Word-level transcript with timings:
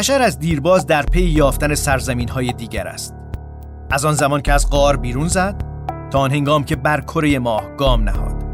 بشر 0.00 0.22
از 0.22 0.38
دیرباز 0.38 0.86
در 0.86 1.02
پی 1.02 1.20
یافتن 1.20 1.74
سرزمین 1.74 2.28
های 2.28 2.52
دیگر 2.52 2.86
است. 2.86 3.14
از 3.90 4.04
آن 4.04 4.14
زمان 4.14 4.40
که 4.40 4.52
از 4.52 4.70
غار 4.70 4.96
بیرون 4.96 5.28
زد 5.28 5.62
تا 6.10 6.18
آن 6.18 6.30
هنگام 6.30 6.64
که 6.64 6.76
بر 6.76 7.00
کره 7.00 7.38
ماه 7.38 7.76
گام 7.76 8.02
نهاد. 8.02 8.44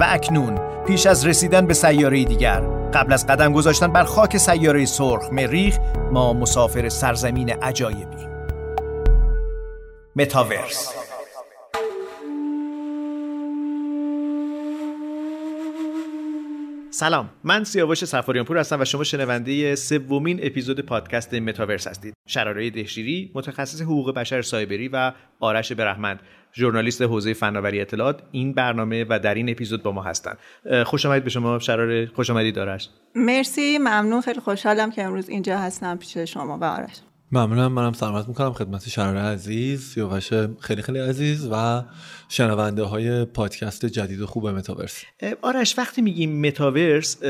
و 0.00 0.06
اکنون 0.08 0.58
پیش 0.86 1.06
از 1.06 1.26
رسیدن 1.26 1.66
به 1.66 1.74
سیاره 1.74 2.24
دیگر 2.24 2.60
قبل 2.94 3.12
از 3.12 3.26
قدم 3.26 3.52
گذاشتن 3.52 3.92
بر 3.92 4.04
خاک 4.04 4.36
سیاره 4.36 4.84
سرخ 4.84 5.32
مریخ 5.32 5.78
ما 6.12 6.32
مسافر 6.32 6.88
سرزمین 6.88 7.50
عجایبی. 7.50 8.26
متاورس 10.16 10.99
سلام. 17.00 17.30
من 17.44 17.64
سیاوش 17.64 18.04
سفاریان 18.04 18.44
پور 18.44 18.58
هستم 18.58 18.80
و 18.80 18.84
شما 18.84 19.04
شنونده 19.04 19.74
سومین 19.74 20.40
اپیزود 20.42 20.80
پادکست 20.80 21.34
متاورس 21.34 21.86
هستید. 21.86 22.14
شراره 22.26 22.70
دهشیری 22.70 23.30
متخصص 23.34 23.82
حقوق 23.82 24.14
بشر 24.14 24.42
سایبری 24.42 24.88
و 24.88 25.12
آرش 25.40 25.72
برحمند 25.72 26.20
ژورنالیست 26.54 27.02
حوزه 27.02 27.34
فناوری 27.34 27.80
اطلاعات. 27.80 28.22
این 28.30 28.52
برنامه 28.52 29.06
و 29.08 29.18
در 29.18 29.34
این 29.34 29.50
اپیزود 29.50 29.82
با 29.82 29.92
ما 29.92 30.02
هستند 30.02 30.38
خوش 30.86 31.06
آمدید 31.06 31.24
به 31.24 31.30
شما 31.30 31.58
شراره 31.58 32.06
خوش 32.06 32.30
آمدید 32.30 32.58
آرش. 32.58 32.88
مرسی 33.14 33.78
ممنون. 33.78 34.20
خیلی 34.20 34.40
خوشحالم 34.40 34.90
که 34.90 35.04
امروز 35.04 35.28
اینجا 35.28 35.58
هستم 35.58 35.96
پیش 35.96 36.18
شما 36.18 36.58
و 36.58 36.64
آرش. 36.64 36.96
ممنونم. 37.32 37.72
منم 37.72 37.92
سلامت 37.92 38.28
می‌کنم 38.28 38.52
خدمت 38.52 38.88
شراره 38.88 39.20
عزیز 39.20 39.82
سیاوش 39.82 40.30
خیلی 40.60 40.82
خیلی 40.82 40.98
عزیز 40.98 41.48
و 41.52 41.82
شنونده 42.32 42.82
های 42.82 43.24
پادکست 43.24 43.86
جدید 43.86 44.20
و 44.20 44.26
خوب 44.26 44.48
متاورس. 44.48 45.04
آرش 45.42 45.78
وقتی 45.78 46.02
میگیم 46.02 46.46
متاورس 46.46 47.22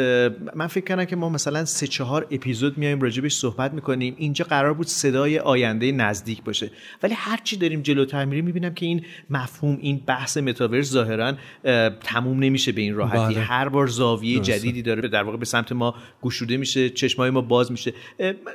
من 0.55 0.67
فکر 0.67 0.85
کنم 0.85 1.05
که 1.05 1.17
ما 1.17 1.29
مثلا 1.29 1.65
سه 1.65 1.87
چهار 1.87 2.27
اپیزود 2.31 2.79
میایم 2.79 3.01
راجبش 3.01 3.35
صحبت 3.35 3.73
می‌کنیم. 3.73 4.15
اینجا 4.19 4.45
قرار 4.45 4.75
بود 4.75 4.87
صدای 4.87 5.39
آینده 5.39 5.93
نزدیک 5.93 6.43
باشه. 6.43 6.71
ولی 7.03 7.15
هرچی 7.15 7.57
داریم 7.57 7.83
جلوتر 7.83 8.25
میریم 8.25 8.45
می‌بینم 8.45 8.75
که 8.75 8.87
این 8.87 9.05
مفهوم 9.31 9.79
این 9.81 10.01
بحث 10.07 10.37
متاورس 10.37 10.91
ظاهرا 10.91 11.35
تموم 12.05 12.39
نمیشه 12.39 12.73
به 12.73 12.81
این 12.81 12.95
راحتی. 12.95 13.35
بله. 13.35 13.41
هر 13.41 13.69
بار 13.69 13.87
زاویه 13.87 14.41
جدیدی 14.41 14.83
داره 14.83 15.09
در 15.09 15.23
واقع 15.23 15.37
به 15.37 15.45
سمت 15.45 15.73
ما 15.73 15.95
گشوده 16.23 16.57
میشه 16.57 16.91
چشمای 16.91 17.31
ما 17.31 17.41
باز 17.41 17.73
میشه. 17.73 17.93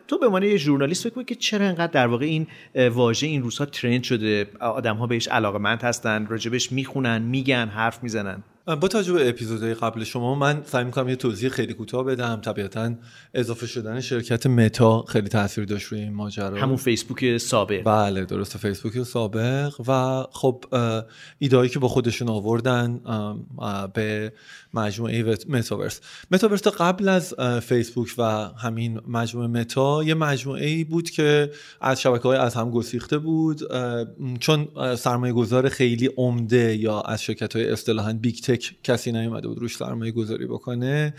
تو 0.07 0.17
به 0.19 0.25
عنوان 0.25 0.43
یه 0.43 0.57
ژورنالیست 0.57 1.09
فکر 1.09 1.23
که 1.23 1.35
چرا 1.35 1.65
انقدر 1.65 1.91
در 1.91 2.07
واقع 2.07 2.25
این 2.25 2.47
واژه 2.75 3.27
این 3.27 3.43
روزها 3.43 3.65
ترند 3.65 4.03
شده؟ 4.03 4.47
آدم 4.59 4.95
ها 4.95 5.07
بهش 5.07 5.27
علاقمند 5.27 5.81
هستن 5.81 6.25
راجبش 6.35 6.71
می‌خونن 6.71 7.21
میگن 7.21 7.67
حرف 7.67 8.03
می‌زنن. 8.03 8.43
با 8.65 8.87
توجه 8.87 9.13
به 9.13 9.29
اپیزودهای 9.29 9.73
قبل 9.73 10.03
شما 10.03 10.35
من 10.35 10.61
سعی 10.65 10.83
می‌کنم 10.83 11.09
یه 11.09 11.15
توضیح 11.15 11.49
خیلی 11.49 11.73
کوتاه 11.73 12.03
بدم. 12.03 12.41
طبیعتا 12.41 12.93
اضافه 13.33 13.67
شدن 13.67 14.01
شرکت 14.01 14.47
متا 14.47 15.01
خیلی 15.01 15.29
تاثیر 15.29 15.65
داشت 15.65 15.87
روی 15.87 15.99
این 15.99 16.13
ماجرا. 16.13 16.57
همون 16.57 16.75
فیسبوک 16.75 17.37
سابق. 17.37 17.83
بله 17.83 18.25
درسته 18.25 18.59
فیسبوک 18.59 19.03
سابق. 19.03 19.73
و 19.87 20.23
خب 20.31 20.65
ایدایی 21.39 21.69
که 21.69 21.79
با 21.79 21.87
خودشون 21.87 22.29
آوردن 22.29 23.01
به 23.93 24.33
مجموعه 24.73 25.37
متاورس. 25.49 26.01
متاورس 26.31 26.67
قبل 26.67 27.09
از 27.09 27.33
فیسبوک 27.61 28.09
و 28.17 28.23
همین 28.57 29.01
مجموعه 29.07 29.47
متا 29.47 30.03
یه 30.03 30.13
مجموعه 30.13 30.65
ای 30.65 30.83
بود 30.83 31.09
که 31.09 31.51
از 31.81 32.01
شبکه 32.01 32.23
های 32.23 32.37
از 32.37 32.55
هم 32.55 32.71
گسیخته 32.71 33.17
بود 33.17 33.61
چون 34.39 34.67
سرمایه 34.95 35.33
گذار 35.33 35.69
خیلی 35.69 36.09
عمده 36.17 36.75
یا 36.75 37.01
از 37.01 37.23
شرکت 37.23 37.55
های 37.55 37.69
اصطلاحا 37.69 38.13
Big 38.13 38.35
Tech 38.55 38.75
کسی 38.83 39.11
نیومده 39.11 39.47
بود 39.47 39.59
روش 39.59 39.77
سرمایه 39.77 40.11
گذاری 40.11 40.45
بکنه. 40.45 41.13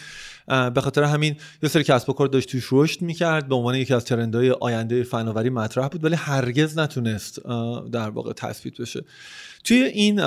به 0.46 0.80
خاطر 0.80 1.02
همین 1.02 1.36
یه 1.62 1.68
سری 1.68 1.84
کسب 1.84 2.10
و 2.10 2.12
کار 2.12 2.26
داشت 2.26 2.48
توش 2.48 2.68
رشد 2.72 3.02
می‌کرد. 3.02 3.48
به 3.48 3.54
عنوان 3.54 3.74
یکی 3.74 3.94
از 3.94 4.04
ترندهای 4.04 4.50
آینده 4.50 5.02
فناوری 5.02 5.50
مطرح 5.50 5.88
بود 5.88 6.04
ولی 6.04 6.14
هرگز 6.14 6.78
نتونست 6.78 7.40
در 7.92 8.10
واقع 8.10 8.32
تثبیت 8.32 8.80
بشه. 8.80 9.04
توی 9.64 9.82
این 9.82 10.20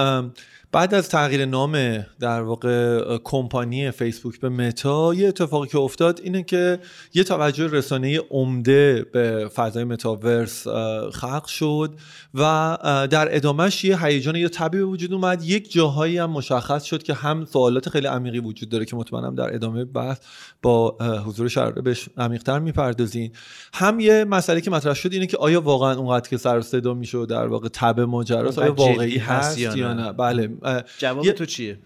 بعد 0.71 0.93
از 0.93 1.09
تغییر 1.09 1.45
نام 1.45 2.05
در 2.19 2.41
واقع 2.41 3.17
کمپانی 3.23 3.91
فیسبوک 3.91 4.39
به 4.39 4.49
متا 4.49 5.13
یه 5.13 5.27
اتفاقی 5.27 5.67
که 5.67 5.77
افتاد 5.77 6.19
اینه 6.23 6.43
که 6.43 6.79
یه 7.13 7.23
توجه 7.23 7.67
رسانه 7.67 8.19
عمده 8.29 9.05
به 9.13 9.49
فضای 9.55 9.83
متاورس 9.83 10.67
خلق 11.13 11.45
شد 11.45 11.93
و 12.33 12.77
در 13.09 13.35
ادامهش 13.35 13.83
یه 13.83 14.05
هیجان 14.05 14.35
یه 14.35 14.49
طبیعی 14.49 14.83
وجود 14.83 15.13
اومد. 15.13 15.43
یک 15.43 15.71
جاهایی 15.71 16.17
هم 16.17 16.29
مشخص 16.29 16.83
شد 16.83 17.03
که 17.03 17.13
هم 17.13 17.45
سوالات 17.45 17.89
خیلی 17.89 18.07
عمیقی 18.07 18.39
وجود 18.39 18.69
داره 18.69 18.85
که 18.85 18.95
مطمئنم 18.95 19.35
در 19.35 19.55
ادامه 19.55 19.85
بحث 19.85 20.19
با 20.61 20.97
حضور 21.25 21.47
شراره 21.47 21.81
بهش 21.81 22.09
عمیقتر 22.17 22.59
می‌پردازین. 22.59 23.31
هم 23.73 23.99
یه 23.99 24.25
مسئله 24.25 24.61
که 24.61 24.71
مطرح 24.71 24.93
شد 24.93 25.13
اینه 25.13 25.27
که 25.27 25.37
آیا 25.37 25.61
واقعا 25.61 25.95
اونقدر 25.95 26.29
که 26.29 26.37
سر 26.37 26.61
صدا 26.61 26.93
میشه 26.93 27.25
در 27.25 27.47
واقع 27.47 27.67
تب 27.73 27.99
ماجراست 27.99 28.59
آیا 28.59 28.73
واقعی 28.73 29.17
هست 29.17 29.57
یا 29.57 29.93
نه؟ 29.93 30.11
بله. 30.11 30.58
جواب 30.97 31.31
تو 31.31 31.45
چیه؟ 31.45 31.77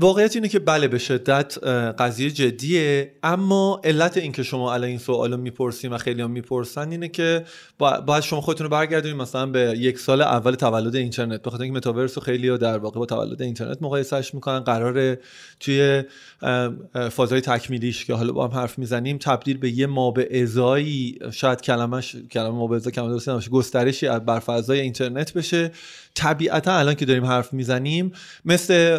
واقعیت 0.00 0.36
اینه 0.36 0.48
که 0.48 0.58
بله 0.58 0.88
به 0.88 0.98
شدت 0.98 1.58
قضیه 1.98 2.30
جدیه. 2.30 3.12
اما 3.22 3.80
علت 3.84 4.16
اینکه 4.16 4.42
شما 4.42 4.74
الان 4.74 4.88
این 4.88 4.98
سوالو 4.98 5.36
می‌پرسیم 5.36 5.92
و 5.92 5.98
خیلی 5.98 6.22
هم 6.22 6.30
می‌پرسن 6.30 6.90
اینه 6.90 7.08
که 7.08 7.44
باید 7.78 8.20
شما 8.20 8.40
خودتون 8.40 8.64
رو 8.64 8.70
برگردونید 8.70 9.16
مثلا 9.16 9.46
به 9.46 9.74
یک 9.78 9.98
سال 9.98 10.22
اول 10.22 10.54
تولد 10.54 10.96
اینترنت. 10.96 11.42
بخاطر 11.42 11.62
اینکه 11.62 11.76
متاورس 11.76 12.18
رو 12.18 12.24
خیلی 12.24 12.58
در 12.58 12.78
واقع 12.78 12.98
با 12.98 13.06
تولد 13.06 13.42
اینترنت 13.42 13.78
مقایسهش 13.80 14.34
می‌کنن. 14.34 14.58
قراره 14.58 15.18
توی 15.60 16.02
فازهای 17.10 17.40
تکمیلیش 17.40 18.04
که 18.04 18.14
حالا 18.14 18.32
با 18.32 18.48
هم 18.48 18.58
حرف 18.58 18.78
می‌زنیم 18.78 19.18
تبدیل 19.18 19.58
به 19.58 19.70
یه 19.70 19.86
ما 19.86 20.10
به 20.10 20.42
ازایی 20.42 21.18
شاید 21.32 21.60
کلمش 21.60 22.16
کلمه 22.30 22.50
ما 22.50 22.66
به 22.66 22.76
ازا 22.76 22.90
کلمه 22.90 23.20
گسترشی 23.50 24.08
بر 24.08 24.38
فضای 24.38 24.80
اینترنت 24.80 25.32
بشه. 25.32 25.70
طبیعتا 26.14 26.72
الان 26.72 26.94
که 26.94 27.04
داریم 27.04 27.24
حرف 27.24 27.52
می‌زنیم 27.52 28.12
مثل 28.44 28.98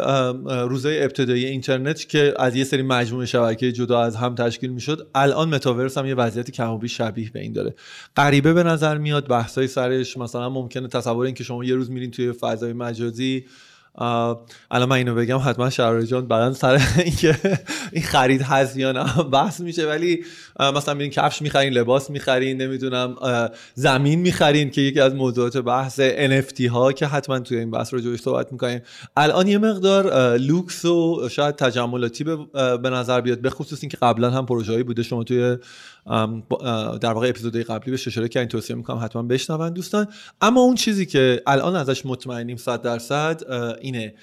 روزای 0.68 1.02
ابتدایی 1.02 1.44
اینترنت 1.44 2.08
که 2.08 2.34
از 2.38 2.56
یه 2.56 2.64
سری 2.64 2.82
مجموعه 2.82 3.26
شبکه 3.26 3.72
جدا 3.72 4.02
از 4.02 4.16
هم 4.16 4.34
تشکیل 4.34 4.72
می‌شد 4.72 5.08
الان 5.14 5.48
متاورس 5.48 5.98
هم 5.98 6.06
یه 6.06 6.14
وضعیت 6.14 6.50
کم 6.50 6.86
شبیه 6.86 7.30
به 7.30 7.40
این 7.40 7.52
داره. 7.52 7.74
غریبه 8.16 8.52
به 8.52 8.62
نظر 8.62 8.98
میاد 8.98 9.28
بحثای 9.28 9.66
سرش 9.66 10.16
مثلا 10.16 10.48
ممکنه 10.48 10.88
تصور 10.88 11.26
این 11.26 11.34
که 11.34 11.44
شما 11.44 11.64
یه 11.64 11.74
روز 11.74 11.90
میرین 11.90 12.10
توی 12.10 12.32
فضای 12.32 12.72
مجازی 12.72 13.44
الان 13.94 14.88
من 14.88 14.96
اینو 14.96 15.14
بگم 15.14 15.38
حتما 15.44 15.70
شراره 15.70 16.06
جان 16.06 16.28
بعدا 16.28 16.52
سر 16.52 16.80
اینکه 17.04 17.38
این 17.92 18.02
خرید 18.02 18.42
هست 18.42 18.76
یا 18.76 18.92
نه 18.92 19.22
بحث 19.22 19.60
میشه. 19.60 19.86
ولی 19.86 20.24
مثلا 20.60 20.94
میرین 20.94 21.10
کفش 21.10 21.42
می‌خرین 21.42 21.72
لباس 21.72 22.10
می‌خرین 22.10 22.62
نمی‌دونم 22.62 23.16
زمین 23.74 24.18
می‌خرین 24.18 24.70
که 24.70 24.80
یکی 24.80 25.00
از 25.00 25.14
موضوعات 25.14 25.56
بحث 25.56 26.00
NFT 26.00 26.60
ها 26.60 26.92
که 26.92 27.06
حتما 27.06 27.38
توی 27.38 27.58
این 27.58 27.70
بحث 27.70 27.94
رو 27.94 28.16
صحبت 28.16 28.52
می‌کنیم. 28.52 28.82
الان 29.16 29.48
یه 29.48 29.58
مقدار 29.58 30.36
لوکس 30.36 30.84
و 30.84 31.28
شاید 31.28 31.56
تجملاتی 31.56 32.24
به 32.82 32.90
نظر 32.90 33.20
بیاد 33.20 33.40
به 33.40 33.50
خصوص 33.50 33.78
اینکه 33.82 33.96
قبلا 33.96 34.30
هم 34.30 34.46
پروژه‌ای 34.46 34.82
بوده. 34.82 35.02
شما 35.02 35.24
توی 35.24 35.56
در 37.00 37.12
واقع 37.12 37.28
اپیزودهای 37.28 37.64
قبلی 37.64 37.90
به 37.90 37.98
اشاره 38.06 38.28
این 38.36 38.44
توصیه 38.44 38.76
می‌کنم 38.76 38.98
حتما 39.04 39.22
بشنون 39.22 39.72
دوستان. 39.72 40.08
اما 40.40 40.60
اون 40.60 40.74
چیزی 40.74 41.06
که 41.06 41.42
الان 41.46 41.76
ازش 41.76 42.06
مطمئنیم 42.06 42.56
100 42.56 42.82
درصد 42.82 43.42
اینه. 43.80 44.14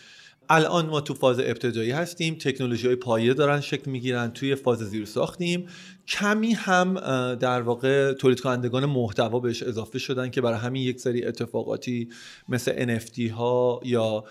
الان 0.52 0.86
ما 0.86 1.02
تو 1.02 1.14
فاز 1.14 1.40
ابتدایی 1.40 1.92
هستیم 1.92 2.36
تکنولوژی 2.36 2.88
های 2.88 2.96
پایه 2.96 3.34
دارن 3.34 3.62
شکل 3.62 3.92
می‌گیرن 3.92 4.32
توی 4.32 4.56
فاز 4.56 4.80
زیر 4.80 5.06
ساختیم 5.06 5.68
کمی 6.10 6.54
هم 6.54 6.94
در 7.36 7.62
واقع 7.62 8.14
تولید 8.14 8.40
کنندگان 8.40 8.86
محتوا 8.86 9.40
بهش 9.40 9.64
اضافه 9.64 10.00
شدن 10.00 10.30
که 10.30 10.42
برای 10.42 10.60
همین 10.60 10.84
یک 10.84 11.00
سری 11.00 11.26
اتفاقاتی 11.26 12.10
مثل 12.50 12.98
NFT 12.98 13.20
ها 13.20 13.82
یا 13.84 14.24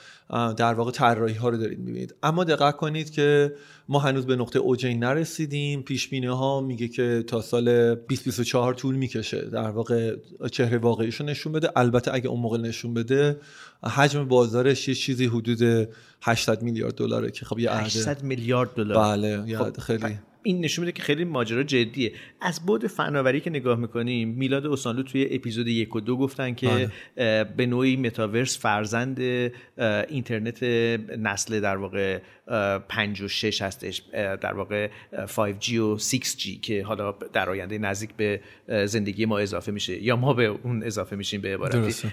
در 0.57 0.75
واقع 0.75 0.91
طراحی 0.91 1.35
ها 1.35 1.49
رو 1.49 1.57
دارید 1.57 1.79
می‌بینید. 1.79 2.15
اما 2.23 2.45
دقت 2.45 2.77
کنید 2.77 3.11
که 3.11 3.55
ما 3.89 3.99
هنوز 3.99 4.27
به 4.27 4.37
نقطه 4.37 4.59
اوجی 4.59 4.95
نرسیدیم. 4.95 5.83
پیش 5.83 6.13
ها 6.13 6.61
میگه 6.61 6.89
که 6.89 7.25
تا 7.27 7.43
سال 7.43 7.95
2024 7.95 8.75
طول 8.75 8.95
می‌کشه 8.95 9.41
در 9.41 9.71
واقع 9.71 10.17
چهره 10.53 10.79
واقعیشو 10.79 11.25
نشون 11.25 11.53
بده. 11.53 11.71
البته 11.77 12.15
اگه 12.15 12.29
اون 12.29 12.41
موقع 12.41 12.59
نشون 12.59 12.95
بده 12.95 13.41
حجم 13.85 14.29
بازارش 14.29 14.89
یه 14.89 14.95
چیزی 14.95 15.27
حدود 15.27 15.89
800 16.23 16.63
میلیارد 16.63 16.95
دلاره 16.95 17.31
که 17.31 17.45
خب 17.45 17.59
یه 17.59 17.73
800 17.73 18.23
میلیارد 18.23 18.75
دلار 18.75 19.17
بله 19.17 19.57
خب 19.57 19.81
خیلی 19.81 20.19
این 20.43 20.61
نشون 20.61 20.85
میده 20.85 20.97
که 20.97 21.03
خیلی 21.03 21.25
ماجرا 21.25 21.63
جدیه 21.63 22.13
از 22.41 22.67
بود 22.67 22.87
فناوری 22.87 23.41
که 23.41 23.51
نگاه 23.51 23.79
می‌کنیم 23.79 24.29
میلاد 24.29 24.67
اوسانلو 24.67 25.03
توی 25.03 25.29
اپیزود 25.31 25.69
یک 25.69 25.97
و 25.97 26.01
دو 26.01 26.17
گفتن 26.17 26.55
که 26.55 26.91
بله. 27.17 27.45
به 27.45 27.67
نوعی 27.67 27.97
متاورس 27.97 28.59
فرزند 28.59 29.21
اینترنت 30.09 30.63
نسل 31.19 31.61
در 31.61 31.77
واقع 31.77 32.19
5 32.89 33.21
و 33.23 33.29
6 33.29 33.63
هستش 33.63 34.03
در 34.13 34.55
واقع 34.55 34.89
5G 35.27 35.73
و 35.75 35.99
6G 35.99 36.61
که 36.63 36.85
حالا 36.85 37.15
در 37.33 37.51
آینده 37.51 37.79
نزدیک 37.79 38.11
به 38.17 38.41
زندگی 38.87 39.27
ما 39.27 39.39
اضافه 39.39 39.73
میشه 39.73 40.03
یا 40.03 40.17
ما 40.17 40.35
به 40.35 40.45
اون 40.45 40.83
اضافه 40.83 41.17
میشیم 41.17 41.41
به 41.41 41.55
عبارتی. 41.55 42.09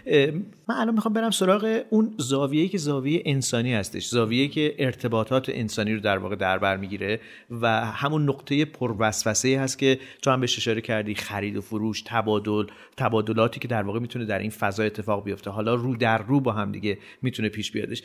من 0.68 0.76
الان 0.76 0.94
می‌خوام 0.94 1.14
برم 1.14 1.32
سراغ 1.32 1.82
اون 1.90 2.14
زاویه‌ای 2.18 2.68
که 2.68 2.78
زاویه 2.78 3.22
انسانی 3.26 3.74
هستش 3.74 4.08
زاویه‌ای 4.08 4.48
که 4.48 4.76
ارتباطات 4.80 5.50
انسانی 5.50 5.94
رو 5.94 6.00
در 6.00 6.18
واقع 6.18 6.36
در 6.36 6.58
بر 6.58 6.78
می‌گیره 6.78 7.20
و 7.52 7.86
همون 7.86 8.30
نقطه 8.30 8.66
پروسوسه 8.66 9.60
هست 9.60 9.80
که 9.80 10.00
تو 10.22 10.32
هم 10.32 10.42
بهش 10.42 10.58
اشاره 10.58 10.82
کردی 10.82 11.16
خرید 11.16 11.58
و 11.58 11.62
فروش 11.62 12.02
تبادل 12.06 12.66
تبادلاتی 12.98 13.60
که 13.60 13.68
در 13.68 13.84
واقع 13.84 14.00
می‌تونه 14.00 14.26
در 14.26 14.40
این 14.40 14.50
فضا 14.50 14.84
اتفاق 14.84 15.24
بیفته. 15.24 15.52
حالا 15.52 15.76
رو 15.76 15.96
در 15.96 16.18
رو 16.18 16.40
با 16.40 16.52
هم 16.52 16.72
دیگه 16.72 16.98
می‌تونه 17.22 17.50
پیش 17.50 17.72
بیادش. 17.72 18.04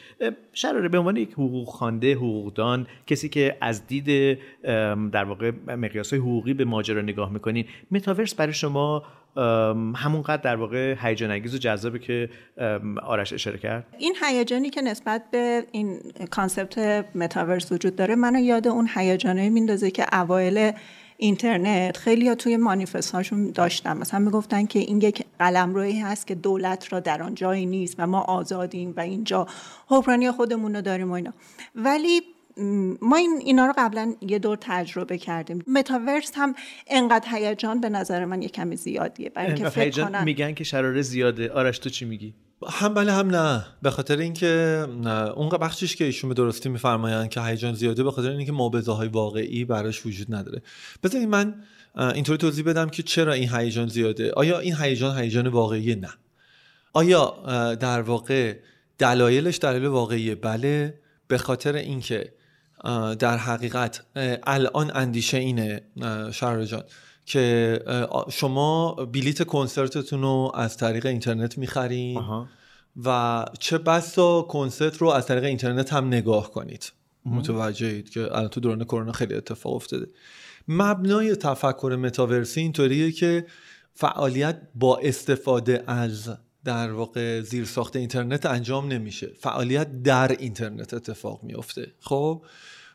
شراره 0.53 0.89
به 0.89 0.99
عنوان 0.99 1.17
یک 1.17 1.33
حقوق 1.33 1.69
خوانده 1.69 2.20
حقوقدان 2.21 2.87
کسی 3.07 3.29
که 3.29 3.57
از 3.61 3.87
دید 3.87 4.39
در 5.13 5.25
واقع 5.25 5.51
مقیاس 5.67 6.15
حقوقی 6.15 6.55
به 6.55 6.65
ماجرا 6.65 7.03
نگاه 7.03 7.33
می‌کنین. 7.33 7.65
متاورس 7.91 8.35
برای 8.35 8.53
شما 8.53 9.03
همونقدر 9.97 10.43
در 10.43 10.57
واقع 10.57 10.97
هیجان 11.03 11.31
انگیز 11.31 11.55
و 11.55 11.59
جذابه 11.59 11.99
که 11.99 12.29
آرش 13.03 13.33
اشاره 13.33 13.59
کرد؟ 13.59 13.87
این 13.99 14.15
هیجانی 14.23 14.71
که 14.71 14.83
نسبت 14.83 15.23
به 15.33 15.65
این 15.73 16.01
concept 16.31 16.79
متاورس 17.15 17.73
وجود 17.73 17.97
داره 17.97 18.15
منو 18.15 18.39
یاد 18.39 18.69
اون 18.69 18.89
هیجانه 18.95 19.49
میندازه 19.49 19.91
که 19.91 20.07
اوایل 20.13 20.73
اینترنت. 21.21 21.97
خیلی 21.97 22.29
ها 22.29 22.35
توی 22.35 22.57
مانیفست 22.57 23.11
هاشون 23.11 23.51
داشتن. 23.51 23.97
مثلا 23.97 24.21
می‌گفتن 24.21 24.67
که 24.67 24.79
این 24.79 25.01
یک 25.01 25.25
قلمرویی 25.39 26.01
هست 26.01 26.27
که 26.27 26.35
دولت 26.35 26.93
را 26.93 27.01
در 27.01 27.23
آن 27.23 27.35
جایی 27.35 27.67
نیست 27.67 27.95
و 27.99 28.07
ما 28.07 28.21
آزادیم 28.21 28.95
و 28.97 29.01
اینجا 29.01 29.47
حکمرانی 29.87 30.31
خودمون 30.31 30.75
رو 30.77 30.83
داریم 30.83 31.11
و 31.11 31.13
اینا. 31.13 31.33
ولی 31.75 32.21
ما 33.03 33.17
این 33.17 33.41
اینا 33.45 33.67
رو 33.67 33.75
قبلا 33.79 34.15
یه 34.21 34.39
دور 34.39 34.59
تجربه 34.61 35.19
کردیم. 35.19 35.65
متاورس 35.67 36.33
هم 36.35 36.55
انقدر 36.87 37.29
هیجان 37.31 37.81
به 37.81 37.89
نظر 37.89 38.25
من 38.25 38.43
یه 38.43 38.49
کمی 38.49 38.77
زیادیه. 38.77 39.31
برای 39.31 39.47
اینکه 39.47 39.69
فکر 39.69 40.05
کنن 40.05 40.25
میگن 40.25 40.55
که 40.55 40.65
شراره 40.65 41.03
زیاده. 41.03 41.53
آرش 41.53 41.79
تو 41.79 41.91
چی 41.91 42.05
میگی؟ 42.05 42.35
هم 42.69 42.95
بله 42.95 43.13
هم 43.13 43.31
نه. 43.31 43.67
به 43.83 43.91
خاطر 43.91 44.17
اینکه 44.19 44.87
اون 45.37 45.49
بخشش 45.49 45.97
که 45.97 46.05
ایشون 46.05 46.29
به 46.29 46.35
درستی 46.35 46.69
میفرمایند 46.69 47.29
که 47.29 47.41
هیجان 47.41 47.75
زیاده 47.75 48.03
به 48.03 48.11
خاطر 48.11 48.31
اینکه 48.31 48.53
موبزه 48.53 48.93
های 48.93 49.09
واقعی 49.09 49.65
براش 49.65 50.07
وجود 50.07 50.35
نداره. 50.35 50.63
بذارید 51.03 51.29
من 51.29 51.55
اینطوری 51.97 52.39
توضیح 52.39 52.65
بدم 52.65 52.89
که 52.89 53.03
چرا 53.03 53.33
این 53.33 53.49
هیجان 53.55 53.89
زیاده؟ 53.89 54.33
آیا 54.33 54.59
این 54.59 54.77
هیجان 54.77 55.19
هیجان 55.19 55.47
واقعی 55.47 55.95
نه؟ 55.95 56.11
آیا 56.93 57.35
در 57.75 58.03
واقع 58.03 58.57
دلایلش 58.99 59.59
دلیل 59.59 59.87
واقعیه؟ 59.87 60.35
بله. 60.35 61.01
به 61.29 61.39
خاطر 61.39 61.75
اینکه 61.75 62.33
در 63.19 63.37
حقیقت 63.37 64.03
الان 64.47 64.91
اندیشه 64.95 65.37
اینه 65.37 65.83
شهر 66.33 66.85
که 67.31 67.81
شما 68.31 68.93
بلیت 68.93 69.47
کنسرتتون 69.47 70.23
رو 70.23 70.53
از 70.55 70.77
طریق 70.77 71.07
اینترنت 71.07 71.59
می‌خرین 71.59 72.23
و 73.05 73.45
چه 73.59 73.79
بسا 73.79 74.43
کنسرت 74.43 74.97
رو 74.97 75.09
از 75.09 75.27
طریق 75.27 75.45
اینترنت 75.45 75.93
هم 75.93 76.07
نگاه 76.07 76.51
کنید. 76.51 76.93
متوجهید 77.25 78.11
که 78.11 78.21
الان 78.21 78.49
تو 78.49 78.61
دوران 78.61 78.85
کرونا 78.85 79.13
خیلی 79.13 79.35
اتفاق 79.35 79.75
افتاده. 79.75 80.07
مبنای 80.69 81.37
تفکر 81.37 81.97
متاورسی 82.01 82.61
اینطوریه 82.61 83.13
که 83.13 83.47
فعالیت 83.95 84.61
با 84.75 84.99
استفاده 84.99 85.85
از 85.87 86.31
در 86.65 86.93
واقع 86.93 87.41
زیر 87.41 87.65
ساخت 87.65 87.97
اینترنت 87.97 88.47
انجام 88.47 88.89
نمیشه. 88.89 89.27
فعالیت 89.27 90.03
در 90.03 90.37
اینترنت 90.39 90.95
اتفاق 90.95 91.43
میفته 91.43 91.93
خب؟ 92.01 92.43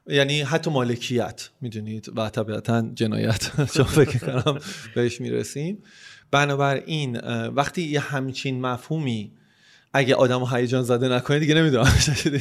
یعنی 0.07 0.41
حتی 0.41 0.71
مالکیت 0.71 1.49
می‌دونید؟ 1.61 2.09
و 2.15 2.29
طبیعتا 2.29 2.89
جنایت. 2.95 3.51
چون 3.75 3.85
فکر 3.85 4.41
کنم 4.41 4.59
بهش 4.95 5.21
می‌رسیم. 5.21 5.77
بنابراین 6.31 7.17
وقتی 7.55 7.81
یه 7.81 7.99
همچین 7.99 8.61
مفهومی 8.61 9.31
اگه 9.93 10.15
آدم 10.15 10.45
هیجان 10.45 10.83
زده 10.83 11.09
نکنه 11.09 11.39
دیگه 11.39 11.55
نمی‌دونم. 11.55 11.93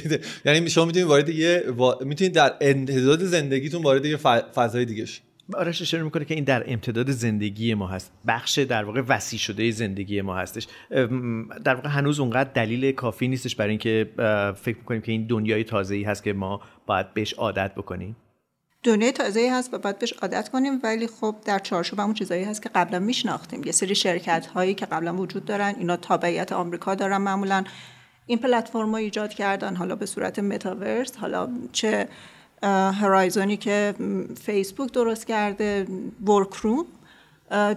یعنی 0.45 0.71
شما 0.71 0.85
می‌تونید 0.85 1.09
وارد 1.09 1.29
یه 1.29 1.65
می‌تونید 2.05 2.35
در 2.35 2.55
امتداد 2.61 3.25
زندگیتون 3.25 3.83
وارد 3.83 4.05
یه 4.05 4.17
فضای 4.55 4.85
دیگه 4.85 5.05
شید. 5.05 5.23
آرش 5.55 5.83
اشاره 5.83 6.03
می‌کنه 6.03 6.25
که 6.25 6.35
این 6.35 6.45
در 6.45 6.65
امتداد 6.73 7.11
زندگی 7.11 7.75
ما 7.75 7.87
هست. 7.87 8.13
بخش 8.27 8.59
در 8.59 8.85
واقع 8.85 9.03
وسیع 9.09 9.39
شده 9.39 9.71
زندگی 9.71 10.21
ما 10.21 10.37
هستش. 10.37 10.67
در 11.65 11.75
واقع 11.75 11.89
هنوز 11.89 12.21
اونقدر 12.21 12.51
دلیل 12.55 12.93
کافی 12.93 13.29
نیستش 13.29 13.57
برای 13.57 13.71
اینکه 13.71 14.11
فکر 14.57 14.77
می‌کنیم 14.77 15.01
که 15.01 15.13
این 15.13 15.27
دنیای 15.27 15.65
تازه 15.65 15.95
ای 15.95 16.03
هست 16.03 16.25
که 16.25 16.33
ما 16.33 16.61
باید 16.87 17.15
بهش 17.15 17.33
عادت 17.33 17.75
بکنیم 17.75 18.17
دنیای 18.83 19.13
تازه 19.13 19.41
ای 19.41 19.49
هست 19.49 19.75
و 19.75 19.79
باید 19.79 19.99
بهش 19.99 20.13
عادت 20.13 20.49
کنیم 20.49 20.81
ولی 20.83 21.07
خب 21.07 21.37
در 21.45 21.59
چارچوب 21.59 22.01
همون 22.01 22.15
چیزایی 22.15 22.45
هست 22.45 22.63
که 22.63 22.69
قبلا 22.69 22.99
میشناختیم. 22.99 23.65
یه 23.65 23.73
سری 23.73 23.95
شرکت 23.95 24.47
هایی 24.47 24.75
که 24.75 24.87
قبلا 24.87 25.15
وجود 25.17 25.45
دارن 25.45 25.75
اینا 25.79 25.97
تابعیت 25.97 26.53
آمریکا 26.53 26.95
دارن 26.95 27.17
معمولا. 27.17 27.65
این 28.27 28.39
پلتفرم 28.39 28.95
ایجاد 28.95 29.35
کردن 29.35 29.77
حالا 29.77 29.97
به 29.97 30.07
صورت 30.07 30.39
متاورس 30.39 31.17
حالا 31.17 31.49
چه 31.73 32.09
هرایزونی 32.93 33.57
که 33.57 33.95
فیسبوک 34.43 34.93
درست 34.93 35.27
کرده 35.27 35.87
ورکروم 36.27 36.87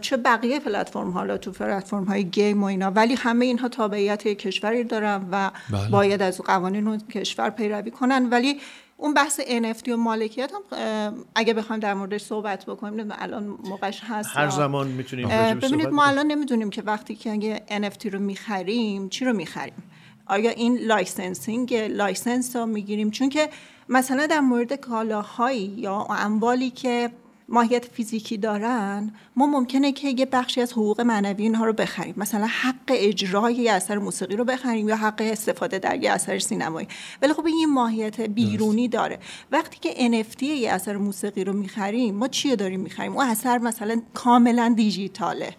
چه 0.02 0.18
بقیه 0.18 0.60
پلتفرم 0.60 1.12
حالا 1.12 1.38
تو 1.38 1.52
پلتفرم 1.52 2.04
های 2.04 2.24
گیم 2.24 2.64
و 2.64 2.66
اینا. 2.66 2.92
ولی 2.92 3.16
همه 3.16 3.46
اینها 3.46 3.68
تابعیت 3.68 4.28
کشوری 4.28 4.84
دارن 4.84 5.28
و 5.32 5.52
بله. 5.70 5.90
باید 5.90 6.22
از 6.22 6.42
قوانین 6.42 6.88
اون 6.88 6.98
کشور 6.98 7.50
پیروی 7.50 7.92
کنن. 7.92 8.30
ولی 8.30 8.60
اون 8.98 9.14
بحث 9.14 9.40
NFT 9.42 9.90
و 9.90 9.98
مالکیت 9.98 10.52
هم 10.72 11.26
اگه 11.36 11.54
بخوایم 11.54 11.80
در 11.80 11.94
موردش 11.94 12.22
صحبت 12.22 12.66
بکنیم 12.66 13.08
الان 13.12 13.44
موقعش 13.44 14.02
هست 14.04 14.30
هر 14.34 14.50
زمان 14.50 14.88
می‌تونیم 14.88 15.28
ببینید 15.62 15.88
ما 15.88 16.06
الان 16.06 16.28
نمی‌دونیم 16.28 16.70
که 16.70 16.82
وقتی 16.82 17.16
که 17.16 17.32
اگه 17.32 17.64
NFT 17.70 18.06
رو 18.06 18.20
می‌خریم 18.20 19.10
چی 19.10 19.26
رو 19.26 19.34
می‌خریم؟ 19.34 19.84
آیا 20.26 20.52
این 20.52 20.78
licensing 20.78 21.74
license 21.74 22.56
رو 22.56 22.66
می‌گیریم؟ 22.66 23.12
چون 23.12 23.30
که 23.30 23.50
مثلا 23.90 24.26
در 24.26 24.40
مورد 24.40 24.74
کالاهایی 24.74 25.74
یا 25.78 26.08
اموالی 26.10 26.70
که 26.70 27.10
ماهیت 27.50 27.86
فیزیکی 27.86 28.38
دارن 28.38 29.14
ما 29.36 29.46
ممکنه 29.46 29.92
که 29.92 30.10
یه 30.10 30.26
بخشی 30.26 30.62
از 30.62 30.72
حقوق 30.72 31.02
معنوی 31.02 31.44
اینها 31.44 31.66
رو 31.66 31.74
بخریم. 31.74 32.14
مثلا 32.18 32.48
حق 32.50 32.76
اجرای 32.88 33.54
یه 33.56 33.72
اثر 33.72 33.98
موسیقی 33.98 34.36
رو 34.36 34.44
بخریم 34.44 34.90
یا 34.90 34.96
حق 34.96 35.22
استفاده 35.26 35.80
در 35.80 36.04
یه 36.04 36.12
اثر 36.12 36.40
سینمایی. 36.40 36.88
ولی 37.22 37.34
خب 37.34 37.46
این 37.46 37.74
ماهیت 37.74 38.22
بیرونی 38.22 38.88
داره. 38.88 39.20
وقتی 39.52 39.78
که 39.80 40.24
NFT 40.24 40.44
یه 40.44 40.72
اثر 40.72 40.98
موسیقی 40.98 41.44
رو 41.44 41.54
می‌خریم 41.54 42.16
ما 42.16 42.28
چیه 42.28 42.56
داریم 42.56 42.80
می‌خریم؟ 42.80 43.18
اون 43.18 43.26
اثر 43.26 43.58
مثلا 43.58 44.02
کاملا 44.14 44.74
دیجیتاله. 44.78 45.56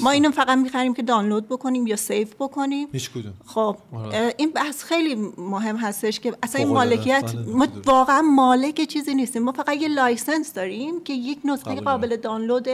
ما 0.00 0.10
اینو 0.10 0.30
فقط 0.30 0.58
می‌خریم 0.58 0.94
که 0.94 1.02
دانلود 1.02 1.48
بکنیم 1.48 1.86
یا 1.86 1.96
save 1.96 2.28
بکنیم. 2.38 2.88
هیچ 2.92 3.10
خب 3.46 3.76
آره. 3.92 4.34
این 4.36 4.50
بحث 4.50 4.82
خیلی 4.82 5.14
مهم 5.38 5.76
هستش 5.76 6.20
که 6.20 6.34
اصلا 6.42 6.62
این 6.62 6.74
مالکیت 6.74 7.34
ما 7.46 7.66
واقعا 7.86 8.22
مالک 8.22 8.84
چیزی 8.84 9.14
نیستیم. 9.14 9.42
ما 9.42 9.52
فقط 9.52 9.76
یه 9.76 9.88
license 9.88 10.52
داریم 10.52 11.04
که 11.04 11.12
یک 11.28 11.38
نسخه 11.44 11.74
قابل 11.74 12.16
دانلود 12.16 12.66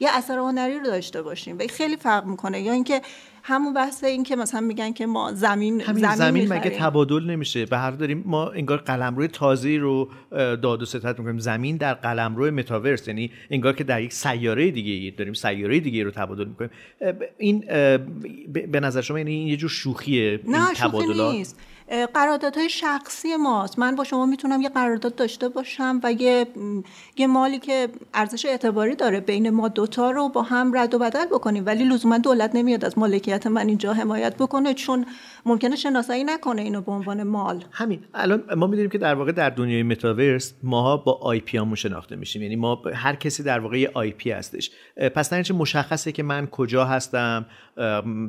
یه 0.00 0.08
اثر 0.12 0.38
هنری 0.38 0.78
رو 0.78 0.84
داشته 0.84 1.22
باشیم. 1.22 1.58
و 1.58 1.62
خیلی 1.70 1.96
فرق 1.96 2.26
می‌کنه. 2.26 2.60
یا 2.60 2.72
اینکه 2.72 3.00
همون 3.42 3.74
بحث 3.74 4.04
این 4.04 4.22
که 4.22 4.36
مثلا 4.36 4.60
میگن 4.60 4.92
که 4.92 5.06
ما 5.06 5.32
زمین 5.32 5.80
همین 5.80 6.02
زمین, 6.02 6.16
زمین 6.16 6.52
مگه 6.52 6.70
تبادل 6.70 7.24
نمیشه؟ 7.30 7.66
به 7.66 7.78
هر 7.78 7.90
داریم 7.90 8.22
ما 8.26 8.50
انگار 8.50 8.78
قلمرو 8.78 9.26
تازه 9.26 9.76
رو 9.76 10.08
داد 10.30 10.82
و 10.82 10.84
ستد 10.84 11.18
می‌کنیم. 11.18 11.38
زمین 11.38 11.76
در 11.76 11.94
قلمرو 11.94 12.50
متاورس. 12.50 13.08
یعنی 13.08 13.30
انگار 13.50 13.72
که 13.72 13.84
در 13.84 14.02
یک 14.02 14.12
سیاره 14.12 14.70
دیگه 14.70 15.16
داریم 15.16 15.34
سیاره 15.34 15.80
دیگه 15.80 16.04
رو 16.04 16.10
تبادل 16.10 16.44
می‌کنیم. 16.44 16.70
این 17.38 17.60
به 18.72 18.80
نظر 18.80 19.00
شما 19.00 19.18
یعنی 19.18 19.32
این 19.32 19.48
یه 19.48 19.56
جور 19.56 19.70
شوخیه 19.70 20.40
نه 20.44 20.74
شوخی 20.74 21.14
نیست. 21.14 21.60
قراردادهای 22.14 22.68
شخصی 22.68 23.36
ماست. 23.36 23.78
من 23.78 23.96
با 23.96 24.04
شما 24.04 24.26
می‌تونم 24.26 24.62
یه 24.62 24.68
قرارداد 24.68 25.14
داشته 25.14 25.48
باشم 25.48 26.00
و 26.02 26.12
یه 26.12 26.46
یه 27.16 27.26
مالی 27.26 27.58
که 27.58 27.88
ارزش 28.14 28.46
اعتباری 28.46 28.94
داره 28.94 29.20
بین 29.20 29.50
ما 29.50 29.68
دوتا 29.68 30.10
رو 30.10 30.28
با 30.28 30.42
هم 30.42 30.78
رد 30.78 30.94
و 30.94 30.98
بدل 30.98 31.26
بکنیم. 31.26 31.66
ولی 31.66 31.84
لزوما 31.84 32.18
دولت 32.18 32.54
نمیاد 32.54 32.84
از 32.84 32.98
مالکیت 32.98 33.46
من 33.46 33.68
اینجا 33.68 33.92
حمایت 33.92 34.36
بکنه 34.36 34.74
چون 34.74 35.06
ممکنه 35.46 35.76
شناسایی 35.76 36.24
نکنه 36.24 36.62
اینو 36.62 36.80
به 36.80 36.92
عنوان 36.92 37.22
مال. 37.22 37.64
همین. 37.72 38.00
الان 38.14 38.42
ما 38.56 38.66
می‌دونیم 38.66 38.90
که 38.90 38.98
در 38.98 39.14
واقع 39.14 39.32
در 39.32 39.50
دنیای 39.50 39.82
متاورس 39.82 40.54
ماها 40.62 40.96
با 40.96 41.12
IP 41.12 41.58
همون 41.58 41.74
شناخته 41.74 42.16
میشیم. 42.16 42.42
یعنی 42.42 42.56
ما 42.56 42.82
هر 42.94 43.14
کسی 43.14 43.42
در 43.42 43.58
واقع 43.58 43.78
یه 43.78 43.90
IP 43.94 44.30
هستش. 44.30 44.70
پس 45.14 45.30
در 45.30 45.52
مشخصه 45.52 46.12
که 46.12 46.22
من 46.22 46.46
کجا 46.46 46.84
هستم؟ 46.84 47.46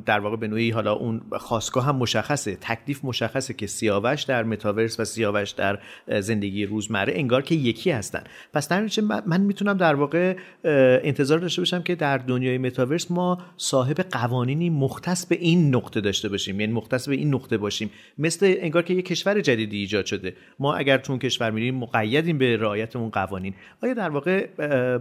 در 0.06 0.20
واقع 0.20 0.36
به 0.36 0.48
نوعی 0.48 0.70
حالا 0.70 0.92
اون 0.92 1.22
خاصگاه 1.32 1.84
هم 1.84 1.96
مشخصه. 1.96 2.56
تکلیف 2.60 3.04
مشخصه 3.04 3.24
مشخصه 3.24 3.54
که 3.54 3.66
سیاوش 3.66 4.22
در 4.22 4.42
متاورس 4.42 5.00
و 5.00 5.04
سیاوش 5.04 5.50
در 5.50 5.78
زندگی 6.20 6.66
روزمره 6.66 7.12
انگار 7.16 7.42
که 7.42 7.54
یکی 7.54 7.90
هستن. 7.90 8.24
پس 8.52 8.68
در 8.68 8.88
من 9.26 9.40
می‌تونم 9.40 9.76
در 9.76 9.94
واقع 9.94 10.36
انتظار 11.04 11.38
داشته 11.38 11.60
باشم 11.60 11.82
که 11.82 11.94
در 11.94 12.18
دنیای 12.18 12.58
متاورس 12.58 13.10
ما 13.10 13.38
صاحب 13.56 13.96
قوانینی 13.96 14.70
مختص 14.70 15.26
به 15.26 15.36
این 15.36 15.74
نقطه 15.74 16.00
داشته 16.00 16.28
باشیم. 16.28 16.60
یعنی 16.60 16.72
مختص 16.72 17.03
به 17.08 17.14
این 17.14 17.34
نقطه 17.34 17.56
باشیم. 17.56 17.90
مثل 18.18 18.54
انگار 18.58 18.82
که 18.82 18.94
یه 18.94 19.02
کشور 19.02 19.40
جدیدی 19.40 19.76
ایجاد 19.78 20.06
شده. 20.06 20.36
ما 20.58 20.74
اگر 20.74 20.98
تو 20.98 21.12
اون 21.12 21.18
کشور 21.18 21.50
میریم 21.50 21.74
مقیدیم 21.74 22.38
به 22.38 22.56
رعایت 22.56 22.96
اون 22.96 23.10
قوانین. 23.10 23.54
آیا 23.82 23.94
در 23.94 24.10
واقع 24.10 24.48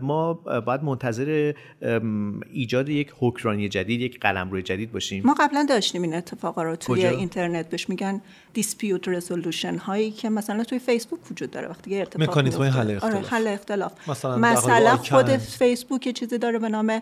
ما 0.02 0.34
باید 0.34 0.84
منتظر 0.84 1.54
ایجاد 2.52 2.90
یک 2.90 3.14
حکمرانی 3.20 3.70
جدید 3.70 4.02
یک 4.02 4.20
قلمرو 4.20 4.62
جدید 4.62 4.92
باشیم؟ 4.92 5.24
ما 5.26 5.36
قبلا 5.40 5.66
داشتیم 5.70 6.02
این 6.02 6.14
اتفاقا 6.14 6.64
رو 6.64 6.76
توی 6.76 7.06
اینترنت 7.06 7.70
بهش 7.70 7.90
میگن 7.90 8.22
دیسپیوت 8.54 9.08
رزولوشن 9.08 9.78
هایی 9.78 10.12
که 10.12 10.30
مثلا 10.30 10.64
توی 10.64 10.80
فیسبوک 10.80 11.20
وجود 11.32 11.52
داره 11.52 11.68
وقتی 11.68 11.90
که 11.90 12.00
ارتفاق 12.00 12.30
مکانیزم 12.30 12.64
حل 12.64 12.92
اختلاف. 12.92 13.04
آره 13.04 13.28
حل 13.28 13.48
اختلاف. 13.48 14.10
مثلا, 14.10 14.38
مثلا 14.38 14.98
خود 14.98 15.38
فیسبوک 15.38 16.10
چیزی 16.10 16.38
داره 16.38 16.60
به 16.60 16.70
نام 16.70 17.02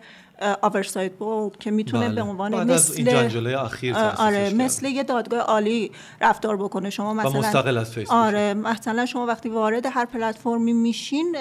آورساید 0.62 1.16
بولد 1.16 1.58
که 1.58 1.72
می‌تونه 1.72 2.06
بله. 2.06 2.16
به 2.16 2.22
عنوان 2.22 2.72
مثل 2.72 3.56
اخیر 3.56 3.96
آره 3.96 4.54
مثل 4.54 4.91
یه 4.92 5.04
دادگاه 5.04 5.40
عالی 5.40 5.92
رفتار 6.22 6.58
بکنه. 6.58 6.90
شما 6.90 7.14
مثلا 7.14 7.40
مستقل 7.40 7.78
از 7.78 7.92
فیسبوک 7.92 8.18
آره 8.18 8.54
مثلا 8.54 9.06
شما 9.06 9.26
وقتی 9.26 9.50
وارد 9.50 9.86
هر 9.86 10.06
پلتفرمی 10.06 10.74
میشین 10.74 11.36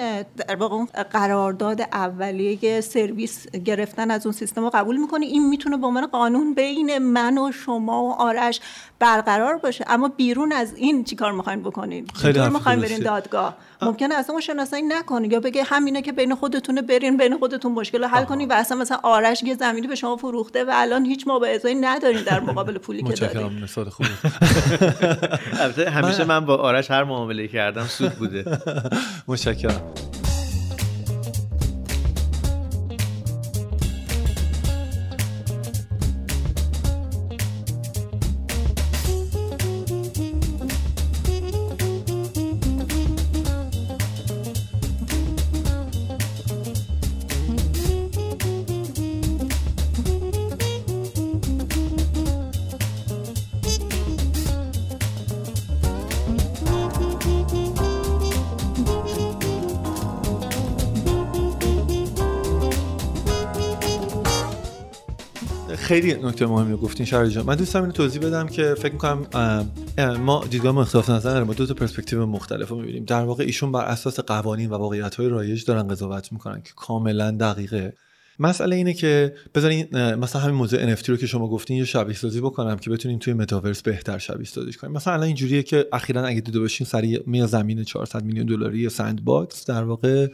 در 0.47 0.55
واقع 0.55 0.75
اون 0.75 0.85
قرارداد 1.11 1.81
اولیه 1.81 2.81
سرویس 2.81 3.47
گرفتن 3.49 4.11
از 4.11 4.25
اون 4.25 4.33
سیستم 4.33 4.63
رو 4.63 4.69
قبول 4.73 4.97
می‌کنه 4.97 5.25
این 5.25 5.49
می‌تونه 5.49 5.77
به 5.77 5.87
عنوان 5.87 6.07
قانون 6.07 6.53
بین 6.53 6.97
من 6.97 7.37
و 7.37 7.51
شما 7.51 8.03
و 8.03 8.13
آرش 8.13 8.59
برقرار 8.99 9.57
باشه. 9.57 9.85
اما 9.87 10.07
بیرون 10.07 10.51
از 10.51 10.75
این 10.75 11.03
چیکار 11.03 11.31
می‌خواین 11.31 11.61
بکنین؟ 11.61 12.07
خیلی 12.15 12.49
می‌خواین 12.49 12.79
برین 12.79 12.99
دادگاه. 12.99 13.57
ممکنه 13.81 14.15
اصلا 14.15 14.33
اون 14.33 14.41
شناسایی 14.41 14.83
نکنه 14.83 15.33
یا 15.33 15.39
بگه 15.39 15.63
همینه 15.63 16.01
که 16.01 16.11
بین 16.11 16.35
خودتونه 16.35 16.81
برین 16.81 17.17
بین 17.17 17.37
خودتون 17.37 17.71
مشکل 17.71 18.03
حل 18.03 18.23
کنین 18.23 18.47
و 18.47 18.53
اصلا 18.53 18.77
مثلا 18.77 18.99
آرش 19.03 19.43
یه 19.43 19.55
زمینی 19.55 19.87
به 19.87 19.95
شما 19.95 20.17
فروخته 20.17 20.63
و 20.63 20.71
الان 20.73 21.05
هیچ 21.05 21.27
مبارزه‌ای 21.27 21.75
ندارین 21.75 22.23
در 22.23 22.39
مقابل 22.39 22.77
پولی 22.77 23.03
که 23.03 23.13
دارین 23.41 23.63
مثال 23.63 23.89
خوبه 23.89 24.09
همیشه 25.91 26.23
من 26.23 26.45
با 26.45 26.55
آرش 26.55 26.91
هر 26.91 27.03
معامله 27.03 27.47
کردم 27.47 27.85
سود 27.85 28.11
بوده. 28.11 28.45
متشکرم. 29.27 29.81
خیلی 65.91 66.13
نکته 66.13 66.45
مهمی 66.45 66.77
گفتین 66.77 67.05
شهر 67.05 67.25
جان. 67.25 67.45
من 67.45 67.55
دوست 67.55 67.70
دارم 67.70 67.81
اینو 67.81 67.91
توضیح 67.91 68.21
بدم 68.21 68.47
که 68.47 68.75
فکر 68.77 68.93
می‌کنم 68.93 69.27
ما 70.19 70.45
دیدگاه 70.49 70.77
اختلاف 70.77 71.09
نظر 71.09 71.31
داریم 71.31 71.47
ما 71.47 71.53
دو 71.53 71.65
تا 71.65 71.73
پرسپکتیو 71.73 72.25
مختلف 72.25 72.69
رو 72.69 72.79
می‌بینیم. 72.79 73.05
در 73.05 73.23
واقع 73.23 73.43
ایشون 73.43 73.71
بر 73.71 73.85
اساس 73.85 74.19
قوانین 74.19 74.69
و 74.69 74.73
واقعیت 74.73 75.15
های 75.15 75.29
رایج 75.29 75.65
دارن 75.65 75.87
قضاوت 75.87 76.31
می‌کنن 76.31 76.61
که 76.61 76.71
کاملا 76.75 77.31
دقیقه. 77.31 77.93
مسئله 78.39 78.75
اینه 78.75 78.93
که 78.93 79.35
بذارین 79.55 79.87
مثلا 80.15 80.41
همین 80.41 80.55
موضوع 80.55 80.95
NFT 80.95 81.09
رو 81.09 81.17
که 81.17 81.27
شما 81.27 81.47
گفتین 81.47 81.77
یه 81.77 81.85
شبیه 81.85 82.15
سازی 82.15 82.41
بکنم 82.41 82.77
که 82.77 82.89
بتونیم 82.89 83.19
توی 83.19 83.33
متاورس 83.33 83.81
بهتر 83.81 84.17
شبیه 84.17 84.45
سازی 84.45 84.73
کنیم. 84.73 84.93
مثلا 84.93 85.13
الان 85.13 85.25
اینجوریه 85.25 85.63
که 85.63 85.87
اخیرا 85.93 86.25
اگه 86.25 86.41
دیده 86.41 86.59
باشین 86.59 86.87
سر 86.87 87.19
یه 87.25 87.47
زمین 87.47 87.83
400 87.83 88.23
میلیون 88.23 88.45
دلاری 88.45 88.89
Sandbox 88.89 89.65
در 89.65 89.83
واقع 89.83 90.27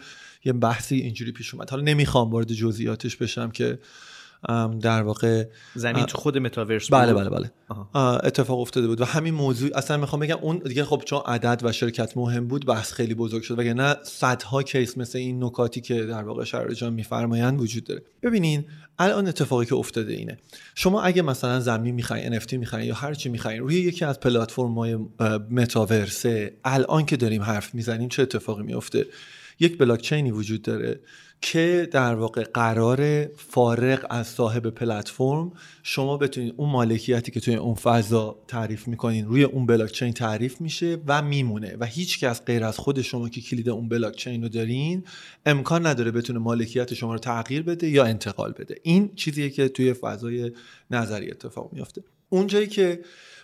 یه 0.46 0.54
بحثی 0.54 0.96
اینجوری 0.96 1.32
پیش 1.32 1.54
اومد. 1.54 1.70
حالا 1.70 1.84
نمی‌خوام 1.84 2.32
وارد 2.32 2.54
جزئیاتش 2.54 3.16
بشم 3.16 3.52
که 3.52 3.80
در 4.82 5.02
واقع 5.02 5.46
زمین 5.76 6.06
تو 6.06 6.18
خود 6.18 6.38
متاورس 6.38 6.90
بله 6.92 7.14
بله 7.14 7.30
بله. 7.30 7.52
اتفاق 8.24 8.60
افتاده 8.60 8.88
بود 8.88 9.02
و 9.02 9.06
همین 9.06 9.34
موضوع 9.34 9.70
اصلا 9.76 9.98
می‌خوام 9.98 10.20
بگم 10.20 10.38
اون 10.42 10.58
دیگه 10.58 10.84
خب 10.84 11.02
چون 11.06 11.22
عدد 11.26 11.62
و 11.64 11.72
شرکت 11.72 12.18
مهم 12.18 12.48
بود 12.48 12.66
بحث 12.66 12.92
خیلی 12.92 13.14
بزرگ 13.14 13.42
شد. 13.42 13.60
وگرنه 13.60 13.96
صدها 14.04 14.64
کیس 14.64 14.98
مثل 14.98 15.18
این 15.18 15.44
نکاتی 15.44 15.82
که 15.82 16.04
در 16.04 16.24
واقع 16.24 16.44
شهر 16.44 16.74
جان 16.74 16.94
میفرمایند 16.94 17.62
وجود 17.62 17.84
داره. 17.84 18.02
ببینین 18.24 18.66
الان 19.00 19.28
اتفاقی 19.28 19.66
که 19.66 19.76
افتاده 19.76 20.14
اینه. 20.14 20.38
شما 20.76 21.02
اگه 21.02 21.22
مثلا 21.22 21.60
زمین 21.60 21.96
می‌خواین 21.96 22.40
NFT 22.40 22.54
می‌خواین 22.54 22.88
یا 22.88 22.96
هر 22.96 23.14
چی 23.14 23.30
می‌خواین 23.30 23.62
روی 23.62 23.76
یکی 23.76 24.06
از 24.06 24.20
پلتفرم‌های 24.20 24.98
متاورسه 25.52 26.58
الان 26.64 27.06
که 27.06 27.18
داریم 27.18 27.42
حرف 27.42 27.76
می‌زنیم 27.76 28.10
چه 28.10 28.22
اتفاقی 28.22 28.64
میفته 28.64 29.06
یک 29.60 29.78
بلاکچینی 29.78 30.32
وجود 30.32 30.62
داره. 30.62 31.00
که 31.42 31.90
در 31.92 32.16
واقع 32.16 32.44
قرار 32.44 33.26
فارغ 33.26 34.06
از 34.10 34.28
صاحب 34.28 34.68
پلتفرم 34.68 35.52
شما 35.84 36.18
بتونید 36.18 36.54
اون 36.58 36.70
مالکیتی 36.70 37.32
که 37.32 37.40
توی 37.40 37.56
اون 37.56 37.74
فضا 37.74 38.40
تعریف 38.48 38.88
می‌کنین 38.88 39.26
روی 39.26 39.44
اون 39.44 39.66
بلاکچین 39.66 40.14
تعریف 40.14 40.62
میشه 40.62 40.98
و 41.08 41.22
میمونه 41.22 41.76
و 41.80 41.86
هیچ 41.86 42.20
کس 42.20 42.42
غیر 42.46 42.64
از 42.64 42.78
خود 42.78 43.02
شما 43.02 43.30
که 43.30 43.42
کلید 43.42 43.70
اون 43.70 43.90
بلاکچین 43.90 44.44
رو 44.44 44.50
دارین 44.50 45.04
امکان 45.46 45.86
نداره 45.86 46.12
بتونه 46.12 46.40
مالکیت 46.40 46.94
شما 46.94 47.14
رو 47.14 47.20
تغییر 47.20 47.64
بده 47.64 47.90
یا 47.90 48.06
انتقال 48.06 48.52
بده. 48.52 48.76
این 48.84 49.16
چیزیه 49.16 49.50
که 49.50 49.70
توی 49.70 49.94
فضای 49.94 50.52
نظری 50.92 51.32
اتفاق 51.32 51.74
میافته. 51.74 52.04
اونجایی 52.30 52.68
که 52.68 53.02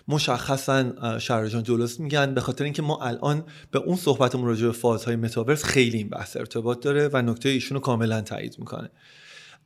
مشخصا 0.08 1.20
شهرجان 1.20 1.62
درست 1.62 2.00
میگن 2.00 2.34
به 2.34 2.42
خاطر 2.42 2.64
اینکه 2.64 2.82
ما 2.82 3.00
الان 3.02 3.44
به 3.72 3.80
اون 3.80 3.96
صحبتمون 3.96 4.46
راجع 4.46 4.66
به 4.66 4.72
فازهای 4.72 5.16
متاورس 5.16 5.64
خیلی 5.64 5.98
این 5.98 6.10
بحث 6.10 6.38
ارتباط 6.38 6.84
داره 6.84 7.10
و 7.14 7.22
نکته 7.22 7.50
ایشونو 7.50 7.80
کاملا 7.80 8.22
تایید 8.22 8.56
می‌کنه. 8.60 8.90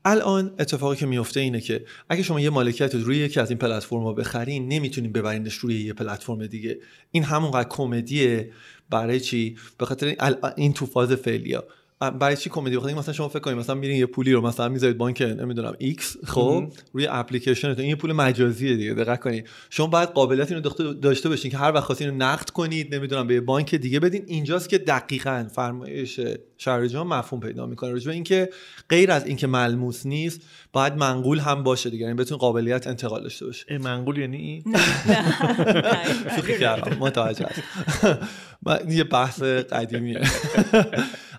الان 0.06 0.56
اتفاقی 0.60 0.96
که 0.96 1.06
میفته 1.06 1.40
اینه 1.40 1.62
که 1.62 1.86
اگه 2.10 2.24
شما 2.24 2.40
یه 2.40 2.50
مالکیت 2.50 2.96
روی 2.96 3.18
یکی 3.18 3.40
از 3.40 3.50
این 3.50 3.60
پلتفرم‌ها 3.60 4.14
بخرین 4.14 4.68
نمی‌تونین 4.68 5.12
ببرینش 5.12 5.54
روی 5.54 5.82
یه 5.82 5.94
پلتفرم 5.94 6.48
دیگه. 6.48 6.80
این 7.12 7.24
همونقدر 7.24 7.70
کمدیه 7.70 8.52
برای 8.90 9.20
چی؟ 9.20 9.58
به 9.78 9.86
خاطر 9.86 10.16
این 10.58 10.74
تو 10.74 10.86
فاز 10.86 11.12
فعلیه 11.12 11.60
برای 12.00 12.38
چی 12.38 12.50
کمدی؟ 12.50 12.78
بخاطر 12.78 12.94
مثلا 12.94 13.14
شما 13.14 13.28
فکر 13.28 13.40
کنید 13.40 13.58
مثلا 13.58 13.76
میرین 13.76 13.98
یه 13.98 14.06
پولی 14.06 14.34
رو 14.34 14.42
مثلا 14.42 14.70
می‌ذارید 14.70 14.98
بانک 14.98 15.22
نمی‌دونم 15.22 15.74
ایکس 15.78 16.18
خب 16.26 16.72
روی 16.94 17.08
اپلیکیشن 17.08 17.76
این 17.78 17.96
پول 17.96 18.14
مجازیه 18.14 18.76
دیگه 18.76 18.94
دقت 18.94 19.20
کنید. 19.20 19.50
شما 19.70 19.88
باید 19.88 20.10
قابلیت 20.10 20.52
اینو 20.52 20.94
داشته 20.94 21.30
باشین 21.30 21.52
که 21.52 21.58
هر 21.58 21.72
وقت 21.72 21.84
خواستین 21.84 22.10
رو 22.10 22.16
نقد 22.16 22.50
کنید 22.50 22.96
نمی‌دونم 22.96 23.28
به 23.28 23.42
بانک 23.42 23.76
دیگه 23.76 24.00
بدین. 24.00 24.24
اینجاست 24.28 24.70
که 24.70 24.78
دقیقا 24.78 25.48
فرمایش 25.56 26.20
جان 26.58 27.08
مفهوم 27.08 27.42
پیدا 27.42 27.66
می‌کنه. 27.66 27.92
راجع 27.92 28.12
اینکه 28.12 28.50
غیر 28.90 29.12
از 29.12 29.26
اینکه 29.26 29.48
ملموس 29.48 30.06
نیست 30.06 30.42
باید 30.74 30.94
منقول 30.94 31.40
هم 31.40 31.64
باشه 31.64 31.90
دیگه. 31.90 32.04
یعنی 32.04 32.18
بتون 32.18 32.38
قابلیت 32.38 32.88
انتقال 32.88 33.24
داشته 33.24 33.46
باشه 33.46 33.78
منقول 33.78 34.18
یعنی 34.18 34.64
شوخی 36.36 36.60
کردم. 36.60 36.98
متوجه 37.00 37.48
یه 38.90 39.04
بحث 39.04 39.42
قدیمیه. 39.42 40.22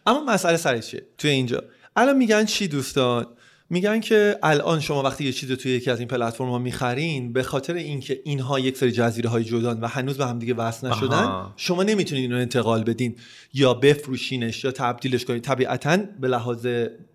اما 0.09 0.25
مسئله 0.25 0.57
سر 0.57 0.79
چیه؟ 0.79 1.03
توی 1.19 1.31
اینجا. 1.31 1.65
الان 1.97 2.17
میگن 2.17 2.45
چی 2.45 2.69
دوستان؟ 2.69 3.27
میگن 3.71 4.01
که 4.01 4.39
الان 4.43 4.81
شما 4.81 5.03
وقتی 5.03 5.25
یه 5.25 5.33
چیز 5.33 5.53
توی 5.53 5.73
یکی 5.73 5.91
از 5.91 5.99
این 5.99 6.09
پلتفرم 6.09 6.51
ها 6.51 6.59
می‌خرین 6.59 7.33
به 7.33 7.43
خاطر 7.43 7.75
اینکه 7.75 8.21
اینها 8.25 8.59
یک 8.59 8.77
سری 8.77 8.93
جزیره 8.93 9.31
های 9.31 9.45
جدان 9.45 9.81
و 9.81 9.87
هنوز 9.87 10.19
به 10.19 10.27
هم 10.27 10.39
دیگه 10.39 10.55
وصل 10.55 10.89
نشدن 10.89 11.47
شما 11.57 11.83
نمی‌تونید 11.83 12.23
اینو 12.23 12.37
انتقال 12.37 12.85
بدین. 12.85 13.17
یا 13.55 13.75
بفروشینش 13.75 14.65
یا 14.65 14.71
تبدیلش 14.71 15.25
کنید 15.25 15.43
طبیعتا 15.43 15.99
به 16.21 16.29
لحاظ 16.29 16.67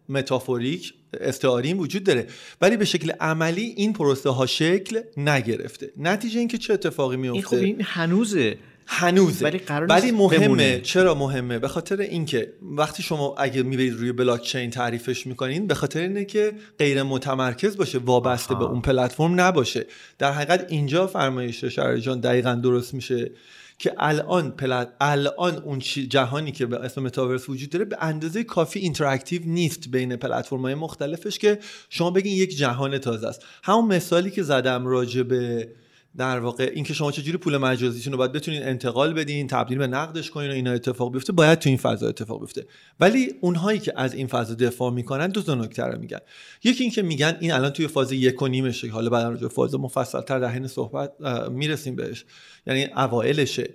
متافوریک 0.10 0.94
استعاری 1.22 1.74
وجود 1.74 2.04
داره. 2.04 2.28
ولی 2.62 2.78
به 2.78 2.86
شکل 2.86 3.12
عملی 3.12 3.74
این 3.78 3.94
پروسه 3.94 4.30
ها 4.30 4.46
شکل 4.46 5.02
نگرفته. 5.18 5.92
نتیجه 5.98 6.40
اینکه 6.40 6.58
چه 6.58 6.74
اتفاقی 6.74 7.18
میفته 7.18 7.38
این 7.38 7.44
خب 7.44 7.56
این 7.56 7.82
هنوزه. 7.84 8.58
هنوزه. 8.88 9.46
ولی, 9.46 9.62
ولی 9.70 10.12
مهمه. 10.12 10.82
چرا 10.82 11.16
مهمه؟ 11.16 11.60
به 11.60 11.68
خاطر 11.68 12.00
اینکه 12.00 12.54
وقتی 12.62 13.04
شما 13.04 13.36
اگه 13.38 13.64
می‌برید 13.64 13.94
روی 13.94 14.12
بلاک 14.12 14.42
چین 14.42 14.70
تعریفش 14.70 15.28
می‌کنین 15.28 15.68
به 15.68 15.76
خاطر 15.76 16.00
اینه 16.00 16.26
که 16.26 16.54
غیر 16.80 17.04
متمرکز 17.04 17.78
باشه 17.78 17.98
وابسته 17.98 18.56
به 18.56 18.64
اون 18.64 18.82
پلتفرم 18.82 19.42
نباشه. 19.42 19.86
در 20.20 20.32
حقیقت 20.32 20.66
اینجا 20.70 21.08
فرمایش 21.08 21.64
جان 21.64 22.20
دقیقا 22.20 22.54
درست 22.54 22.94
میشه 22.94 23.32
که 23.80 23.94
الان 23.98 24.52
پلت 24.52 24.94
الان 25.02 25.56
اون 25.56 25.80
جهانی 26.10 26.52
که 26.52 26.66
به 26.66 26.78
اسم 26.78 27.04
متاورس 27.04 27.50
وجود 27.50 27.70
داره 27.70 27.86
به 27.86 27.98
اندازه 28.00 28.44
کافی 28.44 28.80
interactive 28.80 29.42
نیست 29.46 29.90
بین 29.90 30.16
پلتفرم 30.16 30.62
های 30.62 30.76
مختلفش 30.76 31.38
که 31.40 31.60
شما 31.90 32.12
بگین 32.12 32.34
یک 32.34 32.58
جهان 32.58 32.98
تازه 32.98 33.28
است. 33.28 33.46
همون 33.64 33.86
مثالی 33.86 34.32
که 34.32 34.44
زدم 34.44 34.88
راجع 34.88 35.24
به 35.24 35.70
در 36.18 36.40
واقع 36.40 36.72
اینکه 36.74 36.94
شما 36.94 37.12
چجوری 37.12 37.38
پول 37.38 37.58
مجازیتون 37.58 38.14
رو 38.14 38.18
باید 38.18 38.32
بتونین 38.32 38.64
انتقال 38.64 39.14
بدین 39.14 39.48
تبدیل 39.48 39.78
به 39.78 39.88
نقدش 39.88 40.32
کنین 40.32 40.50
و 40.50 40.54
اینا 40.54 40.72
اتفاق 40.72 41.14
بیفته 41.14 41.34
باید 41.34 41.60
تو 41.60 41.70
این 41.70 41.78
فضا 41.78 42.08
اتفاق 42.08 42.40
بیفته. 42.40 42.66
ولی 43.00 43.34
اونهایی 43.42 43.80
که 43.80 43.94
از 43.96 44.14
این 44.14 44.28
فضا 44.28 44.54
دفاع 44.54 44.92
می‌کنن 44.92 45.28
دو 45.28 45.42
تا 45.42 45.56
نکته 45.56 45.84
رو 45.84 46.00
میگن. 46.00 46.20
یکی 46.64 46.84
اینکه 46.84 47.02
میگن 47.02 47.38
این 47.40 47.52
الان 47.52 47.72
توی 47.72 47.88
فاز 47.88 48.12
یک 48.12 48.42
و 48.42 48.48
نیمشه 48.48 48.90
حالا 48.90 49.10
بعد 49.10 49.26
راجع 49.26 49.48
فاز 49.48 49.76
مفصلتر 49.76 50.40
در 50.40 50.50
حین 50.50 50.68
صحبت 50.68 51.12
می‌رسیم 51.52 51.96
بهش. 51.96 52.26
یعنی 52.68 52.84
اوایلشه. 52.84 53.70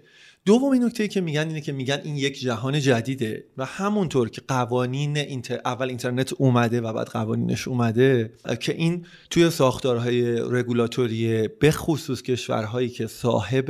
دومین 0.49 0.85
نکته 0.85 1.09
که 1.09 1.21
میگن 1.21 1.49
اینه 1.49 1.61
که 1.61 1.73
میگن 1.73 2.01
این 2.05 2.17
یک 2.17 2.41
جهان 2.41 2.81
جدیده 2.81 3.45
و 3.59 3.65
همونطور 3.65 4.29
که 4.29 4.43
قوانین 4.49 5.17
اینتر... 5.17 5.61
اول 5.65 5.89
اینترنت 5.89 6.33
اومده 6.33 6.81
و 6.81 6.93
بعد 6.93 7.07
قوانینش 7.07 7.69
اومده 7.69 8.33
که 8.61 8.75
این 8.75 9.07
توی 9.31 9.51
ساختارهای 9.51 10.41
رگولاتوری 10.41 11.49
به 11.49 11.71
خصوص 11.71 12.23
کشورهایی 12.23 12.89
که 12.89 13.07
صاحب 13.07 13.67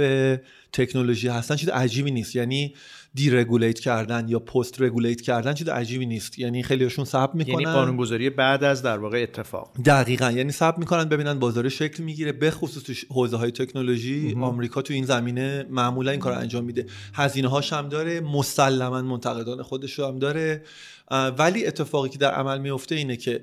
تکنولوژی 0.73 1.29
هستن 1.29 1.57
چیز 1.57 1.69
عجیبی 1.69 2.11
نیست. 2.11 2.37
یعنی 2.37 2.75
دی 3.15 3.31
رگولیت 3.31 3.81
کردن 3.81 4.29
یا 4.29 4.39
پست 4.39 4.83
رگولیت 4.83 5.21
کردن 5.21 5.55
چیز 5.55 5.69
عجیبی 5.69 6.07
نیست. 6.07 6.39
یعنی 6.39 6.63
خیلیشون 6.63 7.05
صبر 7.05 7.33
می‌کنن. 7.35 7.61
یعنی 7.61 7.65
قانونگذاری 7.65 8.31
بعد 8.31 8.65
از 8.65 8.83
در 8.83 8.99
واقع 8.99 9.23
اتفاق. 9.23 9.73
دقیقا. 9.85 10.31
یعنی 10.31 10.53
صبر 10.53 10.79
می‌کنن 10.79 11.05
ببینن 11.05 11.39
بازار 11.39 11.69
شکل 11.69 12.03
می‌گیره 12.03 12.33
به 12.33 12.51
خصوص 12.51 12.83
تو 12.83 12.93
حوزه 13.15 13.37
های 13.37 13.51
تکنولوژی 13.51 14.37
آمریکا 14.41 14.83
تو 14.83 14.95
این 14.95 15.05
زمینه 15.05 15.67
معمولا 15.71 16.11
این 16.11 16.21
کار 16.21 16.33
انجام 16.33 16.65
میده. 16.65 16.87
هزینه 17.15 17.49
هاش 17.49 17.73
هم 17.73 17.89
داره 17.89 18.21
مسلما 18.21 19.03
منتقدان 19.03 19.63
خودش 19.63 20.01
هم 20.01 20.19
داره. 20.19 20.63
ولی 21.39 21.67
اتفاقی 21.67 22.09
که 22.09 22.19
در 22.19 22.31
عمل 22.31 22.59
میفته 22.59 22.95
اینه 22.95 23.17
که 23.17 23.41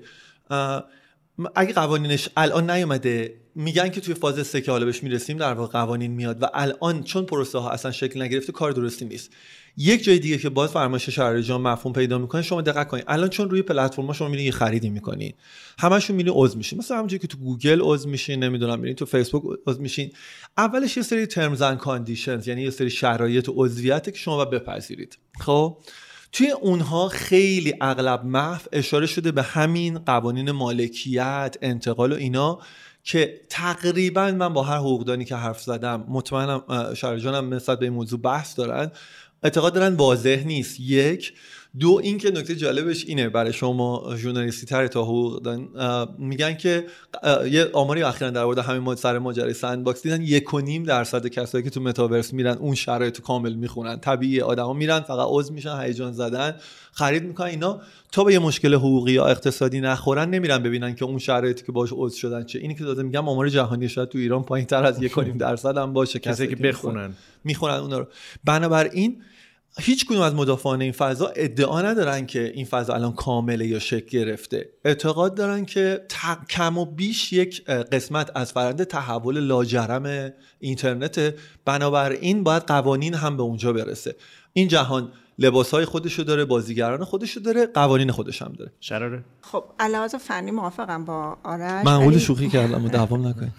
اگه 1.56 1.74
قوانینش 1.74 2.30
الان 2.38 2.72
نیومده 2.72 3.34
میگن 3.56 3.89
که 3.89 4.01
توی 4.01 4.13
فاز 4.13 4.48
سه 4.48 4.62
که 4.62 4.72
حالا 4.72 4.86
بهش 4.86 5.04
می‌رسیم 5.04 5.38
در 5.38 5.54
واقع 5.54 5.72
قوانین 5.72 6.12
میاد 6.12 6.44
و 6.44 6.46
الان 6.54 7.04
چون 7.04 7.25
پروسه 7.25 7.58
ها 7.58 7.70
اصلا 7.70 7.92
شکل 7.92 8.22
نگرفته 8.22 8.51
کار 8.51 8.72
درستی 8.72 9.06
نیست. 9.06 9.32
یک 9.77 10.04
جای 10.04 10.20
دیگه 10.20 10.38
که 10.38 10.50
باز 10.50 10.72
فرمایش 10.72 11.10
شهر 11.10 11.42
جان 11.42 11.62
مفهوم 11.62 11.94
پیدا 11.94 12.18
می‌کنه 12.18 12.42
شما 12.42 12.62
دقت 12.62 12.88
کنید. 12.88 13.04
الان 13.08 13.30
چون 13.30 13.50
روی 13.50 13.62
پلتفرم 13.62 14.13
شما 14.13 14.27
میرین 14.27 14.46
یه 14.46 14.51
خریدی 14.51 14.89
می‌کنین 14.89 15.34
همشون 15.80 16.15
میرین 16.15 16.34
عضو 16.36 16.58
میشین. 16.58 16.80
مثلا 16.80 16.98
همونجوری 16.98 17.20
که 17.20 17.27
تو 17.27 17.38
گوگل 17.38 17.80
عضو 17.82 18.10
میشین 18.10 18.44
نمی‌دونم 18.44 18.80
میرین 18.80 18.96
تو 18.96 19.06
فیسبوک 19.06 19.60
عضو 19.68 19.82
میشین. 19.82 20.12
اولش 20.58 20.98
یه 20.98 21.04
سری 21.04 21.25
ترمز 21.25 21.62
اند 21.62 21.77
کاندیشنز 21.77 22.48
یعنی 22.48 22.62
یه 22.62 22.70
سری 22.70 22.89
شرایط 22.89 23.50
و 23.50 23.68
که 24.00 24.12
شما 24.15 24.46
باید 24.46 24.50
بپذیرید. 24.50 25.18
خب؟ 25.39 25.77
توی 26.36 26.51
اونها 26.51 27.08
خیلی 27.08 27.74
اغلب 27.82 28.25
محو 28.25 28.62
اشاره 28.72 29.06
شده 29.06 29.32
به 29.32 29.44
همین 29.44 30.00
قوانین 30.00 30.51
مالکیت 30.51 31.58
انتقال 31.62 32.12
و 32.12 32.15
اینا 32.15 32.60
که 33.04 33.42
تقریبا 33.50 34.32
من 34.32 34.54
با 34.54 34.63
هر 34.63 34.77
حقوقدانی 34.77 35.25
که 35.25 35.36
حرف 35.36 35.62
زدم 35.62 36.06
مطمئنم 36.08 36.94
شرجانم 36.94 37.54
نسبت 37.54 37.80
به 37.80 37.86
این 37.86 37.94
موضوع 37.94 38.20
بحث 38.20 38.58
دارن 38.58 38.92
اعتقاد 39.44 39.74
دارن 39.74 39.96
واضح 39.96 40.44
نیست. 40.46 40.80
یک 40.80 41.34
دو 41.79 42.00
اینکه 42.03 42.32
نکته 42.32 42.55
جالبش 42.55 43.05
اینه 43.05 43.29
برای 43.29 43.53
شما 43.53 44.15
ژورنالیستی 44.17 44.65
تر 44.65 44.88
تا 44.88 45.03
حقوق 45.03 45.60
میگن 46.17 46.53
که 46.53 46.86
یه 47.51 47.70
آماری 47.74 48.03
اخیرا 48.03 48.29
در 48.29 48.46
مورد 48.46 48.60
همین 48.60 48.96
سر 48.96 49.20
ماجرای 49.20 49.53
سند 49.53 49.84
باکس 49.84 50.03
دیدن 50.03 50.22
یک 50.22 50.53
و 50.53 50.60
نیم 50.60 50.84
درصد 50.84 51.27
کسایی 51.27 51.63
که 51.63 51.70
تو 51.70 51.82
متاورس 51.82 52.34
میرن 52.34 52.58
اون 52.58 52.75
شرایط 52.75 53.22
کامل 53.22 53.53
می‌خونن. 53.53 54.00
طبیعی 54.00 54.41
آدما 54.41 54.74
میرن 54.74 55.00
فقط 55.00 55.27
عضو 55.29 55.53
میشن 55.53 55.82
هیجان 55.82 56.12
زده‌ن 56.12 56.55
خرید 56.91 57.24
می‌کنن 57.24 57.48
اینا 57.48 57.82
تا 58.12 58.24
به 58.24 58.34
یه 58.34 58.39
مشکل 58.39 58.74
حقوقی 58.74 59.12
یا 59.12 59.25
اقتصادی 59.25 59.82
نخورن 59.82 60.29
نمیرن 60.29 60.63
ببینن 60.63 60.96
که 60.96 61.05
اون 61.05 61.20
شرایطی 61.20 61.65
که 61.65 61.72
باش 61.72 61.89
عضو 61.94 62.17
شدن 62.17 62.44
چه 62.44 62.60
اینی 62.60 62.75
که 62.75 62.84
داده 62.84 63.03
میگم 63.03 63.29
آمار 63.29 63.50
جهانی 63.50 63.89
شاید 63.89 64.10
تو 64.10 64.17
ایران 64.17 64.44
پایین 64.44 64.67
تر 64.67 64.84
از 64.84 65.03
یک 65.03 65.15
درصد 65.38 65.77
هم 65.77 65.94
باشه. 65.94 66.20
کسی 66.20 66.48
که 66.48 66.55
بخونن. 66.55 67.13
می‌خونن 67.44 67.74
اونا 67.74 68.00
رو. 68.00 68.08
بنابراین 68.44 69.22
هیچ 69.79 70.05
کدوم 70.05 70.22
از 70.22 70.36
مدافعان 70.36 70.82
این 70.82 70.91
فضا 70.91 71.27
ادعا 71.36 71.82
ندارن 71.82 72.25
که 72.25 72.51
این 72.55 72.65
فضا 72.65 72.94
الان 72.94 73.13
کامله 73.13 73.67
یا 73.67 73.79
شکل 73.79 74.08
گرفته. 74.20 74.70
اعتقاد 74.86 75.36
دارن 75.36 75.65
که 75.65 76.01
کم 76.50 76.77
و 76.77 76.86
بیش 76.86 77.34
یک 77.34 77.65
قسمت 77.65 78.32
از 78.36 78.51
فرند 78.51 78.84
تحول 78.84 79.39
لاجرم 79.39 80.34
اینترنت 80.60 81.34
بنابراین 81.65 82.44
باید 82.44 82.63
قوانین 82.63 83.13
هم 83.13 83.38
به 83.38 83.44
اونجا 83.44 83.74
برسه. 83.74 84.15
این 84.53 84.67
جهان 84.67 85.12
لباس 85.39 85.72
های 85.72 85.86
خودشو 85.86 86.24
داره 86.24 86.46
بازیگران 86.46 87.04
خودشو 87.04 87.39
داره 87.39 87.65
قوانین 87.65 88.12
خودش 88.12 88.42
هم 88.42 88.54
داره. 88.58 88.72
شراره؟ 88.80 89.24
خب 89.42 89.63
علاوه 89.80 90.08
فنی 90.08 90.51
موافقم 90.51 91.05
با 91.05 91.38
آرش. 91.44 91.86
من 91.86 92.07
ولی... 92.07 92.20
شوخی 92.20 92.50
کردم 92.50 92.86
و 92.86 92.90
دوام 92.90 93.27
نکنید 93.27 93.51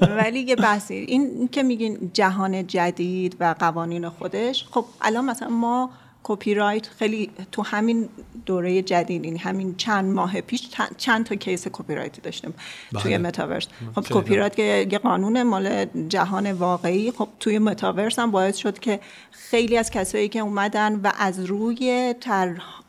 ولی 0.18 0.40
یه 0.40 0.56
بحثی 0.56 0.94
این 0.94 1.48
که 1.48 1.62
میگین 1.62 2.10
جهان 2.12 2.66
جدید 2.66 3.36
و 3.40 3.54
قوانین 3.58 4.08
خودش 4.08 4.64
خب 4.70 4.84
الان 5.00 5.24
مثلا 5.24 5.48
ما 5.48 5.90
کپی 6.24 6.54
رایت 6.54 6.88
خیلی 6.88 7.30
تو 7.52 7.62
همین 7.62 8.08
دوره 8.46 8.82
جدید 8.82 9.24
این 9.24 9.38
همین 9.38 9.74
چند 9.76 10.14
ماه 10.14 10.40
پیش 10.40 10.68
چند 10.96 11.26
تا 11.26 11.34
case 11.34 11.68
کپی 11.72 11.94
رایت 11.94 12.22
داشتیم 12.22 12.54
بله. 12.92 13.02
توی 13.02 13.18
متاورس 13.18 13.68
خب 13.94 14.04
کپی 14.10 14.36
رایت 14.36 14.58
یه 14.58 14.98
قانون 14.98 15.42
مال 15.42 15.84
جهان 16.08 16.52
واقعی. 16.52 17.10
خب 17.10 17.28
توی 17.40 17.58
متاورس 17.58 18.18
هم 18.18 18.30
باعث 18.30 18.56
شد 18.56 18.78
که 18.78 19.00
خیلی 19.30 19.76
از 19.76 19.90
کسایی 19.90 20.28
که 20.28 20.38
اومدن 20.38 20.94
و 20.94 21.12
از 21.18 21.44
روی 21.44 22.14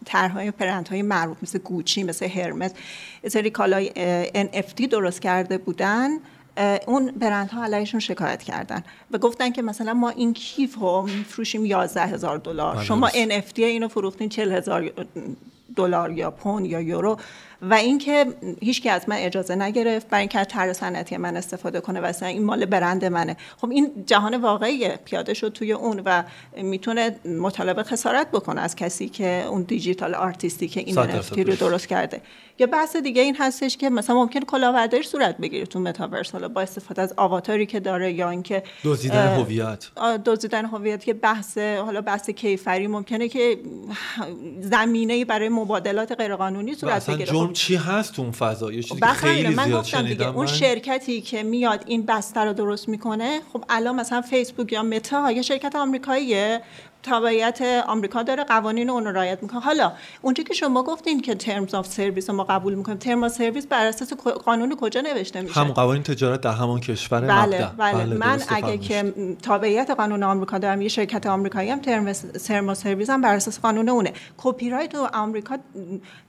طرحهای 0.06 0.52
برند 0.51 0.89
های 0.89 1.02
معروف 1.02 1.38
مثل 1.43 1.60
گوچی 1.60 2.04
مثل 2.04 2.28
هرمس 2.28 2.72
سری 3.28 3.50
کالای 3.50 3.91
NFT 4.54 4.88
درست 4.88 5.22
کرده 5.22 5.58
بودن. 5.58 6.10
اون 6.87 7.11
برندها 7.11 7.63
علیهشون 7.63 7.99
شکایت 7.99 8.43
کردن. 8.43 8.83
و 9.11 9.17
گفتن 9.17 9.51
که 9.51 9.61
مثلا 9.61 9.93
ما 9.93 10.09
این 10.09 10.33
کیف 10.33 10.75
رو 10.75 11.01
میفروشیم 11.01 11.65
11 11.65 12.01
هزار 12.01 12.37
دلار. 12.37 12.75
بله، 12.75 12.83
شما 12.83 13.09
NFT 13.09 13.59
اینو 13.59 13.87
فروختین 13.87 14.29
40 14.29 14.51
هزار 14.51 14.91
دلار 15.75 16.11
یا 16.11 16.31
پوند 16.31 16.65
یا 16.65 16.81
یورو. 16.81 17.17
و 17.69 17.73
اینکه 17.73 18.26
هیچ 18.62 18.88
از 18.88 19.10
من 19.10 19.15
اجازه 19.15 19.56
نگرفت 19.56 20.10
برای 20.10 20.19
اینکه 20.19 20.43
طرح 20.43 20.73
صنعتی 20.73 21.17
من 21.17 21.38
استفاده 21.38 21.82
کنه 21.82 22.02
و 22.02 22.13
این 22.21 22.43
مال 22.43 22.65
برند 22.65 23.06
منه. 23.06 23.38
خب 23.58 23.69
این 23.69 23.91
جهان 24.06 24.38
واقعی 24.38 24.89
پیاده 24.97 25.34
شد 25.34 25.49
توی 25.49 25.71
اون 25.71 26.02
و 26.06 26.23
می‌تونه 26.58 27.15
مطالبه 27.26 27.84
خسارت 27.84 28.32
بکنه 28.32 28.62
از 28.62 28.76
کسی 28.76 29.10
که 29.10 29.45
اون 29.49 29.62
دیجیتال 29.62 30.15
آرتیستی 30.15 30.67
که 30.67 30.80
این 30.80 30.95
NFT 30.95 31.39
رو 31.39 31.56
درست 31.56 31.88
کرده. 31.88 32.21
یا 32.60 32.67
بحث 32.67 32.95
دیگه 32.95 33.21
این 33.21 33.36
هستش 33.36 33.78
که 33.78 33.89
مثلا 33.89 34.15
ممکن 34.15 34.39
کلاهبرداری 34.39 35.04
صورت 35.04 35.38
بگیره 35.38 35.65
تو 35.65 35.80
متاورس 35.80 36.32
حالا 36.32 36.47
با 36.47 36.62
استفاده 36.62 37.02
از 37.02 37.13
آواتاری 37.17 37.65
که 37.65 37.80
داره 37.80 38.13
یا 38.13 38.30
اینکه 38.30 38.63
دزدیدن 38.84 39.28
هویت. 39.28 39.86
دزدیدن 40.26 40.65
هویت 40.65 41.04
که 41.04 41.13
بحث 41.13 41.58
حالا 41.58 42.02
بحث 42.02 42.30
کیفری 42.30 42.88
ممکنه 42.88 43.28
که 43.28 43.60
زمینه 44.62 45.26
برای 45.26 45.49
مبادلات 45.49 46.12
غیرقانونی 46.12 46.73
صورت 46.73 47.10
بگیره. 47.10 47.32
جرم 47.32 47.52
چی 47.53 47.75
هست 47.75 48.19
اون 48.19 48.31
فضا؟ 48.31 48.71
یه 48.71 48.83
چیزی 48.83 49.05
خیلی 49.05 49.55
من 49.55 49.65
زیاد 49.65 49.79
گفتم 49.79 50.01
دیگه 50.01 50.27
اون 50.27 50.47
شرکتی 50.47 51.21
که 51.21 51.43
میاد 51.43 51.83
این 51.85 52.05
بسته 52.05 52.39
رو 52.39 52.53
درست 52.53 52.89
می‌کنه 52.89 53.39
خب 53.53 53.65
الان 53.69 53.95
مثلا 53.95 54.21
فیسبوک 54.21 54.71
یا 54.71 54.83
متا 54.83 55.31
یه 55.31 55.41
شرکت 55.41 55.75
آمریکاییه. 55.75 56.61
تابعیت 57.03 57.61
آمریکا 57.87 58.23
داره 58.23 58.43
قوانین 58.43 58.89
اون 58.89 59.05
رو 59.05 59.11
رعایت 59.11 59.43
می‌کنه. 59.43 59.59
حالا 59.61 59.91
اونجا 60.21 60.43
که 60.43 60.53
شما 60.53 60.83
گفتین 60.83 61.21
که 61.21 61.35
terms 61.36 61.73
of 61.73 61.88
service 61.88 62.29
ما 62.29 62.43
قبول 62.43 62.73
می‌کنیم 62.73 62.97
term 62.97 63.29
service 63.29 63.67
بر 63.67 63.85
اساس 63.85 64.13
قانون 64.45 64.75
کجا 64.75 65.01
نوشته 65.01 65.41
میشه؟ 65.41 65.53
هم 65.53 65.71
قوانین 65.71 66.03
تجارت 66.03 66.41
در 66.41 66.51
همان 66.51 66.79
کشور 66.79 67.21
بله 67.21 67.69
بله, 67.77 68.05
بله 68.05 68.15
من 68.15 68.41
اگه 68.47 68.77
که 68.77 69.13
تابعیت 69.41 69.89
قانون 69.89 70.23
آمریکا 70.23 70.57
دارم 70.57 70.81
یه 70.81 70.87
شرکت 70.87 71.27
آمریکایی 71.27 71.69
هم 71.69 71.79
term 71.79 72.73
service 72.73 73.10
هم 73.09 73.21
بر 73.21 73.35
اساس 73.35 73.59
قانون 73.59 73.89
اونه. 73.89 74.13
کپی 74.37 74.69
رایت 74.69 74.95
آمریکا 74.95 75.57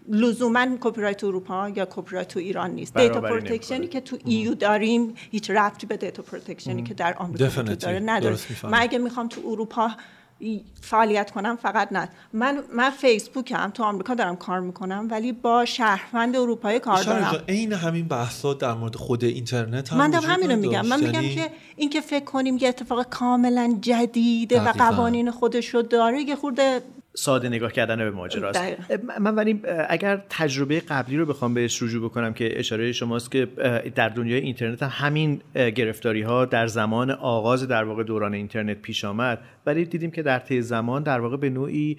لزوما 0.08 0.66
کپی 0.80 1.00
رایت 1.00 1.24
اروپا 1.24 1.68
یا 1.68 1.86
کپی 1.90 2.14
رایت 2.14 2.28
تو 2.28 2.40
ایران 2.40 2.70
نیست. 2.70 2.96
data 2.96 3.20
protection 3.20 3.80
ی 3.80 3.86
که 3.86 4.00
تو 4.00 4.18
EU 4.24 4.54
داریم 4.54 5.14
هیچ 5.30 5.50
ربطی 5.50 5.86
به 5.86 5.96
data 5.96 6.22
protection 6.22 6.77
ی 6.77 6.82
که 6.82 6.94
در 6.94 7.14
آمریکا 7.18 7.62
داره 7.62 8.00
نداره. 8.00 8.36
من 8.62 8.78
اگه 8.80 8.98
می‌خوام 8.98 9.28
تو 9.28 9.40
اروپا 9.46 9.90
فعالیت 10.80 11.30
کنم 11.30 11.56
فقط 11.56 11.92
نه. 11.92 12.08
من 12.32 12.58
من 12.72 12.90
فیسبوکم 12.90 13.70
تو 13.70 13.82
آمریکا 13.82 14.14
دارم 14.14 14.36
کار 14.36 14.60
می‌کنم 14.60 15.08
ولی 15.10 15.32
با 15.32 15.64
شهروند 15.64 16.36
اروپایی 16.36 16.78
کار 16.78 17.02
دارم. 17.02 17.42
عین 17.48 17.72
همین 17.72 18.08
بحثا 18.08 18.54
در 18.54 18.72
مورد 18.74 18.96
خود 18.96 19.24
اینترنت 19.24 19.92
هم 19.92 19.98
من 19.98 20.10
دارم 20.10 20.24
همین 20.24 20.50
رو 20.50 20.56
میگم. 20.56 20.86
من 20.86 21.00
میگم 21.00 21.14
یعنی 21.14 21.34
که 21.34 21.50
اینکه 21.76 22.00
فکر 22.00 22.24
کنیم 22.24 22.56
یه 22.56 22.68
اتفاق 22.68 23.02
کاملا 23.02 23.78
جدیده 23.80 24.60
و 24.60 24.72
قوانین 24.72 25.30
خودش 25.30 25.68
رو 25.68 25.82
داره 25.82 26.22
یه 26.22 26.36
خورده 26.36 26.80
ساده 27.16 27.48
نگاه 27.48 27.72
کردن 27.72 27.96
به 27.96 28.10
ماجراست. 28.10 28.62
من 29.20 29.34
ولی 29.34 29.60
اگر 29.88 30.22
تجربه 30.30 30.80
قبلی 30.80 31.16
رو 31.16 31.26
بخوام 31.26 31.54
بهش 31.54 31.82
رجوع 31.82 32.04
بکنم 32.04 32.34
که 32.34 32.58
اشاره 32.58 32.92
شماست 32.92 33.30
که 33.30 33.48
در 33.94 34.08
دنیای 34.08 34.40
اینترنت 34.40 34.82
همین 34.82 35.40
گرفتاری 35.54 36.22
ها 36.22 36.44
در 36.44 36.66
زمان 36.66 37.10
آغاز 37.10 37.68
در 37.68 37.84
واقع 37.84 38.02
دوران 38.02 38.34
اینترنت 38.34 38.82
پیش 38.82 39.04
آمد. 39.04 39.38
ولی 39.66 39.84
دیدیم 39.84 40.10
که 40.10 40.22
در 40.22 40.38
طی 40.38 40.62
زمان 40.62 41.02
در 41.02 41.20
واقع 41.20 41.36
به 41.36 41.50
نوعی 41.50 41.98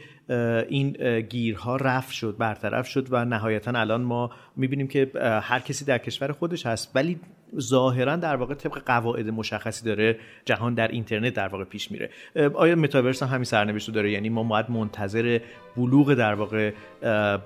این 0.69 0.91
گیرها 1.19 1.75
رفت 1.75 2.11
شد 2.11 2.35
برطرف 2.37 2.87
شد 2.87 3.07
و 3.09 3.25
نهایتا 3.25 3.71
الان 3.71 4.01
ما 4.01 4.31
می‌بینیم 4.55 4.87
که 4.87 5.11
هر 5.41 5.59
کسی 5.59 5.85
در 5.85 5.97
کشور 5.97 6.31
خودش 6.31 6.65
هست. 6.65 6.91
ولی 6.95 7.19
ظاهرا 7.59 8.15
در 8.15 8.35
واقع 8.35 8.53
طبق 8.53 8.81
قواعد 8.85 9.29
مشخصی 9.29 9.85
داره 9.85 10.19
جهان 10.45 10.73
در 10.73 10.87
اینترنت 10.87 11.33
در 11.33 11.47
واقع 11.47 11.63
پیش 11.63 11.91
میره. 11.91 12.09
آیا 12.53 12.75
متاورس 12.75 13.23
هم 13.23 13.29
همین 13.29 13.43
سرنوشت 13.43 13.91
داره؟ 13.91 14.11
یعنی 14.11 14.29
ما 14.29 14.43
باید 14.43 14.71
منتظر 14.71 15.39
بلوغ 15.77 16.13
در 16.13 16.33
واقع 16.33 16.71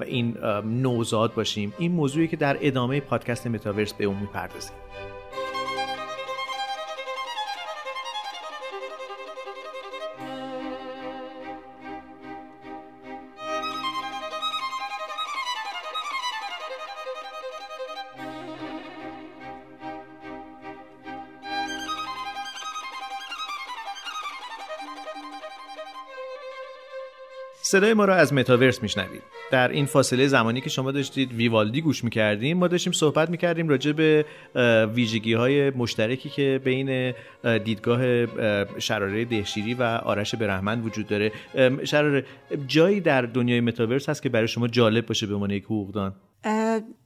این 0.06 0.38
نوزاد 0.66 1.34
باشیم. 1.34 1.74
این 1.78 1.92
موضوعی 1.92 2.28
که 2.28 2.38
در 2.38 2.58
ادامه 2.62 3.00
پادکست 3.00 3.48
متاورس 3.48 3.94
به 3.94 4.06
اون 4.06 4.18
می‌پردازیم. 4.18 4.89
صدای 27.70 27.94
ما 27.94 28.06
را 28.06 28.16
از 28.16 28.34
متاورس 28.34 28.84
میشنوید. 28.84 29.22
در 29.52 29.68
این 29.72 29.86
فاصله 29.86 30.28
زمانی 30.28 30.62
که 30.62 30.70
شما 30.70 30.92
داشتید 30.92 31.34
ویوالدی 31.34 31.82
گوش 31.82 32.04
می‌کردیم 32.04 32.58
ما 32.58 32.68
داشتیم 32.68 32.94
صحبت 32.94 33.30
می‌کردیم 33.30 33.70
راجع 33.70 33.92
به 33.92 34.26
ویژگی 34.96 35.34
های 35.34 35.70
مشترکی 35.70 36.30
که 36.30 36.62
بین 36.64 37.14
دیدگاه 37.64 38.26
شراره 38.80 39.26
دهشیری 39.26 39.74
و 39.74 39.84
آرش 39.84 40.36
برهمن 40.36 40.82
وجود 40.82 41.08
داره. 41.08 41.32
شراره 41.84 42.26
جایی 42.68 43.02
در 43.02 43.22
دنیای 43.22 43.62
متاورس 43.62 44.10
هست 44.10 44.24
که 44.24 44.30
برای 44.30 44.48
شما 44.48 44.68
جالب 44.68 45.06
باشه 45.06 45.28
به 45.28 45.34
عنوان 45.34 45.52
یک 45.52 45.64
حقوقدان؟ 45.64 46.14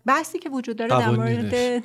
بحثی 0.06 0.40
که 0.40 0.50
وجود 0.50 0.76
داره 0.76 0.90
در 0.90 1.10
مورد 1.10 1.54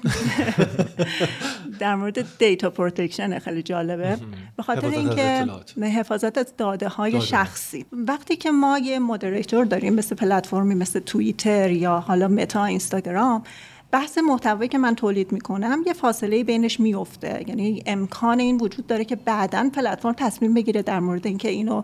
در 1.79 1.95
مورد 1.95 2.39
data 2.39 2.71
protection 2.71 3.39
خیلی 3.39 3.63
جالبه. 3.63 4.19
به 4.57 4.63
خاطر 4.63 4.89
اینکه 4.89 5.47
حفاظت 5.87 6.39
از 6.39 6.55
داده 6.57 6.89
های 6.89 7.21
شخصی. 7.21 7.87
وقتی 7.93 8.37
که 8.37 8.51
ما 8.51 8.79
یه 8.79 8.99
moderator 8.99 9.65
داریم 9.65 9.95
مثل 9.95 10.15
پلتفرمی 10.15 10.75
مثل 10.75 11.01
توییتر 11.01 11.71
یا 11.71 12.01
حالا 12.01 12.29
متا 12.29 12.65
اینستاگرام 12.65 13.43
بحث 13.91 14.19
محتوایی 14.19 14.69
که 14.69 14.79
من 14.79 14.95
تولید 14.95 15.33
می‌کنم 15.33 15.83
یه 15.87 15.93
فاصله 15.93 16.45
بینش 16.45 16.81
میفته 16.81 17.45
یعنی 17.49 17.83
امکان 17.87 18.41
این 18.41 18.57
وجود 18.57 18.87
داره 18.87 19.05
که 19.05 19.17
بعدا 19.17 19.71
پلتفرم 19.73 20.13
تصمیم 20.13 20.55
بگیره 20.55 20.83
در 20.83 21.01
مورد 21.01 21.27
اینکه 21.27 21.49
اینو 21.49 21.83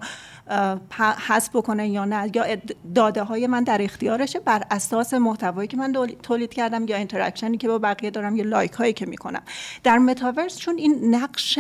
حذف 1.29 1.57
بکنه 1.57 1.89
یا 1.89 2.05
نه. 2.05 2.31
یا 2.35 2.45
داده 2.95 3.23
های 3.23 3.47
من 3.47 3.65
در 3.65 3.83
اختیارشه. 3.83 4.41
بر 4.41 4.63
اساس 4.71 5.15
محتوایی 5.15 5.69
که 5.69 5.77
من 5.77 5.93
تولید 6.23 6.55
کردم 6.55 6.89
یا 6.89 6.97
interaction 6.97 7.53
ی 7.53 7.59
که 7.59 7.69
با 7.69 7.79
بقیه 7.79 8.11
دارم 8.11 8.37
یا 8.37 8.45
like 8.45 8.73
هایی 8.73 8.93
که 8.93 9.07
می‌کنم. 9.07 9.43
در 9.83 9.99
متاورس 9.99 10.59
چون 10.59 10.79
این 10.79 11.15
نقش 11.15 11.59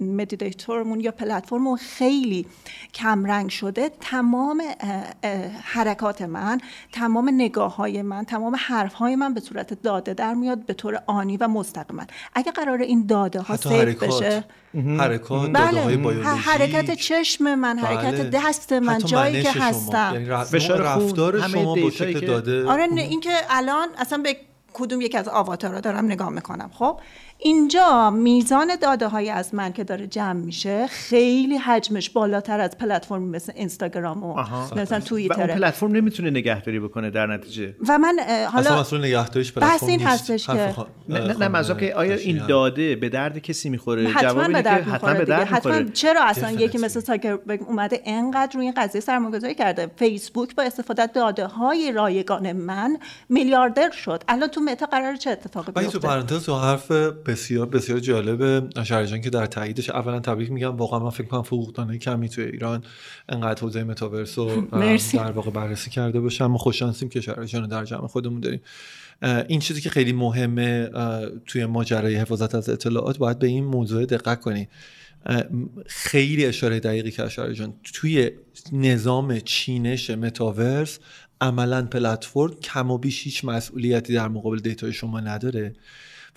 moderator 0.00 0.75
مون 0.75 1.00
یا 1.00 1.10
پلتفرممون 1.10 1.76
خیلی 1.76 2.46
کمرنگ 2.94 3.50
شده 3.50 3.90
تمام 4.00 4.62
حرکات 5.62 6.22
من 6.22 6.60
تمام 6.92 7.28
نگاه 7.28 7.76
های 7.76 8.02
من 8.02 8.24
تمام 8.24 8.56
حرف 8.58 8.94
های 8.94 9.16
من 9.16 9.34
به 9.34 9.40
صورت 9.40 9.65
داده 9.74 10.14
در 10.14 10.34
میاد 10.34 10.66
به 10.66 10.74
طور 10.74 11.02
آنی 11.06 11.36
و 11.36 11.48
مستقیما. 11.48 12.02
اگه 12.34 12.52
قرار 12.52 12.80
این 12.80 13.06
داده 13.06 13.40
ها 13.40 13.56
save 13.56 14.02
بشه. 14.02 14.44
حرکات 14.98 15.50
بله. 15.52 16.22
حرکت 16.24 16.94
چشم 16.94 17.54
من 17.54 17.78
حرکت 17.78 18.20
بله. 18.20 18.30
دست 18.30 18.72
من 18.72 18.98
جایی 18.98 19.42
که 19.42 19.50
هستم. 19.50 20.10
یعنی 20.14 20.28
رفتار 20.28 21.48
شما 21.48 21.74
با 21.74 21.90
شکل 21.90 22.26
داده. 22.26 22.66
آره 22.66 22.88
اینکه 22.92 23.30
الان 23.50 23.88
اصلا 23.98 24.18
به 24.18 24.36
کدوم 24.72 25.00
یک 25.00 25.14
از 25.14 25.28
آواتارا 25.28 25.80
دارم 25.80 26.04
نگاه 26.04 26.28
می‌کنم. 26.28 26.70
خب؟ 26.72 27.00
اینجا 27.38 28.10
میزان 28.10 28.76
داده 28.82 29.08
های 29.08 29.30
از 29.30 29.54
من 29.54 29.72
که 29.72 29.84
داره 29.84 30.06
جمع 30.06 30.32
میشه 30.40 30.86
خیلی 30.86 31.56
حجمش 31.56 32.10
بالاتر 32.10 32.60
از 32.60 32.78
پلتفرم 32.78 33.22
مثل 33.22 33.52
اینستاگرام 33.56 34.24
و 34.24 34.44
مثلا 34.76 35.00
توییتر 35.00 35.50
اون 35.50 35.60
پلتفرم 35.60 35.92
نمی‌تونه 35.92 36.30
نگهداری 36.30 36.80
بکنه 36.80 37.10
در 37.10 37.26
نتیجه. 37.26 37.74
و 37.88 37.98
من 37.98 38.18
حالا 38.52 38.80
اصلا 38.80 38.98
نگهداریش 38.98 39.52
پلتفرم 39.52 39.88
این 39.88 40.00
هستش 40.00 40.46
که 40.46 40.74
نه 41.08 41.48
نه 41.48 41.74
که 41.74 41.94
آیا 41.94 42.14
این 42.14 42.46
داده 42.46 42.96
به 42.96 43.08
درد 43.08 43.38
کسی 43.38 43.68
می‌خوره؟ 43.68 44.14
جواب 44.22 44.38
اینه 44.38 44.62
که 44.62 44.68
حتما 44.68 45.14
به 45.14 45.24
درد 45.24 45.46
حتما 45.46 45.82
چرا 45.82 46.24
اصلا 46.24 46.50
یکی 46.50 46.78
مثل 46.78 47.00
ساکربرگ 47.00 47.62
اومده 47.62 48.02
انقدر 48.04 48.52
روی 48.54 48.64
این 48.64 48.74
قضیه 48.76 49.00
سرمایه‌گذاری 49.00 49.54
کرده؟ 49.54 49.90
فیسبوک 49.96 50.54
با 50.54 50.62
استفاده 50.62 51.02
از 51.02 51.08
داده 51.14 51.46
های 51.46 51.92
رایگان 51.92 52.52
من 52.52 52.96
میلیاردر 53.28 53.90
شد. 53.90 54.22
الان 54.28 54.48
تو 54.48 54.60
متا 54.60 54.86
قرار 54.86 55.16
چه 55.16 55.30
اتفاقی 55.30 55.72
بیفته 55.72 55.98
تو 55.98 55.98
پرانتز 55.98 56.48
حرف 56.48 56.92
بسیار 57.26 57.66
بسیار 57.66 57.98
جالبه 57.98 58.62
شهرجان 58.84 59.20
که 59.20 59.30
در 59.30 59.46
تاییدش 59.46 59.90
اولا 59.90 60.20
تبریک 60.20 60.50
میگم. 60.50 60.76
واقعا 60.76 60.98
من 60.98 61.10
فکر 61.10 61.26
کنم 61.26 61.42
فروختانه 61.42 61.98
کمی 61.98 62.28
توی 62.28 62.44
ایران 62.44 62.84
انقدر 63.28 63.60
حوزه 63.60 63.84
متاورس 63.84 64.38
رو 64.38 64.66
در 65.12 65.32
واقع 65.32 65.50
بررسی 65.50 65.90
کرده 65.90 66.20
باشم 66.20 66.46
ما 66.46 66.58
خوش 66.58 66.78
شانسیم 66.78 67.08
که 67.08 67.20
شهرجان 67.20 67.68
در 67.68 67.84
جمع 67.84 68.06
خودمون 68.06 68.40
داریم. 68.40 68.60
این 69.48 69.60
چیزی 69.60 69.80
که 69.80 69.90
خیلی 69.90 70.12
مهمه 70.12 70.90
توی 71.46 71.66
ماجرای 71.66 72.14
حفاظت 72.14 72.54
از 72.54 72.68
اطلاعات 72.68 73.18
باید 73.18 73.38
به 73.38 73.46
این 73.46 73.64
موضوع 73.64 74.06
دقت 74.06 74.40
کنید 74.40 74.68
خیلی 75.86 76.46
اشاره 76.46 76.80
دقیقی 76.80 77.10
که 77.10 77.28
جان 77.28 77.74
توی 77.94 78.30
نظام 78.72 79.40
چینش 79.40 80.10
متاورس 80.10 80.98
عملا 81.40 81.82
پلتفرم 81.82 82.54
کم 82.54 82.90
و 82.90 82.98
بیش 82.98 83.24
هیچ 83.24 83.44
مسئولیتی 83.44 84.14
در 84.14 84.28
مقابل 84.28 84.58
data 84.58 84.85
ی 84.85 84.92
شما 84.92 85.20
نداره. 85.20 85.74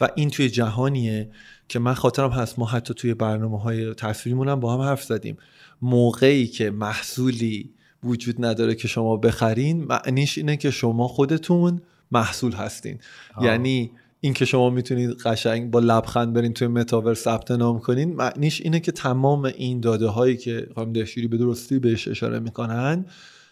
و 0.02 0.10
این 0.16 0.30
توی 0.30 0.50
جهانیه 0.50 1.30
که 1.68 1.80
من 1.80 1.94
خاطرم 1.94 2.30
هست. 2.30 2.60
ما 2.60 2.66
حتی 2.66 2.94
توی 2.94 3.14
برنامه 3.14 3.60
های 3.60 3.94
تصویریمون 3.94 4.50
هم 4.50 4.60
با 4.60 4.74
هم 4.74 4.82
حرف 4.82 5.04
زدیم. 5.04 5.38
موقعی 5.82 6.48
که 6.48 6.72
محصولی 6.72 7.74
وجود 8.04 8.46
نداره 8.46 8.76
که 8.76 8.88
شما 8.88 9.18
بخرین 9.18 9.84
معنیش 9.84 10.38
اینه 10.38 10.58
که 10.58 10.72
شما 10.72 11.08
خودتون 11.08 11.82
محصول 12.12 12.52
هستین. 12.52 13.00
یعنی 13.42 13.92
این 14.22 14.34
که 14.34 14.46
شما 14.46 14.70
می‌تونید 14.70 15.10
قشنگ 15.10 15.72
با 15.72 15.80
لبخند 15.80 16.34
برین 16.34 16.54
توی 16.54 16.68
متاورس 16.68 17.14
ثبت 17.14 17.52
نام 17.52 17.80
کنین 17.80 18.16
معنیش 18.16 18.62
اینه 18.62 18.80
که 18.80 18.92
تمام 18.92 19.46
این 19.46 19.80
داده 19.80 20.08
هایی 20.08 20.38
که 20.38 20.68
خانم 20.76 20.94
دهشیری 20.94 21.28
به 21.28 21.38
درستی 21.38 21.80
بهش 21.80 22.08
اشاره 22.08 22.40
می‌کنن 22.40 23.06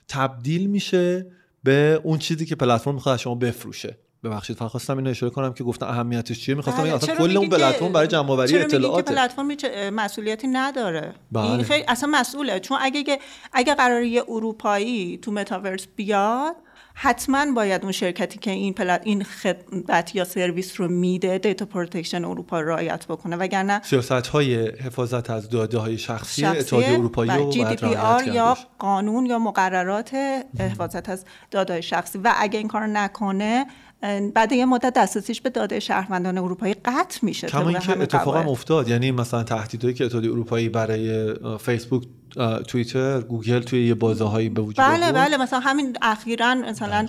تبدیل 0.07 0.67
میشه 0.67 1.25
به 1.63 2.01
اون 2.03 2.17
چیزی 2.17 2.45
که 2.45 2.55
پلتفرم 2.55 2.93
می‌خواد 2.93 3.19
شما 3.19 3.35
بفروشه. 3.35 3.97
ببخشید 4.23 4.57
فقط 4.57 4.69
خواستم 4.69 4.97
اینو 4.97 5.09
اشاره 5.09 5.33
کنم 5.33 5.53
که 5.53 5.63
گفتم 5.63 5.85
اهمیتش 5.85 6.39
چیه. 6.39 6.55
می‌خواستم 6.55 6.83
بله. 6.83 6.93
اصلا 6.93 7.15
کل 7.15 7.37
اون 7.37 7.49
پلتفرم 7.49 7.93
برای 7.93 8.07
جمع 8.07 8.31
آوری 8.31 8.57
اطلاعات 8.57 9.11
پلتفرم 9.11 9.47
مسئولیتی 9.93 10.47
نداره؟ 10.47 11.13
بله. 11.31 11.51
این 11.51 11.63
خیلی 11.63 11.83
اصلا 11.87 12.09
مسئوله. 12.09 12.59
چون 12.59 12.77
اگه 12.81 13.19
اگه 13.53 13.75
قراره 13.75 14.07
یه 14.07 14.23
اروپایی 14.27 15.17
تو 15.17 15.31
متاورس 15.31 15.87
بیاد 15.95 16.55
حتما 16.99 17.51
باید 17.55 17.83
اون 17.83 17.91
شرکتی 17.91 18.39
که 18.39 18.51
این 18.51 18.73
پلت 18.73 19.01
این 19.03 19.23
خدمت 19.23 20.15
یا 20.15 20.23
سرویس 20.23 20.81
رو 20.81 20.87
میده 20.87 21.37
data 21.37 21.65
protection 21.65 22.25
اروپا 22.25 22.61
رعایت 22.61 23.05
بکنه. 23.07 23.35
وگرنه 23.35 23.81
سیاست 23.83 24.11
های 24.11 24.69
حفاظت 24.69 25.29
از 25.29 25.49
داده 25.49 25.77
های 25.77 25.97
شخصی, 25.97 26.41
شخصی 26.41 26.59
اتحادیه 26.59 26.91
اروپایی 26.91 27.31
و 27.31 27.49
GDPR 27.49 28.27
یا 28.27 28.57
قانون 28.79 29.25
یا 29.25 29.39
مقررات 29.39 30.15
حفاظت 30.59 31.09
از 31.09 31.25
داده 31.51 31.73
های 31.73 31.81
شخصی. 31.81 32.19
و 32.23 32.33
اگه 32.37 32.59
این 32.59 32.67
کار 32.67 32.87
نکنه 32.87 33.65
بعد 34.33 34.51
یه 34.51 34.65
مدت 34.65 34.93
دسترسیش 34.93 35.41
به 35.41 35.49
داده 35.49 35.79
شهروندان 35.79 36.37
اروپایی 36.37 36.73
قطع 36.73 37.19
میشه 37.21 37.47
کما 37.47 37.69
اینکه 37.69 38.01
اتفاقا 38.01 38.51
افتاد 38.51 38.89
یعنی 38.89 39.11
مثلا 39.11 39.43
تهدیدهایی 39.43 39.95
که 39.95 40.05
اتحادیه 40.05 40.31
اروپایی 40.31 40.69
برای 40.69 41.33
فیسبوک 41.59 42.03
توییتر 42.67 43.21
گوگل 43.21 43.59
توی 43.59 43.87
یه 43.87 43.93
بازه 43.93 44.49
به 44.49 44.61
وجود 44.61 44.75
بله 44.85 45.11
بله 45.11 45.37
مثلا 45.37 45.59
همین 45.59 45.97
اخیرا 46.01 46.55
مثلا 46.55 47.05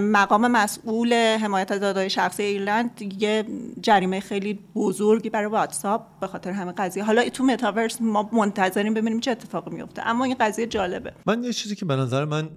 مقام 0.00 0.48
مسئول 0.48 1.12
حمایت 1.14 1.72
از 1.72 1.80
دادای 1.80 2.10
شخصی 2.10 2.42
ایرلند 2.42 3.02
یه 3.18 3.44
جریمه 3.80 4.20
خیلی 4.20 4.58
بزرگی 4.74 5.30
برای 5.30 5.46
واتساپ 5.46 6.20
به 6.20 6.26
خاطر 6.26 6.50
همین 6.50 6.72
قضیه. 6.72 7.04
حالا 7.04 7.28
تو 7.28 7.44
متاورس 7.44 8.00
ما 8.00 8.30
منتظریم 8.32 8.94
ببینیم 8.94 9.20
چه 9.20 9.30
اتفاقی 9.30 9.70
میفته 9.70 10.06
اما 10.06 10.24
این 10.24 10.36
قضیه 10.40 10.66
جالبه. 10.66 11.12
من 11.26 11.44
یه 11.44 11.52
چیزی 11.52 11.76
که 11.76 11.84
به 11.84 11.96
نظر 11.96 12.24
من 12.24 12.48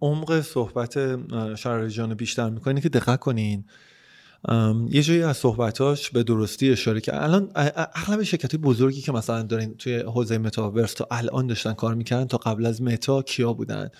عمق 0.00 0.40
صحبت 0.40 0.98
جان 1.88 2.14
بیشتر 2.14 2.50
می‌کنه 2.50 2.80
که 2.80 2.88
دقت 2.88 3.20
کنین. 3.20 3.64
یه 4.90 5.02
جایی 5.02 5.22
از 5.22 5.36
صحبتاش 5.36 6.10
به 6.10 6.22
درستی 6.22 6.70
اشاره 6.70 7.00
که 7.00 7.22
الان 7.22 7.50
اغلب 7.54 8.22
شرکت 8.22 8.56
بزرگی 8.56 9.00
که 9.00 9.12
مثلا 9.12 9.42
دارین 9.42 9.74
توی 9.74 9.96
حوزه 9.96 10.38
متاورس 10.38 10.94
تا 10.94 11.08
الان 11.10 11.46
داشتن 11.46 11.72
کار 11.72 11.94
می‌کردن 11.94 12.24
تا 12.24 12.38
قبل 12.38 12.66
از 12.66 12.82
متا 12.82 13.22
کیا 13.22 13.52
بودن؟ 13.52 13.90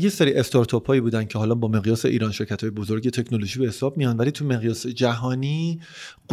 یه 0.00 0.08
سری 0.08 0.34
استارتاپ 0.34 0.86
هایی 0.86 1.00
بودن 1.00 1.24
که 1.24 1.38
حالا 1.38 1.54
با 1.54 1.68
مقیاس 1.68 2.04
ایران 2.04 2.32
شرکت 2.32 2.60
های 2.60 2.70
بزرگی 2.70 3.10
تکنولوژی 3.10 3.58
به 3.58 3.66
حساب 3.66 3.96
میان 3.96 4.16
ولی 4.16 4.30
تو 4.30 4.44
مقیاس 4.44 4.86
جهانی 4.86 5.80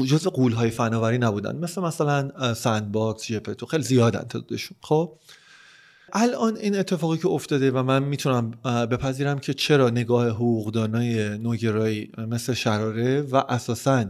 جز 0.05 0.27
غول 0.27 0.51
های 0.51 0.69
فناوری 0.69 1.17
نبودن. 1.17 1.55
مثل 1.55 1.81
مثلا 1.81 2.53
Sandbox 2.54 3.27
جپتو 3.27 3.65
خیلی 3.65 3.84
زیادن 3.84 4.21
تعدادشون. 4.21 4.77
خب؟ 4.81 5.17
الان 6.13 6.58
این 6.58 6.80
اتفاقی 6.80 7.17
که 7.17 7.28
افتاده 7.28 7.71
و 7.71 7.84
من 7.84 8.04
می‌تونم 8.04 8.52
بپذیرم 8.63 9.39
که 9.39 9.54
چرا 9.54 9.89
نگاه 9.89 10.28
حقوقدانای 10.28 11.38
نوگرایی 11.38 12.12
مثل 12.17 12.54
شراره 12.54 13.21
و 13.21 13.36
اساسا 13.36 14.06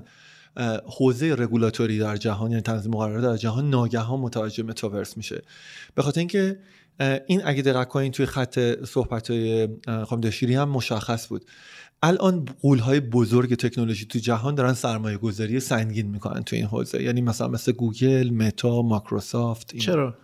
حوزه 0.98 1.36
رگولاتوری 1.38 2.00
در 2.00 2.18
جهان 2.18 2.52
یعنی 2.52 2.62
تنظیم 2.62 2.92
مقررات 2.92 3.24
در 3.24 3.38
جهان 3.38 3.70
ناگهان 3.70 4.20
متوجه 4.20 4.64
متاورس 4.64 5.18
میشه. 5.18 5.42
به 5.96 6.02
خاطر 6.02 6.20
اینکه 6.20 6.60
این 7.28 7.42
اگه 7.46 7.62
دقت 7.62 7.88
کنین 7.88 8.12
توی 8.12 8.26
خط 8.26 8.60
صحبت 8.86 9.32
های 9.32 9.68
خانم 10.06 10.32
هم 10.42 10.70
مشخص 10.70 11.28
بود. 11.28 11.46
الان 12.04 12.46
های 12.64 13.00
بزرگ 13.00 13.56
تکنولوژی 13.56 14.06
تو 14.06 14.20
جهان 14.20 14.56
دارن 14.56 14.74
سرمایه 14.74 15.18
گذاری 15.18 15.60
سنگین 15.60 16.08
می‌کنن 16.08 16.44
تو 16.44 16.56
این 16.56 16.66
حوزه. 16.66 17.04
یعنی 17.04 17.22
مثلا 17.22 17.48
مثل 17.48 17.72
گوگل، 17.72 18.30
متا، 18.30 18.82
ماکروسافت 18.82 19.76
چرا؟ 19.78 20.16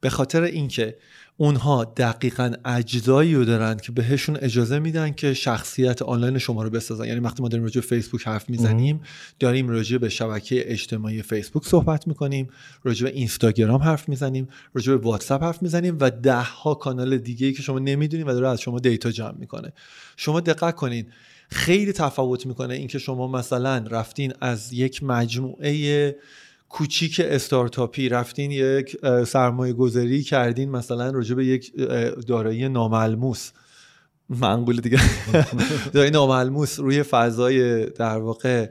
به 0.00 0.10
خاطر 0.10 0.42
اینکه 0.42 0.96
اونها 1.36 1.84
دقیقا 1.84 2.52
اجزایی 2.64 3.34
رو 3.34 3.44
دارن 3.44 3.76
که 3.76 3.92
بهشون 3.92 4.36
اجازه 4.36 4.78
میدن 4.78 5.12
که 5.12 5.34
شخصیت 5.34 6.02
آنلاین 6.02 6.38
شما 6.38 6.62
رو 6.62 6.70
بسازن. 6.70 7.04
یعنی 7.04 7.20
وقتی 7.20 7.42
ما 7.42 7.48
داریم 7.48 7.64
راجع 7.64 7.80
فیسبوک 7.80 8.26
حرف 8.26 8.50
می‌زنیم 8.50 9.00
داریم 9.38 9.68
راجع 9.68 9.98
به 9.98 10.08
شبکه 10.08 10.72
اجتماعی 10.72 11.22
فیسبوک 11.22 11.66
صحبت 11.66 12.08
می‌کنیم 12.08 12.48
راجع 12.82 13.06
به 13.06 13.12
اینستاگرام 13.12 13.82
حرف 13.82 14.08
می‌زنیم 14.08 14.48
راجع 14.74 14.92
به 14.92 14.98
واتساپ 14.98 15.42
حرف 15.42 15.62
می‌زنیم 15.62 15.96
و 16.00 16.10
ده 16.10 16.42
ها 16.42 16.74
کانال 16.74 17.18
دیگه 17.18 17.46
ای 17.46 17.52
که 17.52 17.62
شما 17.62 17.78
نمی‌دونید 17.78 18.28
و 18.28 18.32
داره 18.32 18.48
از 18.48 18.60
شما 18.60 18.78
دیتا 18.78 19.10
جمع 19.10 19.34
می‌کنه. 19.38 19.72
شما 20.16 20.40
دقت 20.40 20.74
کنید 20.74 21.12
خیلی 21.50 21.92
تفاوت 21.92 22.46
می‌کنه 22.46 22.74
اینکه 22.74 22.98
شما 22.98 23.28
مثلا 23.28 23.84
رفتین 23.90 24.32
از 24.40 24.72
یک 24.72 25.02
مجموعه 25.02 26.16
کوچیک 26.70 27.20
استارتاپی 27.24 28.08
رفتین 28.08 28.50
یک 28.50 28.96
سرمایه 29.26 29.72
گذاری 29.72 30.22
کردین 30.22 30.70
مثلا 30.70 31.10
راجع 31.10 31.34
به 31.34 31.46
یک 31.46 31.72
دارایی 32.26 32.68
ناملموس. 32.68 33.50
منقول 34.28 34.76
دیگه. 34.76 35.00
دارایی 35.92 36.10
ناملموس 36.10 36.78
روی 36.78 37.02
فضای 37.02 37.86
در 37.86 38.18
واقع 38.18 38.70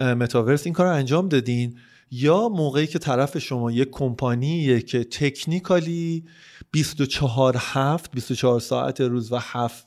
متاورس 0.00 0.66
این 0.66 0.74
کار 0.74 0.86
رو 0.86 0.92
انجام 0.92 1.28
دادین. 1.28 1.78
یا 2.10 2.48
موقعی 2.48 2.86
که 2.86 2.98
طرف 2.98 3.38
شما 3.38 3.70
یک 3.70 3.88
کمپانیه 3.90 4.80
که 4.80 5.04
تکنیکالی 5.04 6.24
24 6.72 7.56
هفت 7.58 8.10
24 8.10 8.60
ساعت 8.60 9.00
روز 9.00 9.32
و 9.32 9.36
هفت 9.40 9.86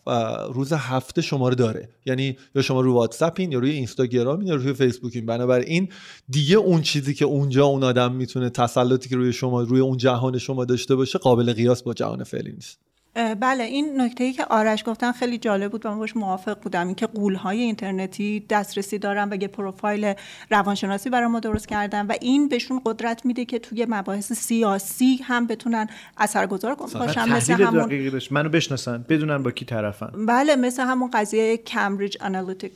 روز 0.53 0.73
هفته 0.73 1.21
شما 1.21 1.49
رو 1.49 1.55
داره. 1.55 1.89
یعنی 2.05 2.37
یا 2.55 2.61
شما 2.61 2.81
رو 2.81 2.93
واتساپین 2.93 3.51
یا 3.51 3.59
روی 3.59 3.71
اینستاگرام 3.71 4.41
یا 4.41 4.55
روی 4.55 4.73
فیسبوکین. 4.73 5.25
بنابراین 5.25 5.89
دیگه 6.29 6.55
اون 6.55 6.81
چیزی 6.81 7.13
که 7.13 7.25
اونجا 7.25 7.65
اون 7.65 7.83
آدم 7.83 8.11
می‌تونه 8.11 8.49
تسلطی 8.49 9.09
که 9.09 9.15
روی 9.15 9.33
شما 9.33 9.61
روی 9.61 9.79
اون 9.79 9.97
جهان 9.97 10.37
شما 10.37 10.65
داشته 10.65 10.95
باشه 10.95 11.19
قابل 11.19 11.53
قیاس 11.53 11.83
با 11.83 11.93
جهان 11.93 12.23
فعلی 12.23 12.51
نیست. 12.51 12.79
بله 13.15 13.63
این 13.63 14.01
نکته 14.01 14.23
ای 14.23 14.33
که 14.33 14.45
آرش 14.45 14.83
گفتن 14.87 15.11
خیلی 15.11 15.37
جالب 15.37 15.71
بود 15.71 15.85
و 15.85 15.89
من 15.89 15.99
باش 15.99 16.15
موافق 16.15 16.61
بودم. 16.61 16.87
اینکه 16.87 17.07
های 17.43 17.61
اینترنتی 17.61 18.45
دسترسی 18.49 18.97
دارن 18.97 19.29
و 19.29 19.41
یه 19.41 19.47
پروفایل 19.47 20.13
روانشناسی 20.51 21.09
برای 21.09 21.27
ما 21.27 21.39
درست 21.39 21.67
کردن 21.67 22.05
و 22.05 22.13
این 22.21 22.49
بهشون 22.49 22.81
قدرت 22.85 23.25
میده 23.25 23.45
که 23.45 23.59
توی 23.59 23.85
مباحث 23.89 24.33
سیاسی 24.33 25.19
هم 25.23 25.47
بتونن 25.47 25.87
اثرگذار 26.17 26.75
باشن. 26.75 27.29
مثل 27.29 27.53
همون 27.53 28.11
منو 28.31 28.49
بشناسن 28.49 29.05
بدونن 29.09 29.43
با 29.43 29.51
کی 29.51 29.65
طرفن. 29.65 30.25
بله 30.27 30.55
مثل 30.55 30.83
همون 30.83 31.09
قضیه 31.13 31.57
کمبریج 31.57 32.17
آنالیتیک 32.21 32.71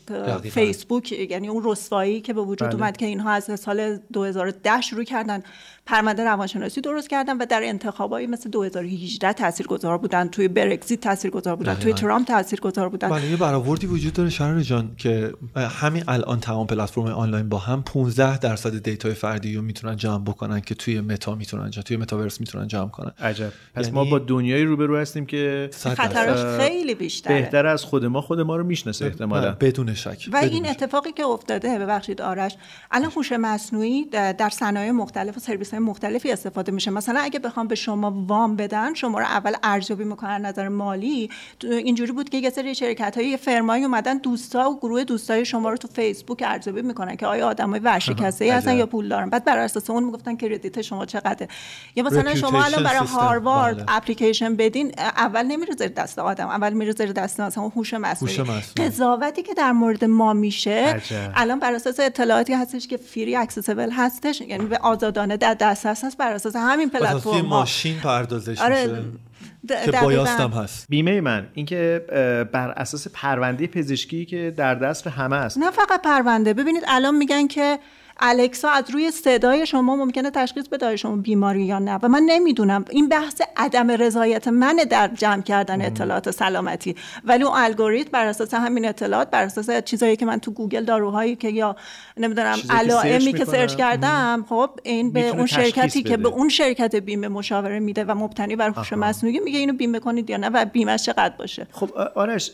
فیسبوک 0.51 1.11
یعنی 1.11 1.47
اون 1.47 1.61
رسوایی 1.65 2.21
که 2.21 2.33
به 2.33 2.41
وجود 2.41 2.67
بله. 2.67 2.77
اومد 2.77 2.97
که 2.97 3.05
اینها 3.05 3.31
از 3.31 3.59
سال 3.59 3.99
2010 4.13 4.81
شروع 4.81 5.03
کردن. 5.03 5.43
پرونده 5.89 6.23
روانشناسی 6.23 6.81
درست 6.81 7.09
کردن 7.09 7.37
و 7.37 7.45
در 7.45 7.61
انتخابایی 7.63 8.27
مثل 8.27 8.49
2018 8.49 9.33
تاثیرگذار 9.33 9.97
بودن 9.97 10.27
توی 10.27 10.47
برگزیت 10.47 11.01
تاثیرگذار 11.01 11.55
بودن 11.55 11.73
توی 11.73 11.93
ترامپ 11.93 12.27
تاثیرگذار 12.27 12.89
بودن. 12.89 13.09
بله 13.09 13.29
یه 13.29 13.37
برآوردی 13.37 13.87
وجود 13.87 14.13
داره 14.13 14.29
شهر 14.29 14.59
جان 14.59 14.91
که 14.97 15.33
همین 15.55 16.03
الان 16.07 16.39
تمام 16.39 16.67
پلتفرم 16.67 17.05
آنلاین 17.05 17.49
با 17.49 17.57
هم 17.57 17.83
15 17.83 18.37
درصد 18.37 18.83
دیتای 18.83 19.13
فردی 19.13 19.55
رو 19.55 19.61
می‌تونن 19.61 19.95
جمع 19.95 20.23
بکنن 20.23 20.61
که 20.61 20.75
توی 20.75 21.01
متا 21.01 21.35
می‌تونن 21.35 21.69
جمع 21.69 21.83
توی 21.83 21.97
متاورس 21.97 22.39
می‌تونن 22.39 22.67
جمع 22.67 22.89
کنن. 22.89 23.11
عجب. 23.19 23.51
پس 23.75 23.85
یعنی... 23.85 23.95
ما 23.95 24.03
با 24.03 24.19
دنیایی 24.19 24.63
روبرو 24.63 24.97
هستیم 24.97 25.25
که 25.25 25.69
خطرش 25.73 26.59
خیلی 26.59 26.95
بیشتره. 26.95 27.41
بهتر 27.41 27.65
از 27.65 27.83
خود 27.83 28.05
ما 28.05 28.21
خود 28.21 28.39
ما 28.39 28.55
رو 28.55 28.63
می‌شناسه 28.63 29.05
احتمالاً. 29.05 29.51
بدون 29.51 29.93
شک 29.93 30.29
و 30.33 30.37
این 30.37 30.69
اتفاقی 30.69 31.11
که 31.11 31.25
افتاده 31.25 31.79
ببخشید 31.79 32.21
آرش. 32.21 32.55
الان 32.91 33.11
هوش 33.11 33.31
مصنوعی 33.31 34.05
در 34.11 34.49
صنایع 34.49 34.91
مختلف 34.91 35.37
و 35.37 35.39
سرویس 35.39 35.73
مختلفی 35.79 36.31
استفاده 36.31 36.71
میشه. 36.71 36.91
مثلا 36.91 37.19
اگه 37.19 37.39
بخوام 37.39 37.67
به 37.67 37.75
شما 37.75 38.25
وام 38.27 38.55
بدن 38.55 38.93
شما 38.93 39.19
رو 39.19 39.25
اول 39.25 39.53
ارزیابی 39.63 40.03
می‌کنن 40.03 40.45
نظر 40.45 40.67
مالی. 40.67 41.29
اینجوری 41.61 42.11
بود 42.11 42.29
که 42.29 42.37
یه 42.37 42.49
سری 42.49 42.75
شرکت 42.75 43.17
های 43.17 43.37
فرمایی 43.37 43.83
اومدن 43.83 44.17
دوستا 44.17 44.71
و 44.71 44.79
گروه 44.79 45.03
دوستای 45.03 45.45
شما 45.45 45.69
رو 45.69 45.77
تو 45.77 45.87
فیسبوک 45.87 46.43
ارزیابی 46.47 46.81
می‌کنن 46.81 47.15
که 47.15 47.27
آیا 47.27 47.47
آدمای 47.47 47.79
ورشکسته 47.79 48.45
ای 48.45 48.51
هستن 48.59 48.77
یا 48.77 48.85
پول 48.85 49.09
دارن. 49.09 49.29
بعد 49.29 49.45
بر 49.45 49.57
اساس 49.57 49.89
اون 49.89 50.03
می‌گفتن 50.03 50.35
کردیت 50.35 50.81
شما 50.81 51.05
چقدره. 51.05 51.47
یا 51.95 52.03
مثلا 52.03 52.35
شما 52.35 52.63
الان 52.63 52.83
برای 52.83 53.07
هاروارد 53.07 53.75
بله. 53.75 53.85
اپلیکیشن 53.87 54.55
بدین 54.55 54.91
اول 54.97 55.43
نمیره 55.43 55.75
زیر 55.75 55.87
دست 55.87 56.19
آدم 56.19 56.47
اول 56.47 56.73
میره 56.73 56.91
زیر 56.91 57.11
دست 57.11 57.39
مثلا 57.39 57.63
هوش 57.63 57.93
مصنوعی. 57.93 58.61
قضاوتی 58.77 59.41
که 59.43 59.53
در 59.53 59.71
مورد 59.71 60.05
ما 60.05 60.33
میشه 60.33 61.01
الان 61.35 61.59
بر 61.59 61.73
اساس 61.73 61.99
اطلاعاتی 61.99 62.53
هستش 62.53 62.87
که 62.87 62.97
free 62.97 63.35
accessible 63.35 63.91
هستش 63.91 64.41
یعنی 64.41 64.65
به 64.65 64.77
آزادانه 64.77 65.37
در 65.37 65.53
دسترس 65.59 66.03
هست 66.03 66.17
بر 66.17 66.31
اساس 66.33 66.55
همین 66.55 66.89
پلتفرم 66.89 67.41
ماشین 67.45 67.99
پردازش 67.99 68.61
آره 68.61 68.87
میشه. 68.87 69.85
که 69.85 69.91
bias 69.91 70.30
هم 70.30 70.49
هست. 70.49 70.85
بیمه 70.89 71.21
من 71.21 71.47
اینکه 71.53 72.05
بر 72.53 72.71
اساس 72.77 73.07
پرونده 73.13 73.67
پزشکی 73.67 74.25
که 74.25 74.53
در 74.57 74.75
دست 74.75 75.07
همه 75.07 75.35
است. 75.35 75.57
نه 75.57 75.71
فقط 75.71 76.01
پرونده. 76.01 76.53
ببینید 76.53 76.83
الان 76.87 77.15
میگن 77.15 77.47
که 77.47 77.79
الکسا 78.19 78.69
از 78.69 78.89
روی 78.89 79.11
صدای 79.11 79.65
شما 79.65 79.95
ممکنه 79.95 80.31
تشخیص 80.31 80.67
بده 80.67 80.95
شما 80.95 81.15
بیماری 81.15 81.63
یا 81.63 81.79
نه. 81.79 81.99
و 82.03 82.07
من 82.07 82.23
نمی‌دونم. 82.25 82.85
این 82.89 83.09
بحث 83.09 83.41
عدم 83.57 83.91
رضایت 83.91 84.47
منه 84.47 84.85
در 84.85 85.07
جمع 85.07 85.41
کردن 85.41 85.81
اطلاعات 85.81 86.31
سلامتی. 86.31 86.95
ولی 87.23 87.43
اون 87.43 87.53
الگوریتم 87.55 88.09
بر 88.11 88.25
اساس 88.25 88.53
همین 88.53 88.87
اطلاعات 88.87 89.29
بر 89.29 89.43
اساس 89.43 89.69
چیزایی 89.85 90.15
که 90.15 90.25
من 90.25 90.39
تو 90.39 90.51
گوگل 90.51 90.85
داروهایی 90.85 91.35
که 91.35 91.49
یا 91.49 91.75
نمی‌دونم 92.17 92.57
علائمی 92.69 93.33
که 93.33 93.45
سرچ 93.45 93.75
کردم 93.75 94.45
خب 94.49 94.69
این 94.83 95.11
به 95.11 95.27
اون 95.27 95.45
شرکتی 95.45 96.03
که 96.03 96.17
به 96.17 96.27
اون 96.27 96.49
شرکت 96.49 96.95
بیمه 96.95 97.27
مشاوره 97.27 97.79
میده 97.79 98.03
و 98.03 98.15
مبتنی 98.15 98.55
بر 98.55 98.69
هوش 98.69 98.93
مصنوعی 98.93 99.39
میگه 99.39 99.59
اینو 99.59 99.73
بیمه 99.73 99.99
کنید 99.99 100.29
یا 100.29 100.37
نه 100.37 100.49
و 100.49 100.65
بیمهش 100.65 101.03
چقدر 101.03 101.33
باشه. 101.39 101.67
خب 101.71 101.89
آرش 102.15 102.51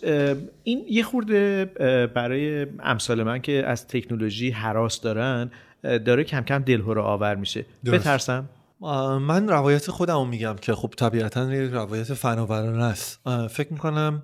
این 0.63 0.85
یه 0.89 1.03
خورده 1.03 1.65
برای 2.15 2.67
امثال 2.83 3.23
من 3.23 3.41
که 3.41 3.63
از 3.67 3.87
تکنولوژی 3.87 4.49
هراس 4.49 5.01
دارن 5.01 5.51
داره 6.05 6.23
کم 6.23 6.41
کم 6.41 6.59
دلهره 6.59 7.01
آور 7.01 7.35
میشه. 7.35 7.65
بترسم؟ 7.85 8.49
من 9.21 9.47
روایت 9.47 9.91
خودم 9.91 10.27
میگم 10.27 10.55
که 10.61 10.73
خب 10.73 10.93
طبیعتا 10.97 11.49
روایت 11.51 12.13
فناورانه 12.13 12.83
است. 12.83 13.19
فکر 13.49 13.73
می‌کنم 13.73 14.23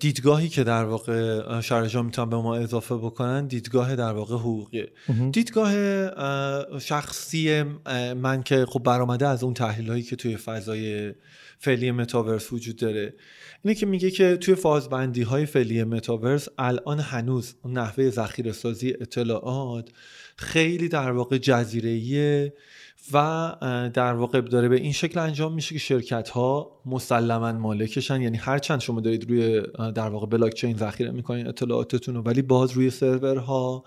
دیدگاهی 0.00 0.48
که 0.48 0.64
در 0.64 0.84
واقع 0.84 1.60
شرجا 1.60 2.02
می‌تونن 2.02 2.30
به 2.30 2.36
ما 2.36 2.56
اضافه 2.56 2.94
بکنن 2.94 3.46
دیدگاه 3.46 3.96
در 3.96 4.12
واقع 4.12 4.34
حقوقی 4.34 4.86
دیدگاه 5.32 5.72
شخصی 6.78 7.62
من 8.16 8.42
که 8.42 8.66
خب 8.68 8.82
برآمده 8.82 9.28
از 9.28 9.44
اون 9.44 9.54
تحلیل 9.54 9.90
هایی 9.90 10.02
که 10.02 10.16
توی 10.16 10.36
فضای 10.36 11.14
فعلی 11.58 11.90
متاورس 11.90 12.52
وجود 12.52 12.76
داره. 12.76 13.14
اینه 13.64 13.74
که 13.74 13.86
میگه 13.86 14.10
که 14.10 14.36
توی 14.36 14.54
فازبندی 14.54 15.22
های 15.22 15.46
فعلی 15.46 15.84
متاورس 15.84 16.48
الان 16.58 17.00
هنوز 17.00 17.54
نحوه 17.64 18.10
ذخیره 18.10 18.52
سازی 18.52 18.94
اطلاعات 19.00 19.88
خیلی 20.36 20.88
در 20.88 21.12
واقع 21.12 21.38
جزیره 21.38 22.52
و 23.12 23.54
در 23.94 24.12
واقع 24.12 24.40
داره 24.40 24.68
به 24.68 24.76
این 24.76 24.92
شکل 24.92 25.20
انجام 25.20 25.54
میشه 25.54 25.74
که 25.74 25.78
شرکت 25.78 26.28
ها 26.28 26.80
مسلما 26.86 27.52
مالکشن. 27.52 28.20
یعنی 28.22 28.36
هر 28.36 28.58
چند 28.58 28.80
شما 28.80 29.00
دارید 29.00 29.30
روی 29.30 29.62
در 29.94 30.08
واقع 30.08 30.26
بلاک 30.26 30.54
چین 30.54 30.76
ذخیره 30.76 31.10
می‌کنین 31.10 31.46
اطلاعاتتون 31.46 32.14
رو 32.14 32.22
ولی 32.22 32.42
باز 32.42 32.72
روی 32.72 32.90
سرورها 32.90 33.84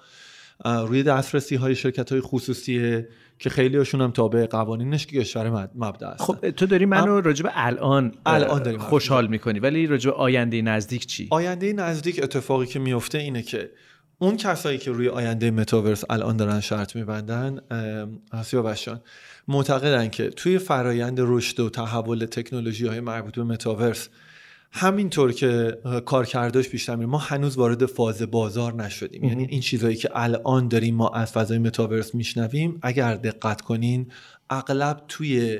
روی 0.66 1.04
دسترسی 1.04 1.56
های 1.56 1.76
شرکت 1.76 2.12
های 2.12 2.22
خصوصیه 2.22 3.08
که 3.42 3.50
خیلی 3.50 3.78
هاشون 3.78 4.02
هم 4.02 4.12
تابع 4.12 4.46
قوانینش 4.46 5.06
که 5.06 5.20
کشور 5.20 5.70
مبدا 5.76 6.08
است 6.08 6.22
خب 6.22 6.50
تو 6.50 6.66
داری 6.66 6.86
منو 6.86 7.22
راجب 7.22 7.50
الان 7.54 8.12
الان 8.26 8.64
داری 8.64 8.78
خوشحال 8.78 9.28
می‌کنی. 9.28 9.60
ولی 9.60 9.88
راجب 9.88 10.10
آینده 10.10 10.62
نزدیک 10.62 11.06
چی؟ 11.06 11.28
آینده 11.30 11.74
نزدیک 11.74 12.24
اتفاقی 12.24 12.66
که 12.66 12.80
میفته 12.80 13.18
اینه 13.18 13.42
که 13.42 13.72
اون 14.20 14.38
کسایی 14.38 14.78
که 14.78 14.92
روی 14.92 15.10
آینده 15.10 15.52
متاورس 15.52 16.04
الان 16.10 16.38
دارن 16.38 16.60
شرط 16.60 16.96
میبندن 16.96 17.60
بشان 18.66 19.02
معتقدن 19.48 20.10
که 20.10 20.30
توی 20.30 20.58
فرایند 20.58 21.18
رشد 21.20 21.60
و 21.60 21.70
تحول 21.70 22.26
تکنولوژی 22.26 22.88
های 22.88 23.00
مربوط 23.00 23.36
به 23.36 23.44
متاورس 23.44 24.10
همینطور 24.74 25.32
که 25.32 25.78
کارکردش 26.06 26.70
بیشتر 26.70 26.96
میره 26.96 27.10
ما 27.10 27.18
هنوز 27.18 27.58
وارد 27.58 27.86
فاز 27.86 28.22
بازار 28.22 28.74
نشدیم. 28.74 29.24
یعنی 29.24 29.48
این 29.50 29.62
چیزهایی 29.62 29.96
که 29.96 30.10
الان 30.14 30.68
داریم 30.68 30.96
ما 30.96 31.10
از 31.10 31.32
فضای 31.32 31.58
متاورس 31.58 32.16
میشنویم 32.16 32.80
اگر 32.82 33.16
دقت 33.16 33.62
کنین 33.62 34.12
اغلب 34.50 35.04
توی 35.08 35.60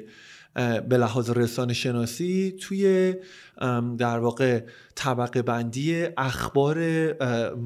به 0.90 0.98
لحاظ 0.98 1.30
رسانه 1.30 1.74
شناسی 1.74 2.56
توی 2.62 3.14
در 3.98 4.20
واقع 4.20 4.64
طبقه 4.96 5.42
بندی 5.42 6.06
اخبار 6.18 6.78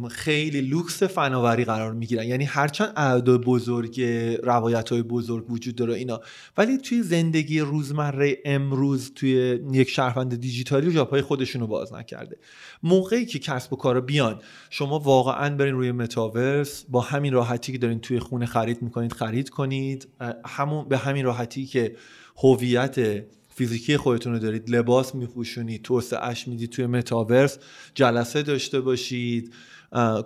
خیلی 0.10 0.62
لوکس 0.62 1.04
فناوری 1.04 1.66
قرار 1.66 1.94
می‌گیرن. 1.94 2.24
یعنی 2.24 2.44
هرچند 2.44 2.94
اعداد 2.96 3.42
بزرگ 3.44 4.02
روایت 4.44 4.90
های 4.90 5.02
بزرگ 5.02 5.52
وجود 5.52 5.76
داره 5.76 5.94
اینا. 5.94 6.22
ولی 6.58 6.78
توی 6.78 7.04
زندگی 7.04 7.60
روزمره 7.60 8.38
امروز 8.46 9.12
توی 9.16 9.60
یک 9.74 9.90
شهروند 9.90 10.36
دیجیتالی 10.40 10.94
جاپای 10.94 11.22
خودشون 11.22 11.62
رو 11.62 11.68
باز 11.68 11.94
نکرده. 11.94 12.38
موقعی 12.84 13.26
که 13.26 13.40
کسب 13.40 13.74
و 13.74 13.76
کارا 13.76 14.02
بیان 14.02 14.40
شما 14.70 15.00
واقعا 15.00 15.56
برین 15.56 15.74
روی 15.74 15.92
متاورس 15.92 16.86
با 16.90 17.02
همین 17.02 17.34
راحتی 17.34 17.72
که 17.72 17.78
دارین 17.78 18.00
توی 18.00 18.20
خونه 18.20 18.46
خرید 18.46 18.82
می‌کنید 18.82 19.14
خرید 19.14 19.50
کنید. 19.50 20.08
همون 20.46 20.88
به 20.88 20.98
همین 20.98 21.26
راحتی 21.26 21.66
که 21.66 21.96
هویت 22.38 23.26
فیزیکی 23.56 23.98
خودتون 23.98 24.34
رو 24.34 24.40
دارید 24.40 24.70
لباس 24.70 25.16
میپوشونید 25.16 25.82
توسعهش 25.82 26.48
می‌دید 26.48 26.70
توی 26.70 26.86
متاورس 26.86 27.58
جلسه 27.94 28.44
داشته 28.44 28.82
باشید 28.82 29.54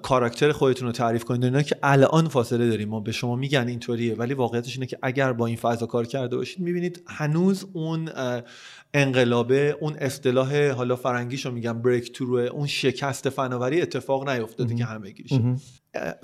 کاراکتر 0.01 0.51
خودتون 0.51 0.87
رو 0.87 0.91
تعریف 0.91 1.23
کنید 1.23 1.43
اینا 1.43 1.61
که 1.61 1.75
الان 1.83 2.27
فاصله 2.27 2.69
داریم. 2.69 2.89
ما 2.89 2.99
به 2.99 3.11
شما 3.11 3.35
میگن 3.35 3.67
اینطوریه 3.67 4.15
ولی 4.15 4.33
واقعیتش 4.33 4.75
اینه 4.75 4.85
که 4.85 4.97
اگر 5.01 5.33
با 5.33 5.45
این 5.45 5.55
فضا 5.55 5.85
کار 5.85 6.05
کرده 6.05 6.37
باشید 6.37 6.59
می‌بینید 6.59 7.03
هنوز 7.07 7.65
اون 7.73 8.09
انقلابه 8.93 9.77
اون 9.81 9.93
اصطلاح 9.93 10.69
حالا 10.69 10.95
فرنگیشو 10.95 11.51
میگم 11.51 11.81
بریک 11.81 12.11
ترو 12.11 12.35
اون 12.35 12.67
شکست 12.67 13.29
فناوری 13.29 13.81
اتفاق 13.81 14.29
نیفتاده 14.29 14.75
که 14.75 14.85
همه 14.85 15.11
گیشه. 15.11 15.55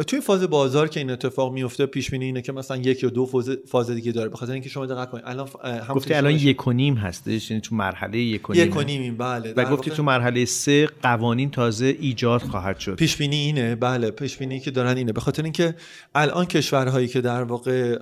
توی 0.08 0.22
فاز 0.22 0.44
بازار 0.44 0.88
که 0.88 1.00
این 1.00 1.12
اتفاق 1.12 1.54
میفته 1.54 1.86
پیش 1.86 2.12
بینی 2.12 2.26
اینه 2.26 2.42
که 2.42 2.52
مثلا 2.52 2.78
یک 2.78 3.04
یا 3.04 3.10
دو 3.10 3.26
فاز, 3.26 3.50
فاز 3.68 3.90
دیگه 3.90 4.12
داره. 4.12 4.30
بخاطر 4.30 4.54
اینکه 4.54 4.70
شما 4.70 4.86
دقت 4.86 5.10
کنید 5.10 5.24
الان 5.28 5.48
گفتی 5.90 6.14
الان 6.14 6.34
یک 6.34 6.68
و 6.68 6.72
نیم 6.72 6.94
هستش 6.94 7.52
یعنی 7.52 7.62
تو 7.62 7.76
مرحله 7.76 8.18
یک 8.18 8.50
و 8.50 8.54
نیم. 8.54 8.68
یک 8.68 8.76
و 8.76 8.82
نیم 8.82 9.18
بله. 9.18 9.54
و 9.54 9.66
گفتی 9.66 9.92
تو 9.92 10.04
مرحله 10.04 10.46
سه 10.46 10.90
قوانین 11.02 11.52
تازه 11.52 11.98
ایجاد 12.00 12.42
خواهد 12.42 12.80
شد. 12.80 12.96
پیش 12.96 13.18
بینی 13.18 13.36
اینه 13.36 13.76
بله. 13.76 14.12
پیش 14.12 14.38
بینی 14.38 14.60
که 14.60 14.72
دارن 14.72 14.98
اینه. 14.98 15.14
به 15.14 15.22
خاطر 15.22 15.44
اینکه 15.44 15.76
الان 16.16 16.46
کشورهایی 16.46 17.08
که 17.08 17.22
در 17.22 17.44
واقع 17.44 17.98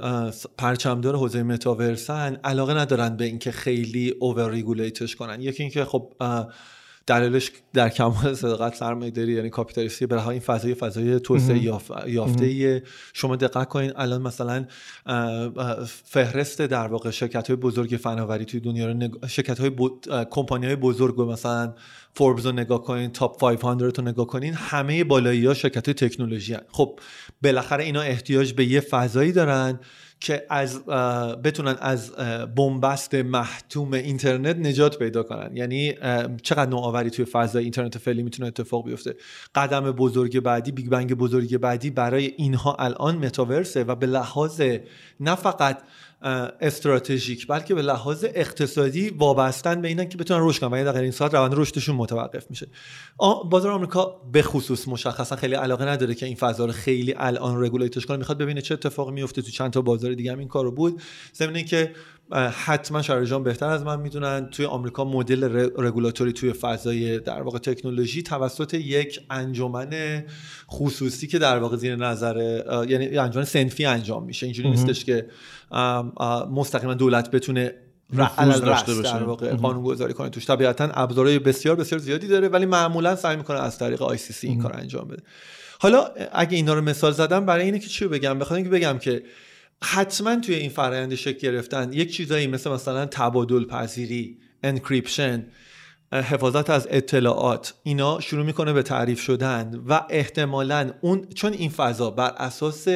پرچمدار 0.57 1.15
حوزه 1.15 1.43
متاورسن 1.43 2.37
علاقه 2.43 2.73
ندارن 2.73 3.17
به 3.17 3.25
اینکه 3.25 3.51
خیلی 3.51 4.13
اوور 4.19 4.51
ریگولیتش 4.51 5.15
کنن. 5.15 5.41
یکی 5.41 5.63
اینکه 5.63 5.85
خب 5.85 6.13
دلیلش 7.05 7.51
در 7.73 7.89
کمال 7.89 8.33
صداقت 8.33 8.75
سرمایه 8.75 9.11
داری 9.11 9.33
یعنی 9.33 9.49
کاپیتالیستی 9.49 10.05
به 10.05 10.27
این 10.27 10.39
فضای 10.39 10.75
فضای 10.75 11.19
توسعه 11.19 11.63
یافته 12.07 12.83
شما 13.13 13.35
دقت 13.35 13.69
کنین 13.69 13.91
الان 13.95 14.21
مثلا 14.21 14.65
فهرست 16.05 16.61
در 16.61 16.87
واقع 16.87 17.09
شرکت 17.09 17.47
های 17.47 17.55
بزرگ 17.55 17.99
فناوری 18.03 18.45
توی 18.45 18.59
دنیا 18.59 18.87
رو 18.87 18.93
نگ... 18.93 19.25
شرکت 19.25 19.59
های 19.59 19.71
کمپانی 20.31 20.65
های 20.65 20.75
بزرگ 20.75 21.21
مثلا 21.21 21.73
فوربز 22.15 22.45
رو 22.45 22.51
نگاه 22.51 22.83
کنین 22.83 23.11
top 23.11 23.39
500 23.39 23.99
رو 23.99 24.03
نگاه 24.03 24.27
کنین 24.27 24.53
همه 24.53 25.03
بالایی 25.03 25.45
ها 25.45 25.53
شرکت 25.53 25.87
های 25.87 25.93
تکنولوژی 25.93 26.53
هن. 26.53 26.61
خب 26.71 26.99
بالاخره 27.43 27.83
اینا 27.83 28.01
احتیاج 28.01 28.53
به 28.53 28.65
یه 28.65 28.79
فضایی 28.79 29.31
دارن 29.31 29.79
که 30.23 30.45
از 30.49 30.85
بتونن 31.43 31.75
از 31.79 32.11
بنبست 32.55 33.15
محتوم 33.15 33.93
اینترنت 33.93 34.55
نجات 34.55 34.99
پیدا 34.99 35.23
کنن. 35.23 35.57
یعنی 35.57 35.93
چقدر 36.43 36.69
نوآوری 36.69 37.09
توی 37.09 37.25
فضای 37.25 37.63
اینترنت 37.63 37.97
فعلی 37.97 38.23
می‌تونه 38.23 38.47
اتفاق 38.47 38.85
بیفته. 38.85 39.15
قدم 39.55 39.91
بزرگ 39.91 40.39
بعدی 40.39 40.71
بیگ 40.71 40.89
بنگ 40.89 41.13
بزرگ 41.13 41.57
بعدی 41.57 41.89
برای 41.89 42.33
اینها 42.37 42.75
الان 42.79 43.17
متاورسه 43.17 43.83
و 43.83 43.95
به 43.95 44.05
لحاظ 44.05 44.61
نه 45.19 45.35
فقط 45.35 45.77
استراتژیک 46.23 47.47
بلکه 47.47 47.75
به 47.75 47.81
لحاظ 47.81 48.25
اقتصادی 48.35 49.09
وابستن 49.09 49.81
به 49.81 49.87
اینن 49.87 50.09
که 50.09 50.17
بتونن 50.17 50.39
رشد 50.43 50.59
کنن. 50.59 50.73
و 50.73 50.77
یعنی 50.77 50.91
در 50.91 51.01
این 51.01 51.11
ساعت 51.11 51.33
روند 51.33 51.53
رشدشون 51.55 51.95
متوقف 51.95 52.49
میشه. 52.49 52.67
بازار 53.49 53.71
آمریکا 53.71 54.21
به 54.31 54.41
خصوص 54.41 54.87
مشخصا 54.87 55.35
خیلی 55.35 55.55
علاقه 55.55 55.85
نداره 55.85 56.15
که 56.15 56.25
این 56.25 56.35
فضا 56.35 56.65
رو 56.65 56.71
خیلی 56.71 57.13
الان 57.17 57.63
رگولیتش 57.63 58.05
کنه. 58.05 58.17
می‌خواد 58.17 58.37
ببینه 58.37 58.61
چه 58.61 58.73
اتفاقی 58.73 59.11
میفته 59.11 59.41
تو 59.41 59.51
چند 59.51 59.71
تا 59.71 59.81
بازار 59.81 60.13
دیگه 60.13 60.31
هم 60.31 60.39
این 60.39 60.47
کارو 60.47 60.71
بود. 60.71 61.01
ضمن 61.35 61.63
که 61.65 61.91
حتما 62.35 63.01
شارجان 63.01 63.43
بهتر 63.43 63.67
از 63.67 63.83
من 63.83 63.99
می‌دونن. 63.99 64.49
توی 64.49 64.65
آمریکا 64.65 65.05
مدل 65.05 65.43
رگولاتوری 65.77 66.33
توی 66.33 66.53
فضای 66.53 67.19
در 67.19 67.41
واقع 67.41 67.59
تکنولوژی 67.59 68.23
توسط 68.23 68.73
یک 68.73 69.19
انجمن 69.29 70.23
خصوصی 70.71 71.27
که 71.27 71.39
در 71.39 71.59
واقع 71.59 71.77
زیر 71.77 71.95
نظر 71.95 72.61
یعنی 72.89 73.17
انجمن 73.17 73.43
صنفی 73.43 73.85
انجام 73.85 74.23
میشه. 74.23 74.45
اینجوری 74.45 74.69
نیستش 74.69 75.05
که 75.05 75.27
مستقیما 76.51 76.93
دولت 76.93 77.31
بتونه 77.31 77.73
داشته 78.37 78.93
باشه. 78.93 79.13
در 79.13 79.23
واقع 79.23 79.53
قانون 79.53 79.83
گذاری 79.83 80.13
کنه 80.13 80.29
توش. 80.29 80.45
طبیعتا 80.45 80.89
ابزارهای 80.93 81.39
بسیار 81.39 81.75
بسیار 81.75 82.01
زیادی 82.01 82.27
داره 82.27 82.47
ولی 82.47 82.65
معمولا 82.65 83.15
سعی 83.15 83.35
می‌کنه 83.37 83.59
از 83.59 83.77
طریق 83.77 84.01
ICC 84.01 84.47
این 84.47 84.61
کار 84.61 84.75
انجام 84.79 85.07
بده. 85.07 85.23
حالا 85.79 86.09
اگه 86.31 86.55
اینا 86.55 86.73
رو 86.73 86.81
مثال 86.81 87.11
زدم 87.11 87.45
برای 87.45 87.65
اینه 87.65 87.79
که 87.79 87.87
چی 87.87 88.07
بگم؟ 88.07 88.39
بخاطر 88.39 88.55
اینکه 88.55 88.69
بگم 88.69 88.97
که 88.97 89.23
حتما 89.83 90.35
توی 90.35 90.55
این 90.55 90.69
فرآیند 90.69 91.15
شکل 91.15 91.39
گرفتن 91.39 91.93
یک 91.93 92.13
چیزایی 92.13 92.47
مثل 92.47 92.71
مثلا 92.71 93.05
تبادل 93.05 93.65
پذیری 93.65 94.37
encryption 94.63 95.47
حفاظت 96.13 96.69
از 96.69 96.87
اطلاعات 96.91 97.73
اینا 97.83 98.19
شروع 98.19 98.45
می‌کنه 98.45 98.73
به 98.73 98.83
تعریف 98.83 99.21
شدن 99.21 99.83
و 99.87 100.01
احتمالا 100.09 100.91
اون 101.01 101.27
چون 101.35 101.53
این 101.53 101.69
فضا 101.69 102.11
بر 102.11 102.29
اساس 102.37 102.87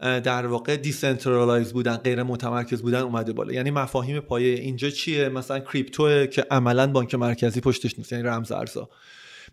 در 0.00 0.46
واقع 0.46 0.76
decentralize 0.76 1.72
بودن 1.72 1.96
غیر 1.96 2.22
متمرکز 2.22 2.82
بودن 2.82 3.00
اومده 3.00 3.32
بالا. 3.32 3.52
یعنی 3.52 3.70
مفاهیم 3.70 4.20
پایه 4.20 4.54
اینجا 4.54 4.90
چیه؟ 4.90 5.28
مثلا 5.28 5.60
کریپتو 5.60 6.26
که 6.26 6.46
عملا 6.50 6.86
بانک 6.86 7.14
مرکزی 7.14 7.60
پشتش 7.60 7.98
نیست 7.98 8.12
یعنی 8.12 8.24
رمز 8.24 8.52
ارزها. 8.52 8.90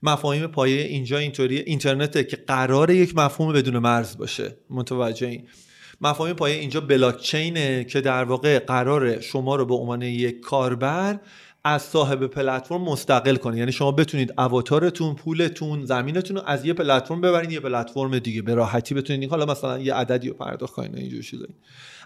مفاهیم 0.03 0.47
پایه 0.47 0.81
اینجا 0.81 1.17
اینطوری 1.17 1.59
اینترنته 1.59 2.23
که 2.23 2.37
قرار 2.47 2.89
یک 2.89 3.17
مفهوم 3.17 3.53
بدون 3.53 3.77
مرز 3.77 4.17
باشه. 4.17 4.57
متوجه 4.69 5.27
این؟ 5.27 5.47
مفاهیم 6.03 6.35
پایه 6.35 6.59
اینجا 6.59 6.81
بلاکچینه 6.81 7.83
که 7.83 8.01
در 8.01 8.23
واقع 8.23 8.59
قرار 8.59 9.21
شما 9.21 9.55
رو 9.55 9.65
به 9.65 9.75
عنوان 9.75 10.01
یک 10.01 10.39
کاربر 10.39 11.19
از 11.65 11.81
صاحب 11.81 12.27
پلتفرم 12.27 12.81
مستقل 12.81 13.35
کنه 13.35 13.57
یعنی 13.57 13.71
شما 13.71 13.91
بتونید 13.91 14.33
اواتارتون 14.37 15.15
پولتون 15.15 15.85
زمینتون 15.85 16.37
رو 16.37 16.43
از 16.45 16.65
یه 16.65 16.73
پلتفرم 16.73 17.21
ببرین 17.21 17.51
یه 17.51 17.59
پلتفرم 17.59 18.19
دیگه. 18.19 18.41
به 18.41 18.55
راحتی 18.55 18.95
بتونید 18.95 19.29
حالا 19.29 19.45
مثلا 19.45 19.79
یه 19.79 19.93
عددی 19.93 20.29
رو 20.29 20.33
پرداخت 20.33 20.73
کنین 20.73 20.97
اینجور 20.97 21.21
چیزا. 21.21 21.45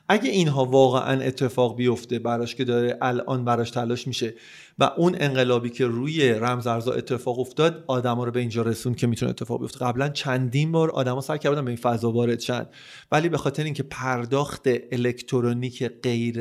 اگه 0.09 0.29
اینها 0.29 0.65
واقعا 0.65 1.21
اتفاق 1.21 1.75
بیفته 1.75 2.19
براش 2.19 2.55
که 2.55 2.63
داره 2.63 2.97
الان 3.01 3.45
براش 3.45 3.71
تلاش 3.71 4.07
میشه 4.07 4.33
و 4.79 4.91
اون 4.97 5.15
انقلابی 5.19 5.69
که 5.69 5.85
روی 5.85 6.29
رمز 6.29 6.67
ارزا 6.67 6.93
اتفاق 6.93 7.39
افتاد 7.39 7.83
آدما 7.87 8.23
رو 8.23 8.31
به 8.31 8.39
اینجا 8.39 8.61
رسون 8.61 8.93
که 8.93 9.07
می‌تونه 9.07 9.29
اتفاق 9.29 9.61
بیفته. 9.61 9.85
قبلا 9.85 10.09
چندین 10.09 10.71
بار 10.71 10.91
آدما 10.91 11.21
سعی 11.21 11.39
کردن 11.39 11.65
به 11.65 11.71
این 11.71 11.77
فضا 11.77 12.11
وارد 12.11 12.69
ولی 13.11 13.29
به 13.29 13.37
خاطر 13.37 13.63
اینکه 13.63 13.83
پرداخت 13.83 14.67
الکترونیک 14.91 15.83
غیر 16.03 16.39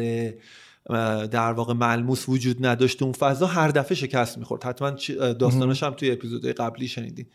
در 1.30 1.52
واقع 1.52 1.74
ملموس 1.74 2.28
وجود 2.28 2.66
نداشته. 2.66 3.04
اون 3.04 3.12
فضا 3.12 3.46
هر 3.46 3.68
دفعه 3.68 3.94
شکست 3.94 4.38
می‌خورد. 4.38 4.64
حتما 4.64 4.90
داستانش 5.32 5.82
هم 5.82 5.90
توی 5.90 6.10
اپیزودهای 6.10 6.52
قبلی 6.52 6.88
شنیدین. 6.88 7.26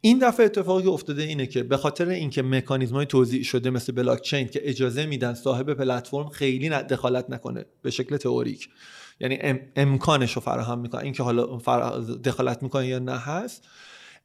این 0.00 0.18
دفعه 0.18 0.46
اتفاقی 0.46 0.82
که 0.82 0.88
افتاده 0.88 1.22
اینه 1.22 1.46
که 1.46 1.62
به 1.62 1.76
خاطر 1.76 2.08
اینکه 2.08 2.42
مکانیزم 2.42 2.94
های 2.94 3.06
توضیح 3.06 3.42
شده 3.42 3.70
مثل 3.70 3.92
بلاک 3.92 4.22
چین 4.22 4.48
که 4.48 4.60
اجازه 4.64 5.06
میدن 5.06 5.34
صاحب 5.34 5.74
پلتفرم 5.74 6.28
خیلی 6.28 6.68
دخالت 6.68 7.30
نکنه 7.30 7.64
به 7.82 7.90
شکل 7.90 8.16
تئوریک 8.16 8.68
یعنی 9.20 9.38
امکانش 9.76 10.32
رو 10.32 10.42
فراهم 10.42 10.78
می‌کنه. 10.78 11.02
اینکه 11.02 11.22
حالا 11.22 11.46
دخالت 12.24 12.62
می‌کنه 12.62 12.86
یا 12.86 12.98
نه 12.98 13.18
هست 13.18 13.68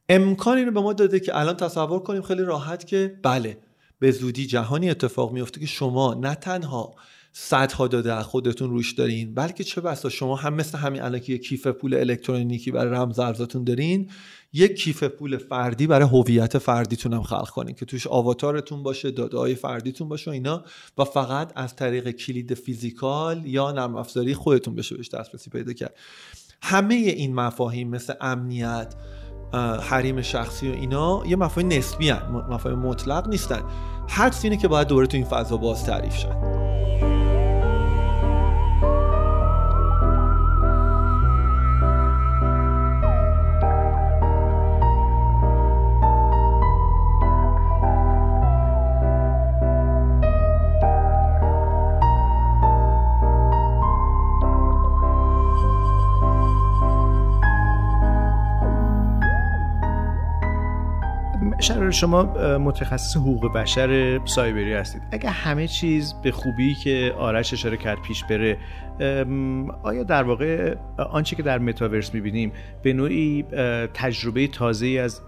امکانی 0.08 0.64
رو 0.64 0.72
به 0.72 0.80
ما 0.80 0.92
داده 0.92 1.20
که 1.20 1.38
الان 1.38 1.56
تصور 1.56 2.00
کنیم 2.00 2.22
خیلی 2.22 2.42
راحت 2.42 2.86
که 2.86 3.18
بله 3.22 3.58
به 3.98 4.10
زودی 4.10 4.46
جهانی 4.46 4.90
اتفاق 4.90 5.32
میفته 5.32 5.60
که 5.60 5.66
شما 5.66 6.14
نه 6.14 6.34
تنها 6.34 6.94
صدها 7.32 7.88
داده 7.88 8.22
خودتون 8.22 8.70
روش 8.70 8.92
دارین. 8.92 9.34
بلکه 9.34 9.64
چه 9.64 9.80
بسا 9.80 10.08
شما 10.08 10.36
هم 10.36 10.54
مثل 10.54 10.78
همین 10.78 11.02
الان 11.02 11.20
که 11.20 11.32
یک 11.32 11.42
کیف 11.48 11.66
پول 11.66 11.94
الکترونیکی 11.94 12.70
برای 12.70 12.92
رمز 12.94 13.18
ارزاتون 13.18 13.64
دارین 13.64 14.10
یک 14.52 14.74
کیف 14.74 15.02
پول 15.02 15.36
فردی 15.36 15.86
برای 15.86 16.08
هویت 16.08 16.58
فردیتون 16.58 17.12
هم 17.12 17.22
خلق 17.22 17.48
کنین 17.48 17.74
که 17.74 17.84
توش 17.84 18.06
آواتارتون 18.06 18.82
باشه 18.82 19.10
داده 19.10 19.38
های 19.38 19.54
فردیتون 19.54 20.08
باشه 20.08 20.30
و 20.30 20.34
اینا 20.34 20.64
و 20.98 21.04
فقط 21.04 21.52
از 21.56 21.76
طریق 21.76 22.10
کلید 22.10 22.54
فیزیکال 22.54 23.46
یا 23.46 23.72
نرم 23.72 23.96
افزاری 23.96 24.34
خودتون 24.34 24.74
بشه 24.74 24.96
بهش 24.96 25.08
دسترسی 25.08 25.50
پیدا 25.50 25.72
کرد. 25.72 25.94
همه 26.62 26.94
این 26.94 27.34
مفاهیم 27.34 27.88
مثل 27.88 28.14
امنیت 28.20 28.94
حریم 29.80 30.22
شخصی 30.22 30.68
و 30.68 30.72
اینا 30.72 31.22
یه 31.26 31.36
مفاهیم 31.36 31.72
نسبی 31.72 32.08
هن. 32.08 32.22
مفاهیم 32.28 32.78
مطلق 32.78 33.28
نیستن. 33.28 33.62
حدس 34.08 34.44
اینه 34.44 34.56
که 34.56 34.68
باید 34.68 34.88
دوباره 34.88 35.06
تو 35.06 35.16
این 35.16 35.26
فضا 35.26 35.56
باز 35.56 35.84
تعریف 35.84 36.16
شد 36.16 36.60
شما 61.92 62.22
متخصص 62.58 63.16
حقوق 63.16 63.52
بشر 63.52 64.20
سایبری 64.24 64.74
هستید. 64.74 65.02
اگر 65.12 65.30
همه 65.30 65.68
چیز 65.68 66.14
به 66.22 66.32
خوبی 66.32 66.74
که 66.74 67.14
آرش 67.18 67.52
اشاره 67.52 67.76
کرد 67.76 68.02
پیش 68.02 68.24
بره 68.24 68.58
آیا 69.82 70.02
در 70.02 70.22
واقع 70.22 70.74
آنچه 71.10 71.36
که 71.36 71.42
در 71.42 71.58
متاورس 71.58 72.14
می‌بینیم 72.14 72.52
به 72.82 72.92
نوعی 72.92 73.42
تجربه 73.94 74.46
تازه 74.46 74.86
از 74.86 75.20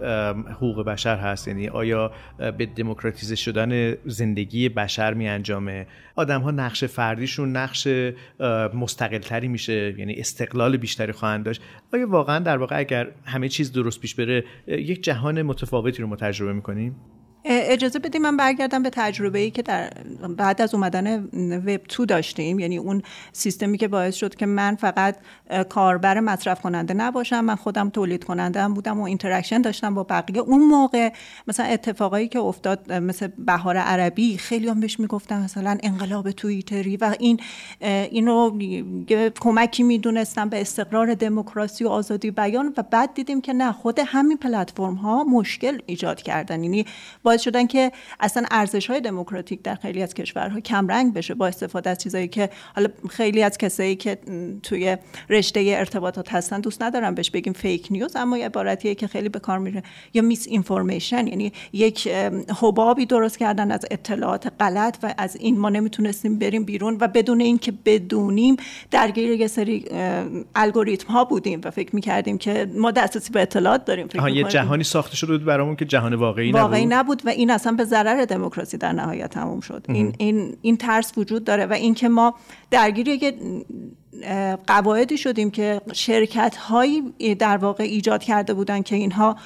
حقوق 0.57 0.85
بشر 0.85 1.17
هست؟ 1.17 1.49
یعنی 1.49 1.69
آیا 1.69 2.13
به 2.39 2.67
دموکراتیزه 2.67 3.35
شدن 3.35 3.95
زندگی 4.07 4.69
بشر 4.69 5.15
می 5.15 5.29
انجامه 5.29 5.87
آدم 6.17 6.41
ها 6.41 6.51
نقش 6.51 6.85
فردیشون 6.85 7.57
نقش 7.57 7.89
مستقلتری 8.75 9.49
میشه 9.49 9.95
یعنی 9.99 10.15
استقلال 10.15 10.77
بیشتری 10.77 11.13
خواهند 11.13 11.45
داشت. 11.45 11.63
آیا 11.95 12.11
واقعا 12.11 12.39
در 12.39 12.57
واقع 12.57 12.79
اگر 12.79 13.09
همه 13.25 13.49
چیز 13.49 13.73
درست 13.73 14.01
پیش 14.01 14.15
بره 14.15 14.45
یک 14.67 15.03
جهان 15.03 15.43
متفاوتی 15.43 16.03
رو 16.03 16.09
ما 16.09 16.17
تجربه 16.17 16.53
می‌کنیم؟ 16.53 16.97
اجازه 17.63 17.99
بدیم 17.99 18.23
من 18.23 18.37
برگردم 18.37 18.83
به 18.83 18.91
تجربه 18.91 19.39
ای 19.39 19.51
که 19.51 19.63
در 19.63 19.91
بعد 20.37 20.63
از 20.63 20.75
اومدن 20.75 21.25
وب 21.67 21.77
two 21.77 22.07
داشتیم. 22.07 22.59
یعنی 22.59 22.79
اون 22.79 23.03
سیستمی 23.33 23.79
که 23.79 23.89
باعث 23.89 24.15
شد 24.15 24.35
که 24.35 24.47
من 24.47 24.75
فقط 24.75 25.17
کاربر 25.69 26.21
مصرف 26.21 26.61
کننده 26.61 26.95
نباشم 26.95 27.41
من 27.41 27.55
خودم 27.55 27.91
تولید 27.91 28.25
کننده 28.25 28.63
هم 28.63 28.75
بودم 28.75 29.01
و 29.01 29.03
interaction 29.03 29.61
داشتم 29.63 29.95
با 29.95 30.03
بقیه. 30.03 30.39
اون 30.39 30.61
موقع 30.61 31.13
مثلا 31.47 31.67
اتفاقایی 31.67 32.29
که 32.29 32.39
افتاد 32.39 32.93
مثل 32.93 33.29
بهار 33.39 33.77
عربی 33.77 34.39
خیلی 34.39 34.69
هم 34.69 34.81
بهش 34.81 35.01
می‌گفتم 35.01 35.41
مثلا 35.41 35.79
انقلاب 35.83 36.31
توییتری 36.31 36.97
و 36.97 37.15
این 37.19 37.41
اینو 37.81 38.59
کمکی 39.41 39.83
می‌دونستم 39.83 40.49
به 40.49 40.61
استقرار 40.61 41.15
دموکراسی 41.15 41.85
و 41.85 41.89
آزادی 41.89 42.31
بیان 42.31 42.75
و 42.77 42.83
بعد 42.83 43.15
دیدیم 43.15 43.41
که 43.41 43.53
نه 43.53 43.73
خود 43.73 44.01
همین 44.07 44.37
پلتفرم 44.37 44.95
ها 44.95 45.25
مشکل 45.25 45.79
ایجاد 45.87 46.23
کردن. 46.23 46.65
یعنی 46.65 46.87
باعث 47.23 47.45
شدن 47.53 47.67
که 47.67 47.93
اصلا 48.21 48.45
ارزش 48.51 48.91
های 48.91 49.01
دموکراتیک 49.01 49.63
در 49.63 49.75
خیلی 49.75 50.03
از 50.03 50.15
کشورها 50.15 50.61
کمرنگ 50.61 51.15
بشه 51.15 51.35
با 51.35 51.47
استفاده 51.47 51.91
از 51.91 51.99
چیزایی 51.99 52.29
که 52.29 52.51
حالا 52.75 52.89
خیلی 53.11 53.43
از 53.43 53.59
کسایی 53.59 53.97
که 53.97 54.19
توی 54.63 54.97
رشته 55.31 55.75
ارتباطات 55.79 56.35
هستن 56.35 56.61
دوست 56.61 56.83
ندارم 56.83 57.15
بهش 57.15 57.31
بگیم 57.31 57.53
فیک 57.53 57.87
نیوز 57.91 58.17
اما 58.17 58.39
یه 58.39 58.47
عبارتیه 58.47 58.95
که 58.95 59.07
خیلی 59.07 59.29
به 59.29 59.39
کار 59.39 59.59
میره. 59.59 59.83
یا 60.15 60.23
میس 60.23 60.47
اینفورمیشن 60.49 61.27
یعنی 61.27 61.53
یک 61.73 62.09
حبابی 62.61 63.07
درست 63.07 63.39
کردن 63.39 63.71
از 63.71 63.85
اطلاعات 63.91 64.53
غلط 64.61 64.97
و 65.03 65.15
از 65.19 65.37
این 65.37 65.59
ما 65.59 65.69
نمی‌تونستیم 65.69 66.39
بریم 66.39 66.65
بیرون 66.65 66.97
و 67.01 67.09
بدون 67.09 67.41
اینکه 67.41 67.73
بدونیم 67.85 68.57
درگیر 68.91 69.31
یه 69.31 69.47
سری 69.47 69.85
الگوریتم 70.55 71.13
ها 71.13 71.25
بودیم 71.25 71.61
و 71.65 71.71
فکر 71.71 71.95
می‌کردیم 71.95 72.39
که 72.39 72.67
ما 72.75 72.91
دسترسی 72.91 73.33
به 73.33 73.43
اطلاعات 73.43 73.85
داریم 73.85 74.07
فکر 74.09 74.29
یه 74.29 74.45
جهانی 74.45 74.85
ساخته 74.85 75.17
شده 75.17 75.33
بود 75.33 75.45
برامون 75.45 75.77
که 75.77 75.85
جهان 75.85 76.15
واقعی, 76.15 76.53
واقعی 76.53 76.87
نبود 76.87 77.23
و 77.25 77.31
این 77.43 77.51
اصلا 77.51 77.73
به 77.73 77.85
ضرر 77.85 78.25
دموکراسی 78.25 78.77
در 78.77 78.93
نهایت 78.93 79.31
تموم 79.31 79.61
شد. 79.61 79.85
این 79.89 80.15
این 80.19 80.57
این 80.63 80.77
ترس 80.77 81.13
وجود 81.19 81.45
داره 81.45 81.67
و 81.67 81.73
اینکه 81.73 82.09
ما 82.09 82.35
درگیر 82.71 83.09
یک 83.09 83.35
قواعدی 84.67 85.19
شدیم 85.19 85.51
که 85.51 85.81
شرکت 85.93 86.57
هایی 86.57 87.03
در 87.35 87.57
واقع 87.57 87.85
ایجاد 87.85 88.23
کرده 88.23 88.55
بودن 88.55 88.83
که 88.83 88.97
اینها 88.97 89.37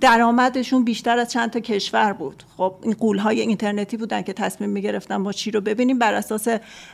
درآمدشون 0.00 0.84
بیشتر 0.84 1.18
از 1.18 1.32
چند 1.32 1.50
تا 1.50 1.60
کشور 1.60 2.12
بود. 2.12 2.42
خب 2.56 2.74
این 2.82 2.92
قول 2.92 3.18
های 3.18 3.40
اینترنتی 3.40 3.96
بودن 3.96 4.22
که 4.22 4.32
تصمیم 4.32 4.70
می‌گرفتن 4.70 5.16
ما 5.16 5.32
چی 5.32 5.50
رو 5.50 5.60
ببینیم. 5.60 5.98
بر 5.98 6.14
اساس 6.14 6.48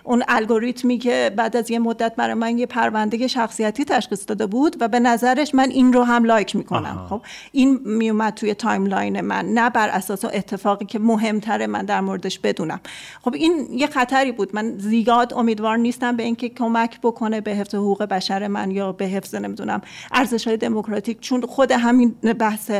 اون 0.04 0.22
الگوریتمی 0.28 0.98
که 0.98 1.32
بعد 1.36 1.56
از 1.56 1.70
یه 1.70 1.78
مدت 1.78 2.16
برای 2.16 2.34
من 2.34 2.58
یه 2.58 2.66
پرونده 2.66 3.26
شخصیتی 3.26 3.84
تشخیص 3.84 4.24
داده 4.28 4.46
بود 4.46 4.76
و 4.80 4.88
به 4.88 5.00
نظرش 5.00 5.54
من 5.54 5.70
این 5.70 5.92
رو 5.92 6.02
هم 6.02 6.24
لایک 6.24 6.56
می‌کنم. 6.56 7.06
خب 7.10 7.22
این 7.52 7.80
میومد 7.84 8.34
توی 8.34 8.54
timeline 8.54 9.20
من 9.20 9.44
نه 9.44 9.70
بر 9.70 9.88
اساس 9.88 10.24
اتفاقی 10.24 10.84
که 10.84 10.98
مهمتره 10.98 11.66
من 11.66 11.84
در 11.84 12.00
موردش 12.00 12.38
بدونم. 12.38 12.80
خب 13.22 13.34
این 13.34 13.66
یه 13.70 13.86
خطری 13.86 14.32
بود. 14.32 14.50
من 14.54 14.78
زیاد 14.78 15.34
امیدوار 15.34 15.76
نیستم 15.76 16.16
به 16.16 16.22
اینکه 16.22 16.48
کمک 16.48 17.00
بکنه 17.02 17.40
به 17.40 17.50
حفظ 17.50 17.74
حقوق 17.74 18.02
بشر 18.02 18.48
من 18.48 18.70
یا 18.70 18.92
به 18.92 19.04
حفظ 19.04 19.34
نمی‌دونم 19.34 19.80
ارزش 20.12 20.48
های 20.48 20.56
دموکراتیک 20.56 21.20
چون 21.20 21.40
خود 21.40 21.72
همین 21.72 22.10
بحث 22.38 22.70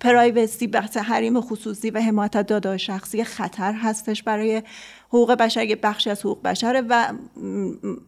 privacy 0.00 0.66
بحث 0.66 0.96
حریم 0.96 1.40
خصوصی 1.40 1.90
و 1.90 2.00
حمایت 2.00 2.46
داده 2.46 2.76
شخصی 2.76 3.24
خطر 3.24 3.72
هستش 3.72 4.22
برای 4.22 4.62
حقوق 5.08 5.32
بشر. 5.32 5.64
یه 5.64 5.76
بخشی 5.76 6.10
از 6.10 6.20
حقوق 6.20 6.42
بشره 6.42 6.80
و 6.80 7.12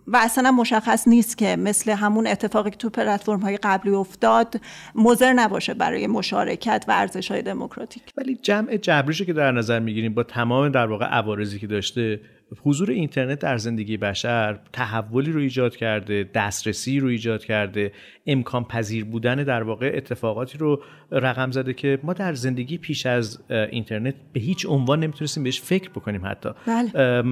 و 0.07 0.17
اصلا 0.17 0.51
مشخص 0.51 1.09
نیست 1.09 1.39
که 1.39 1.57
مثل 1.57 1.93
همون 1.93 2.27
اتفاقی 2.27 2.71
که 2.71 2.77
تو 2.77 2.91
پلتفرم 2.91 3.41
های 3.41 3.57
قبلی 3.57 3.91
افتاد 3.91 4.61
مضر 4.95 5.33
نباشه 5.33 5.75
برای 5.75 6.07
مشارکت 6.07 6.85
و 6.89 6.93
ارزش 6.93 7.31
های 7.31 7.43
دموکراتیک. 7.43 8.03
ولی 8.17 8.39
جمع 8.43 8.77
جبریشو 8.77 9.25
که 9.25 9.33
در 9.33 9.53
نظر 9.53 9.79
می‌گیریم 9.79 10.15
با 10.15 10.23
تمام 10.23 10.69
در 10.69 10.87
واقع 10.87 11.05
عوارضی 11.07 11.59
که 11.59 11.67
داشته 11.67 12.21
حضور 12.63 12.91
اینترنت 12.91 13.39
در 13.39 13.59
زندگی 13.59 13.97
بشر 13.97 14.59
تحولی 14.73 15.33
رو 15.33 15.41
ایجاد 15.41 15.77
کرده 15.77 16.31
دسترسی 16.35 17.01
رو 17.01 17.09
ایجاد 17.09 17.45
کرده. 17.45 17.93
امکان 18.27 18.65
پذیر 18.65 19.05
بودن 19.05 19.35
در 19.35 19.63
واقع 19.63 19.93
اتفاقاتی 19.95 20.59
رو 20.59 20.83
رقم 21.11 21.51
زده 21.51 21.73
که 21.73 21.99
ما 22.03 22.13
در 22.13 22.35
زندگی 22.35 22.79
پیش 22.79 23.07
از 23.07 23.43
اینترنت 23.51 24.15
به 24.33 24.41
هیچ 24.41 24.67
عنوان 24.67 25.01
نمی‌تونستیم 25.01 25.43
بهش 25.45 25.61
فکر 25.61 25.91
بکنیم 25.91 26.27
حتی. 26.27 26.49
بله. 26.67 27.23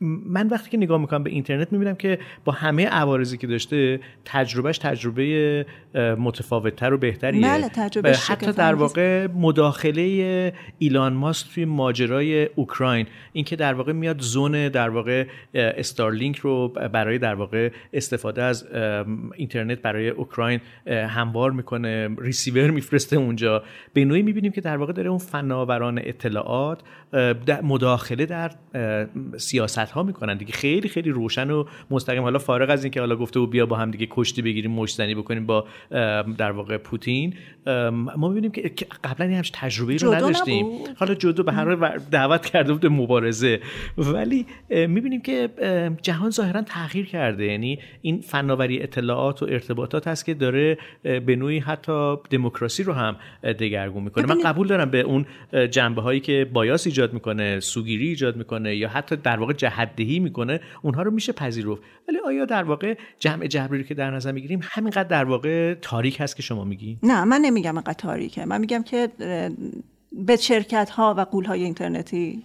من 0.00 0.48
وقتی 0.48 0.70
که 0.70 0.76
نگاه 0.76 1.00
می‌کنم 1.00 1.22
به 1.22 1.30
اینترنت 1.30 1.72
می‌بینم 1.72 1.94
که 1.94 2.18
با 2.44 2.52
همه 2.52 2.86
عوارضی 2.86 3.38
که 3.38 3.46
داشته 3.46 4.00
تجربهش 4.24 4.78
تجربه 4.78 5.66
متفاوتتر 5.94 6.92
و 6.92 6.98
بهتریه. 6.98 7.42
بله 7.42 7.68
تجربه 7.68 8.12
حتی 8.12 8.52
در 8.52 8.74
واقع 8.74 9.26
مداخله 9.26 10.52
ایلان 10.78 11.12
ماسک 11.12 11.54
توی 11.54 11.64
ماجرای 11.64 12.44
اوکراین 12.44 13.06
اینکه 13.32 13.56
در 13.56 13.74
واقع 13.74 13.92
میاد 13.92 14.20
زون 14.20 14.68
در 14.68 14.88
واقع 14.88 15.26
استارلینک 15.54 16.36
رو 16.36 16.68
برای 16.68 17.18
در 17.18 17.34
واقع 17.34 17.70
استفاده 17.92 18.42
از 18.42 18.66
اینترنت 19.36 19.82
برای 19.82 20.07
اوکراین 20.08 20.60
هموار 20.86 21.50
می‌کنه 21.50 22.08
ریسیور 22.18 22.70
میفرسته 22.70 23.16
اونجا. 23.16 23.62
به 23.92 24.04
نوعی 24.04 24.22
می‌بینیم 24.22 24.52
که 24.52 24.60
در 24.60 24.76
واقع 24.76 24.92
داره 24.92 25.08
اون 25.08 25.18
فناوران 25.18 25.98
اطلاعات 25.98 26.82
مداخله 27.62 28.26
در 28.26 28.52
سیاست 29.36 29.78
ها 29.78 30.02
می‌کنن 30.02 30.36
دیگه. 30.36 30.52
خیلی 30.52 30.88
خیلی 30.88 31.10
روشن 31.10 31.50
و 31.50 31.64
مستقیم. 31.90 32.22
حالا 32.22 32.38
فارغ 32.38 32.70
از 32.70 32.84
اینکه 32.84 33.00
حالا 33.00 33.16
گفته 33.16 33.40
و 33.40 33.46
بیا 33.46 33.66
با 33.66 33.76
هم 33.76 33.90
دیگه 33.90 34.06
کشتی 34.10 34.42
بگیریم 34.42 34.70
مشتنی 34.70 35.14
بکنیم 35.14 35.46
با 35.46 35.66
در 36.38 36.50
واقع 36.50 36.76
پوتین 36.76 37.34
ما 38.16 38.28
می‌بینیم 38.28 38.50
که 38.50 38.86
قبلا 39.04 39.36
همش 39.36 39.50
تجربه 39.54 39.96
رو 39.96 40.14
نداشتیم. 40.14 40.66
حالا 40.96 41.14
جدو 41.14 41.42
به 41.42 41.52
هر 41.52 41.96
دعوت 42.10 42.46
کرده 42.46 42.72
بود 42.72 42.86
مبارزه. 42.86 43.60
ولی 43.98 44.46
می‌بینیم 44.70 45.20
که 45.20 45.48
جهان 46.02 46.30
ظاهرا 46.30 46.62
تغییر 46.62 47.06
کرده. 47.06 47.44
یعنی 47.44 47.78
این 48.02 48.20
فناوری 48.20 48.82
اطلاعات 48.82 49.42
و 49.42 49.46
ارتباطات 49.46 49.97
هست 50.06 50.24
که 50.24 50.34
داره 50.34 50.78
به 51.02 51.36
نوعی 51.36 51.58
حتی 51.58 52.16
دموکراسی 52.30 52.82
رو 52.82 52.92
هم 52.92 53.16
دگرگون 53.42 54.02
می‌کنه. 54.02 54.26
من 54.26 54.40
قبول 54.40 54.66
دارم 54.66 54.90
به 54.90 55.00
اون 55.00 55.26
جنبه 55.70 56.02
هایی 56.02 56.20
که 56.20 56.50
bias 56.52 56.86
ایجاد 56.86 57.12
می‌کنه 57.12 57.60
سوگیری 57.60 58.08
ایجاد 58.08 58.36
می‌کنه 58.36 58.76
یا 58.76 58.88
حتی 58.88 59.16
در 59.16 59.40
واقع 59.40 59.52
جهت‌دهی 59.52 60.18
می‌کنه 60.18 60.60
اونها 60.82 61.02
رو 61.02 61.10
میشه 61.10 61.32
پذیرفت. 61.32 61.82
ولی 62.08 62.18
آیا 62.26 62.44
در 62.44 62.62
واقع 62.62 62.94
جمع 63.18 63.46
جبری 63.46 63.84
که 63.84 63.94
در 63.94 64.10
نظر 64.10 64.32
می‌گیریم 64.32 64.60
همینقدر 64.62 65.08
در 65.08 65.24
واقع 65.24 65.74
تاریک 65.74 66.20
هست 66.20 66.36
که 66.36 66.42
شما 66.42 66.64
میگی؟ 66.64 66.98
نه 67.02 67.24
من 67.24 67.40
نمیگم 67.40 67.74
اینقدر 67.74 67.92
تاریکه. 67.92 68.44
من 68.44 68.60
میگم 68.60 68.82
که 68.82 69.08
به 70.26 70.36
شرکت 70.36 70.90
ها 70.90 71.14
و 71.18 71.20
غول 71.20 71.44
های 71.44 71.64
اینترنتی 71.64 72.42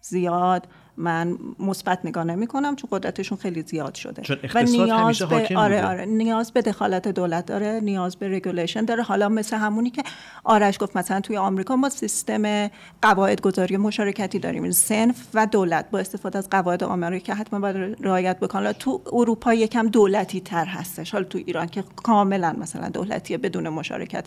زیاد 0.00 0.66
من 0.96 1.38
مثبت 1.58 2.00
نگاه 2.04 2.24
نمی 2.24 2.46
کنم 2.46 2.76
چون 2.76 2.88
قدرتشون 2.92 3.38
خیلی 3.38 3.62
زیاد 3.62 3.94
شده. 3.94 4.22
چون 4.22 4.38
و 4.54 4.62
نیاز 4.62 5.22
به 5.22 5.48
آره 5.56 5.86
آره 5.86 6.04
نیاز 6.04 6.52
به 6.52 6.62
دخالت 6.62 7.08
دولت 7.08 7.46
داره 7.46 7.80
نیاز 7.80 8.16
به 8.16 8.36
regulation 8.36 8.84
داره. 8.84 9.02
حالا 9.02 9.28
مثل 9.28 9.56
همونی 9.56 9.90
که 9.90 10.02
آرش 10.44 10.76
گفت 10.80 10.96
مثلا 10.96 11.20
توی 11.20 11.36
آمریکا 11.36 11.76
ما 11.76 11.88
سیستم 11.88 12.70
قواعد 13.02 13.40
گذاری 13.40 13.76
مشارکتی 13.76 14.38
داریم. 14.38 14.70
سنف 14.70 15.26
و 15.34 15.46
دولت 15.46 15.90
با 15.90 15.98
استفاده 15.98 16.38
از 16.38 16.50
قواعد 16.50 16.84
آمریکا 16.84 17.34
حتما 17.34 17.60
باید 17.60 17.96
رعایت 18.00 18.40
بکنن. 18.40 18.72
تو 18.72 19.00
اروپا 19.12 19.54
یکم 19.54 19.88
دولتی 19.88 20.40
تر 20.40 20.64
هستش. 20.64 21.10
حالا 21.12 21.24
تو 21.24 21.38
ایران 21.38 21.66
که 21.66 21.84
کاملا 21.96 22.56
مثلا 22.58 22.88
دولتیه 22.88 23.38
بدون 23.38 23.68
مشارکت. 23.68 24.24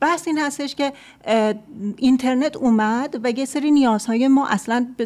بحث 0.00 0.28
این 0.28 0.38
هستش 0.38 0.74
که 0.74 0.92
اینترنت 1.96 2.56
اومد 2.56 3.20
و 3.24 3.30
یه 3.30 3.44
سری 3.44 3.70
نیازهای 3.70 4.28
ما 4.28 4.48
اصلا 4.48 4.86
به 4.96 5.04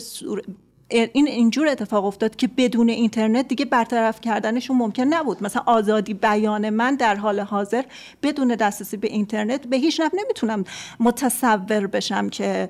این 0.88 1.26
اینجور 1.26 1.68
اتفاق 1.68 2.04
افتاد 2.04 2.36
که 2.36 2.48
بدون 2.56 2.88
اینترنت 2.88 3.48
دیگه 3.48 3.64
برطرف 3.64 4.20
کردنشون 4.20 4.76
ممکن 4.76 5.02
نبود. 5.02 5.42
مثلا 5.42 5.62
آزادی 5.66 6.14
بیان 6.14 6.70
من 6.70 6.94
در 6.94 7.14
حال 7.14 7.40
حاضر 7.40 7.82
بدون 8.22 8.48
دسترسی 8.48 8.96
به 8.96 9.08
اینترنت 9.08 9.66
به 9.66 9.76
هیچ 9.76 10.00
نفع 10.00 10.16
نمی‌تونم 10.16 10.64
متصور 11.00 11.86
بشم 11.86 12.28
که 12.28 12.68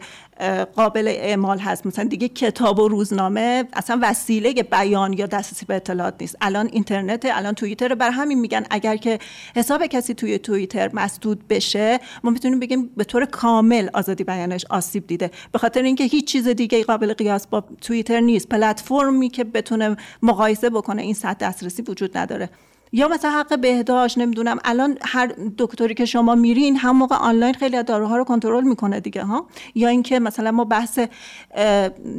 قابل 0.77 1.09
اعمال 1.09 1.59
هست. 1.59 1.87
مثلا 1.87 2.05
دیگه 2.05 2.29
کتاب 2.29 2.79
و 2.79 2.89
روزنامه 2.89 3.65
اصلا 3.73 3.99
وسیله 4.03 4.53
بیان 4.53 5.13
یا 5.13 5.27
دسترسی 5.27 5.67
به 5.67 5.77
اطلاعات 5.77 6.15
نیست. 6.21 6.37
الان 6.41 6.69
اینترنت 6.73 7.27
الان 7.31 7.55
توییتر 7.55 7.95
بر 7.95 8.11
همین 8.11 8.41
میگن. 8.41 8.67
اگر 8.71 8.97
که 8.97 9.19
حساب 9.57 9.87
کسی 9.87 10.15
توی 10.15 10.39
توییتر 10.39 10.91
مسدود 10.93 11.49
بشه 11.49 12.01
ما 12.25 12.31
می‌تونیم 12.31 12.61
بگیم 12.61 12.91
به 12.97 13.05
طور 13.05 13.25
کامل 13.25 13.89
آزادی 13.95 14.25
بیانش 14.25 14.65
آسیب 14.71 15.07
دیده. 15.07 15.31
به 15.53 15.59
خاطر 15.59 15.83
اینکه 15.83 16.05
هیچ 16.05 16.27
چیز 16.27 16.49
دیگه 16.49 16.85
قابل 16.85 17.13
قیاس 17.13 17.47
با 17.47 17.65
توییتر 17.81 18.06
نیست 18.11 18.49
پلتفرمی 18.49 19.29
که 19.29 19.45
بتونه 19.45 19.97
مقایسه 20.23 20.71
بکنه 20.71 21.03
این 21.03 21.15
سطح 21.15 21.47
دسترسی 21.47 21.83
وجود 21.83 22.19
نداره. 22.19 22.51
یا 22.93 23.09
مثلا 23.09 23.31
حق 23.31 23.59
بهداشت 23.59 24.19
نمی‌دونم 24.19 24.59
الان 24.65 24.99
هر 25.03 25.33
دکتری 25.59 25.95
که 25.95 26.05
شما 26.05 26.35
میرین 26.35 26.77
هم 26.77 26.97
موقع 26.97 27.17
آنلاین 27.17 27.55
خیلی 27.55 27.83
داروها 27.83 28.17
رو 28.17 28.25
کنترل 28.25 28.65
می‌کنه 28.65 29.01
دیگه 29.01 29.23
ها؟ 29.23 29.47
یا 29.75 29.89
اینکه 29.89 30.21
مثلا 30.21 30.51
ما 30.51 30.65
بحث 30.65 30.99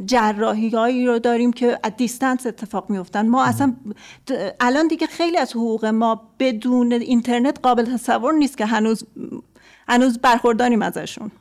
جراحی 0.05 0.69
هایی 0.69 1.05
رو 1.07 1.19
داریم 1.19 1.53
که 1.53 1.79
از 1.83 1.91
دیستنس 1.97 2.47
اتفاق 2.47 2.89
میفتن 2.89 3.27
ما 3.27 3.43
اصلا 3.43 3.73
الان 4.59 4.87
دیگه 4.87 5.07
خیلی 5.07 5.37
از 5.37 5.51
حقوق 5.51 5.85
ما 5.85 6.21
بدون 6.39 6.91
اینترنت 6.91 7.59
قابل 7.63 7.85
تصور 7.85 8.33
نیست 8.33 8.57
که 8.57 8.65
هنوز 8.65 9.03
هنوز 9.87 10.19
برخورداریم 10.19 10.81
ازشون. 10.81 11.31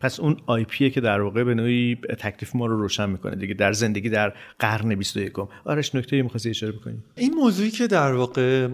پس 0.00 0.20
اون 0.20 0.36
آی 0.46 0.64
پیه 0.64 0.90
که 0.90 1.00
در 1.00 1.20
واقع 1.20 1.44
به 1.44 1.54
نوعی 1.54 1.98
تکلیف 2.18 2.56
ما 2.56 2.66
رو 2.66 2.80
روشن 2.80 3.10
می‌کنه 3.10 3.36
دیگه. 3.36 3.54
در 3.54 3.72
زندگی 3.72 4.08
در 4.08 4.32
قرن 4.58 4.94
21 4.94 5.32
آرش 5.64 5.94
نکته 5.94 6.22
می‌خواستی 6.22 6.50
اشاره 6.50 6.72
بکنیم 6.72 7.04
این 7.16 7.34
موضوعی 7.34 7.70
که 7.70 7.86
در 7.86 8.12
واقع 8.12 8.68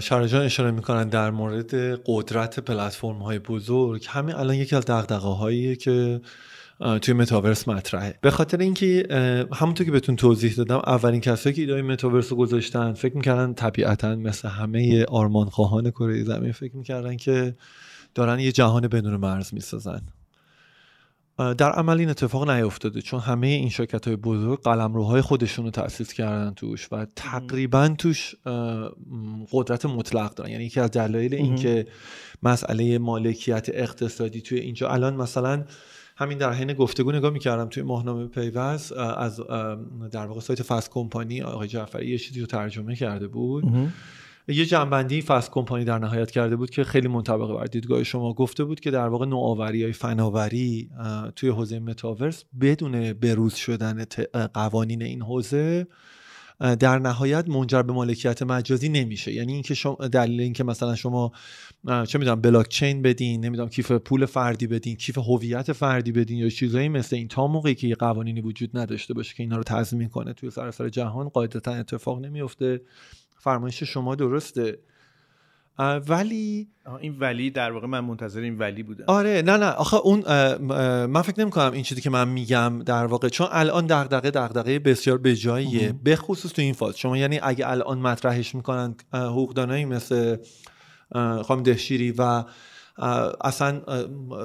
شارجان 0.00 0.44
اشاره 0.44 0.70
می‌کنن 0.70 1.08
در 1.08 1.30
مورد 1.30 1.74
قدرت 2.06 2.60
پلتفرم 2.60 3.18
های 3.18 3.38
بزرگ 3.38 4.06
همین 4.08 4.34
الان 4.34 4.54
یکی 4.54 4.76
از 4.76 4.84
دغدغه 4.84 5.28
هاییه 5.28 5.76
که 5.76 6.20
توی 7.02 7.14
متاورس 7.14 7.68
مطرحه. 7.68 8.14
به 8.20 8.30
خاطر 8.30 8.58
اینکه 8.58 9.06
همونطور 9.52 9.86
که 9.86 9.92
بهتون 9.92 10.16
توضیح 10.16 10.54
دادم 10.54 10.76
اولین 10.76 11.20
کسایی 11.20 11.56
که 11.56 11.62
ایده 11.62 11.82
متاورس 11.82 12.30
رو 12.30 12.36
گذاشتن 12.38 12.92
فکر 12.92 13.16
می‌کردن 13.16 13.54
طبیعتا 13.54 14.16
مثل 14.16 14.48
همه 14.48 15.04
آرمان 15.04 15.46
خواهان 15.46 15.90
کره 15.90 16.24
زمین 16.24 16.52
فکر 16.52 16.76
می‌کردن 16.76 17.16
که 17.16 17.54
دارن 18.14 18.40
یه 18.40 18.52
جهان 18.52 18.88
بدون 18.88 19.16
مرز 19.16 19.54
می‌سازن. 19.54 20.02
در 21.38 21.72
عمل 21.72 21.98
این 21.98 22.10
اتفاق 22.10 22.50
نیفتاده 22.50 23.02
چون 23.02 23.20
همه 23.20 23.46
این 23.46 23.68
شرکت 23.68 24.06
های 24.06 24.16
بزرگ 24.16 24.62
قلمروهای 24.62 25.20
خودشون 25.20 25.64
رو 25.64 25.70
تأسیس 25.70 26.12
کردن 26.12 26.54
توش 26.54 26.88
و 26.92 27.06
تقریبا 27.16 27.88
توش 27.98 28.34
قدرت 29.52 29.86
مطلق 29.86 30.34
دارن. 30.34 30.50
یعنی 30.50 30.64
یکی 30.64 30.80
از 30.80 30.90
دلایل 30.90 31.34
اینکه 31.34 31.86
مسئله 32.42 32.98
مالکیت 32.98 33.68
اقتصادی 33.72 34.40
توی 34.40 34.58
اینجا. 34.58 34.88
الان 34.88 35.16
مثلا 35.16 35.64
همین 36.16 36.38
در 36.38 36.52
حین 36.52 36.72
گفتگو 36.72 37.12
نگاه 37.12 37.30
می‌کردم 37.30 37.68
توی 37.68 37.82
ماهنامه 37.82 38.26
پیوست 38.26 38.92
از 38.92 39.40
در 40.10 40.26
واقع 40.26 40.40
سایت 40.40 40.62
فست 40.62 40.90
کمپانی 40.90 41.42
آقای 41.42 41.68
جعفری 41.68 42.10
یه 42.10 42.18
چیزی 42.18 42.40
رو 42.40 42.46
ترجمه 42.46 42.96
کرده 42.96 43.28
بود. 43.28 43.64
یه 44.48 44.66
جنبندی 44.66 45.22
فست 45.22 45.50
کمپانی 45.50 45.84
در 45.84 45.98
نهایت 45.98 46.30
کرده 46.30 46.56
بود 46.56 46.70
که 46.70 46.84
خیلی 46.84 47.08
منطبق 47.08 47.58
بر 47.58 47.64
دیدگاه 47.64 48.04
شما 48.04 48.32
گفته 48.32 48.64
بود 48.64 48.80
که 48.80 48.90
در 48.90 49.08
واقع 49.08 49.26
نوآوری 49.26 49.82
های 49.82 49.92
فناوری 49.92 50.90
توی 51.36 51.48
حوزه 51.48 51.78
متاورس 51.78 52.44
بدون 52.60 53.12
بروز 53.12 53.54
شدن 53.54 54.04
قوانین 54.54 55.02
این 55.02 55.22
حوزه 55.22 55.86
در 56.80 56.98
نهایت 56.98 57.48
منجر 57.48 57.82
به 57.82 57.92
مالکیت 57.92 58.42
مجازی 58.42 58.88
نمیشه. 58.88 59.32
یعنی 59.32 59.52
اینکه 59.52 59.74
شما 59.74 59.94
دلیل 59.94 60.40
اینکه 60.40 60.64
مثلا 60.64 60.94
شما 60.94 61.32
چه 62.06 62.18
می‌دونم 62.18 62.40
بلاک 62.40 62.68
چین 62.68 63.02
بدین 63.02 63.44
نمی‌دونم 63.44 63.68
کیف 63.68 63.92
پول 63.92 64.26
فردی 64.26 64.66
بدین 64.66 64.96
کیف 64.96 65.18
هویت 65.18 65.72
فردی 65.72 66.12
بدین 66.12 66.38
یا 66.38 66.48
چیزایی 66.48 66.88
مثل 66.88 67.16
این 67.16 67.28
تا 67.28 67.46
موقعی 67.46 67.74
که 67.74 67.88
یه 67.88 67.94
قوانینی 67.94 68.40
وجود 68.40 68.78
نداشته 68.78 69.14
باشه 69.14 69.34
که 69.34 69.42
اینا 69.42 69.56
رو 69.56 69.62
تضمین 69.62 70.08
کنه 70.08 70.32
توی 70.32 70.50
سراسر 70.50 70.88
جهان 70.88 71.28
قاعدتا 71.28 71.72
اتفاق 71.72 72.20
نمیفته 72.20 72.80
فرمایش 73.42 73.82
شما 73.82 74.14
درسته. 74.14 74.78
ولی 76.08 76.68
این 77.00 77.18
ولی 77.18 77.50
در 77.50 77.72
واقع 77.72 77.86
من 77.86 78.00
منتظر 78.00 78.40
این 78.40 78.58
ولی 78.58 78.82
بودم. 78.82 79.04
آره 79.06 79.42
نه 79.46 79.56
نه 79.56 79.66
آخه 79.66 79.96
اون 79.96 80.20
من 81.06 81.22
فکر 81.22 81.40
نمی 81.40 81.50
کنم 81.50 81.72
این 81.72 81.82
چیزی 81.82 82.00
که 82.00 82.10
من 82.10 82.28
میگم 82.28 82.82
در 82.86 83.06
واقع 83.06 83.28
چون 83.28 83.48
الان 83.50 83.86
دغدغه 83.86 84.30
دغدغه 84.30 84.78
بسیار 84.78 85.18
بجاییه. 85.18 85.94
به 86.04 86.16
خصوص 86.16 86.52
تو 86.52 86.62
این 86.62 86.74
فاز. 86.74 86.98
شما 86.98 87.16
یعنی 87.16 87.40
اگه 87.42 87.70
الان 87.70 87.98
مطرحش 87.98 88.54
می‌کنن 88.54 88.94
حقوقدانایی 89.12 89.84
مثل 89.84 90.36
خانم 91.42 91.62
دهشیری 91.62 92.14
و 92.18 92.44
اصلا 93.40 93.80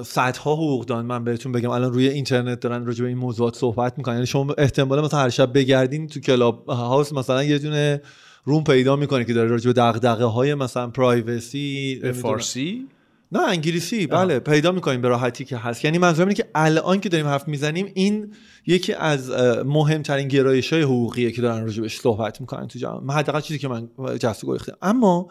صدها 0.02 0.54
حقوقدان 0.54 1.06
من 1.06 1.24
بهتون 1.24 1.52
بگم 1.52 1.70
الان 1.70 1.92
روی 1.92 2.08
اینترنت 2.08 2.60
دارن 2.60 2.86
راجع 2.86 3.02
به 3.02 3.08
این 3.08 3.18
موضوعات 3.18 3.56
صحبت 3.56 3.98
می‌کنن. 3.98 4.14
یعنی 4.14 4.26
شما 4.26 4.54
احتمال 4.58 5.04
مثلا 5.04 5.20
هر 5.20 5.28
شب 5.28 5.52
بگردین 5.52 6.06
تو 6.06 6.20
کلاب 6.20 6.68
هاوس 6.68 7.12
مثلا 7.12 7.44
یه 7.44 7.58
دونه 7.58 8.02
روم 8.48 8.64
پیدا 8.64 8.96
می‌کنه 8.96 9.24
که 9.24 9.32
داره 9.32 9.48
راجع 9.50 9.66
به 9.66 9.72
دغدغه 9.72 10.24
های 10.24 10.54
مثلا 10.54 10.88
پرایوسی 10.88 12.02
فارسی؟ 12.22 12.88
نه 13.32 13.40
انگلیسی. 13.40 14.06
بله 14.06 14.38
پیدا 14.38 14.72
می‌کنیم 14.72 15.00
به 15.00 15.08
راحتی 15.08 15.44
که 15.44 15.56
هست. 15.56 15.84
یعنی 15.84 15.98
منظورم 15.98 16.28
اینه 16.28 16.36
که 16.36 16.48
الان 16.54 17.00
که 17.00 17.08
داریم 17.08 17.26
حرف 17.26 17.48
می‌زنیم 17.48 17.92
این 17.94 18.34
یکی 18.66 18.92
از 18.92 19.30
مهمترین 19.64 20.28
گرایش 20.28 20.72
های 20.72 20.82
حقوقیه 20.82 21.30
که 21.30 21.42
دارن 21.42 21.64
راجع 21.64 21.82
بهش 21.82 22.00
صحبت 22.00 22.40
می‌کنن 22.40 22.68
تو 22.68 22.78
جهان 22.78 23.10
حداقل 23.10 23.40
چیزی 23.40 23.58
که 23.58 23.68
من 23.68 23.88
جست 24.20 24.46
گریختم 24.46 24.76
اما 24.82 25.28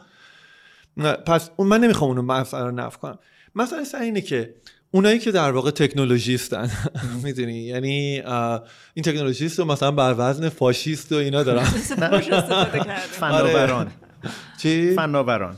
پس 1.26 1.50
من 1.60 1.80
نمی‌خوام 1.80 2.10
اونو 2.10 2.22
مثلا 2.22 2.66
رو 2.66 2.72
نف 2.72 2.98
کنم. 2.98 3.20
مثلا 3.56 4.00
اینه 4.00 4.22
که 4.22 4.56
اونایی 4.92 5.20
که 5.20 5.32
در 5.32 5.52
واقع 5.52 5.72
تکنولوژیستن. 5.72 6.72
می‌دونی؟ 7.24 7.60
یعنی 7.60 8.22
این 8.94 9.04
تکنولوژیست 9.04 9.60
رو 9.60 9.66
مثلا 9.66 9.92
بر 9.92 10.16
وزن 10.18 10.50
فاشیست 10.50 11.12
و 11.12 11.16
اینا 11.16 11.44
دارن. 11.44 11.64
فناوران. 13.20 13.92
چی؟ 14.62 14.94
فناوران. 14.96 15.56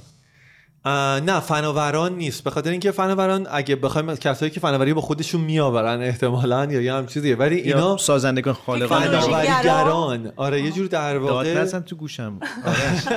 نه 0.85 1.39
فناوران 1.39 2.15
نیست. 2.15 2.43
به 2.43 2.49
خاطر 2.49 2.69
اینکه 2.69 2.91
فناوران 2.91 3.47
اگه 3.51 3.75
بخوایم 3.75 4.15
کسایی 4.15 4.51
که 4.51 4.59
فناوری 4.59 4.93
با 4.93 5.01
خودشون 5.01 5.41
میآورن 5.41 6.01
احتمالا 6.01 6.65
یا 6.65 6.81
یه 6.81 6.93
هم 6.93 7.07
چیزیه. 7.07 7.35
ولی 7.35 7.55
اینا 7.55 7.97
سازندگان 7.97 8.53
خالقان 8.53 9.01
فناوریگران. 9.01 10.31
آره 10.35 10.61
یه 10.61 10.71
جور 10.71 10.87
در 10.87 11.17
واقع 11.17 11.53
داد 11.53 11.83
تو 11.83 11.95
گوشم. 11.95 12.39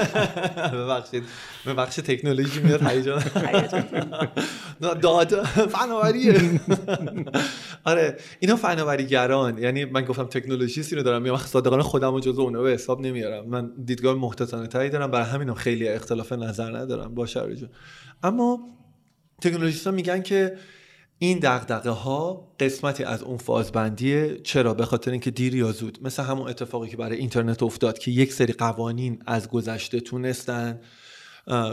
ببخشید. 0.72 1.24
به 1.64 1.74
بخش 1.74 1.96
تکنولوژی 1.96 2.60
میاد 2.60 2.86
هیجان. 2.86 3.22
داد. 5.02 5.42
فناوریه. 5.44 6.40
آره 7.84 8.16
اینا 8.40 8.56
فناوریگران. 8.56 9.58
یعنی 9.58 9.84
من 9.84 10.04
گفتم 10.04 10.24
تکنولوژیستی 10.24 10.96
رو 10.96 11.02
دارم 11.02 11.26
یا 11.26 11.36
صادقانه 11.36 11.82
خودم 11.82 12.12
رو 12.12 12.20
جزو 12.20 12.42
اونها 12.42 12.62
به 12.62 12.70
حساب 12.70 13.00
نمیارم. 13.00 13.48
من 13.48 13.72
دیدگاه 13.84 14.14
محتاطانه 14.14 14.66
تری 14.66 14.90
دارم 14.90 15.10
برای 15.10 15.26
همین 15.26 15.54
خیلی 15.54 15.88
اختلاف 15.88 16.32
نظر 16.32 16.76
ندارم. 16.76 17.14
با 17.14 17.26
شرجو 17.26 17.66
اما 18.22 18.60
تکنولوژیست 19.42 19.88
میگن 19.88 20.22
که 20.22 20.56
این 21.18 21.38
دغدغه 21.42 21.90
ها 21.90 22.54
قسمتی 22.60 23.04
از 23.04 23.22
اون 23.22 23.36
فازبندیه. 23.36 24.38
چرا؟ 24.42 24.74
به 24.74 24.84
خاطر 24.84 25.10
اینکه 25.10 25.30
دیر 25.30 25.54
یا 25.54 25.72
زود. 25.72 25.98
مثل 26.02 26.22
همون 26.22 26.48
اتفاقی 26.48 26.88
که 26.88 26.96
برای 26.96 27.16
اینترنت 27.16 27.62
افتاد 27.62 27.98
که 27.98 28.10
یک 28.10 28.32
سری 28.32 28.52
قوانین 28.52 29.22
از 29.26 29.48
گذشته 29.48 30.00
تونستن. 30.00 30.80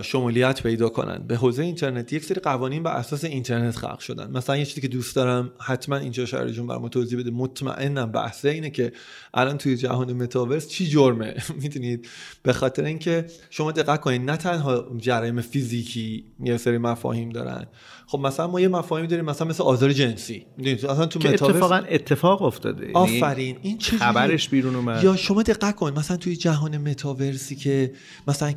شمولیت 0.01 0.63
پیدا 0.63 0.89
کنن. 0.89 1.27
به 1.27 1.35
حوزه 1.35 1.63
اینترنت 1.63 2.13
یک 2.13 2.23
سری 2.23 2.39
قوانین 2.39 2.83
بر 2.83 2.95
اساس 2.95 3.23
اینترنت 3.23 3.75
خلق 3.75 3.99
شدن. 3.99 4.31
مثلا 4.31 4.57
یه 4.57 4.65
چیزی 4.65 4.81
که 4.81 4.87
دوست 4.87 5.15
دارم 5.15 5.51
حتما 5.59 5.95
اینجا 5.95 6.25
شهر 6.25 6.45
برام 6.45 6.87
توضیح 6.87 7.19
بده. 7.19 7.31
مطمئنم 7.31 8.11
بحثه 8.11 8.49
اینه 8.49 8.69
که 8.69 8.91
الان 9.33 9.57
توی 9.57 9.77
جهان 9.77 10.13
متاورس 10.13 10.67
چی 10.67 10.87
جرمه؟ 10.87 11.35
می‌دونید؟ 11.61 12.07
به 12.43 12.53
خاطر 12.53 12.83
اینکه 12.83 13.25
شما 13.49 13.71
دقت 13.71 14.01
کنید 14.01 14.21
نه 14.21 14.37
تنها 14.37 14.97
جرایم 14.97 15.41
فیزیکی 15.41 16.25
یه 16.43 16.57
سری 16.57 16.77
مفاهیم 16.77 17.29
دارن 17.29 17.67
خب 18.11 18.19
مثلا 18.19 18.47
ما 18.47 18.61
یه 18.61 18.67
مفاهیمی 18.67 19.07
داریم 19.07 19.25
مثلا 19.25 19.47
مثل 19.47 19.63
آزار 19.63 19.93
جنسی. 19.93 20.45
می‌دونید 20.57 20.85
اصلا 20.85 21.05
تو 21.05 21.19
متاورس 21.19 21.41
اتفاقا 21.43 21.75
اتفاق 21.75 22.41
افتاده. 22.41 22.81
یعنی 22.81 22.93
آفرین 22.93 23.57
این 23.61 23.77
چه 23.77 23.97
خبرش 23.97 24.49
بیرون 24.49 24.75
اومد. 24.75 25.03
یا 25.03 25.15
شما 25.15 25.43
دقت 25.43 25.75
کن 25.75 25.93
مثلا 25.99 26.17
توی 26.17 26.35
جهان 26.35 26.77
متاورسی 26.77 27.55
که 27.55 27.91
مثلا 28.27 28.51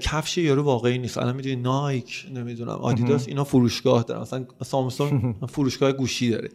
کفش 0.00 0.38
یارو 0.38 0.62
واقعی 0.62 0.98
نیست. 0.98 1.18
الان 1.18 1.36
می‌دونی 1.36 1.56
نایک 1.56 2.26
نمی‌دونم 2.34 2.70
آدیداس 2.70 3.28
اینا 3.28 3.44
فروشگاه 3.44 4.02
دارن. 4.02 4.20
مثلا 4.20 4.46
سامسونگ 4.64 5.34
فروشگاه 5.54 5.92
گوشی 5.92 6.30
داره. 6.30 6.48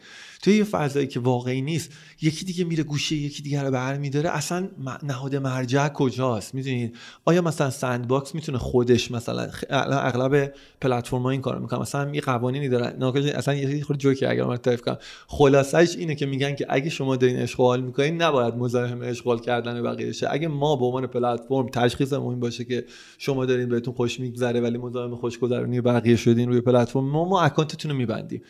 توی 0.44 0.58
یه 0.58 0.64
فضایی 0.64 1.08
که 1.08 1.20
واقعی 1.20 1.62
نیست 1.62 1.92
یکی 2.22 2.46
دیگه 2.46 2.64
میره 2.64 2.84
گوشی 2.84 3.16
یکی 3.16 3.44
دیگه 3.44 3.64
رو 3.64 3.72
برمیداره 3.72 4.30
اصلا 4.30 4.70
نهاد 5.04 5.36
مرجع 5.36 5.88
کجاست؟ 5.88 6.56
می‌دونید؟ 6.56 6.96
آیا 7.26 7.42
مثلا 7.42 7.70
Sandbox 7.70 8.36
می‌تونه 8.36 8.58
خودش 8.58 9.12
مثلا 9.12 9.48
اغلب 9.70 10.54
پلتفرم‌ها 10.82 11.30
این 11.30 11.42
کارو 11.42 11.60
می‌کنن 11.60 11.80
مثلا 11.80 12.16
یه 12.16 12.22
قوانینی 12.22 12.70
دارن 12.70 13.04
اصلا 13.36 13.54
یه 13.54 13.84
خود 13.84 13.98
جوکی 13.98 14.26
اگر 14.26 14.44
من 14.44 14.58
تعریف 14.58 14.82
کنم. 14.82 14.98
خلاصش 15.28 15.96
اینه 15.98 16.16
که 16.16 16.26
میگن 16.26 16.56
که 16.56 16.66
اگه 16.70 16.90
شما 16.90 17.16
دارین 17.16 17.40
عشق 17.40 17.64
و 17.64 17.70
حال 17.70 17.82
می‌کنین 17.82 18.22
نباید 18.22 18.56
مزاحم 18.56 19.02
عشق 19.02 19.23
و 19.23 19.29
حال 19.29 19.40
کردن 19.40 19.84
بقیه 19.84 20.12
شه. 20.12 20.28
اگه 20.32 20.48
ما 20.48 20.76
به 20.76 20.86
عنوان 20.86 21.08
پلتفرم 21.08 21.70
تشخیصمون 21.70 22.30
این 22.30 22.40
باشه 22.40 22.64
که 22.64 22.86
شما 23.18 23.46
دارین 23.46 23.70
بهتون 23.70 23.94
خوش 23.94 24.20
میگذره 24.20 24.62
ولی 24.62 24.78
مزاحم 24.78 25.16
خوشگذرونی 25.16 25.82
بقیه 25.82 26.16
شدین 26.16 26.50
روی 26.50 26.62
پلتفرم 26.62 27.04
ما 27.04 27.26
ما 27.26 27.42
اکانتتون 27.42 27.92
رو 27.92 27.98
میبندیم. 27.98 28.42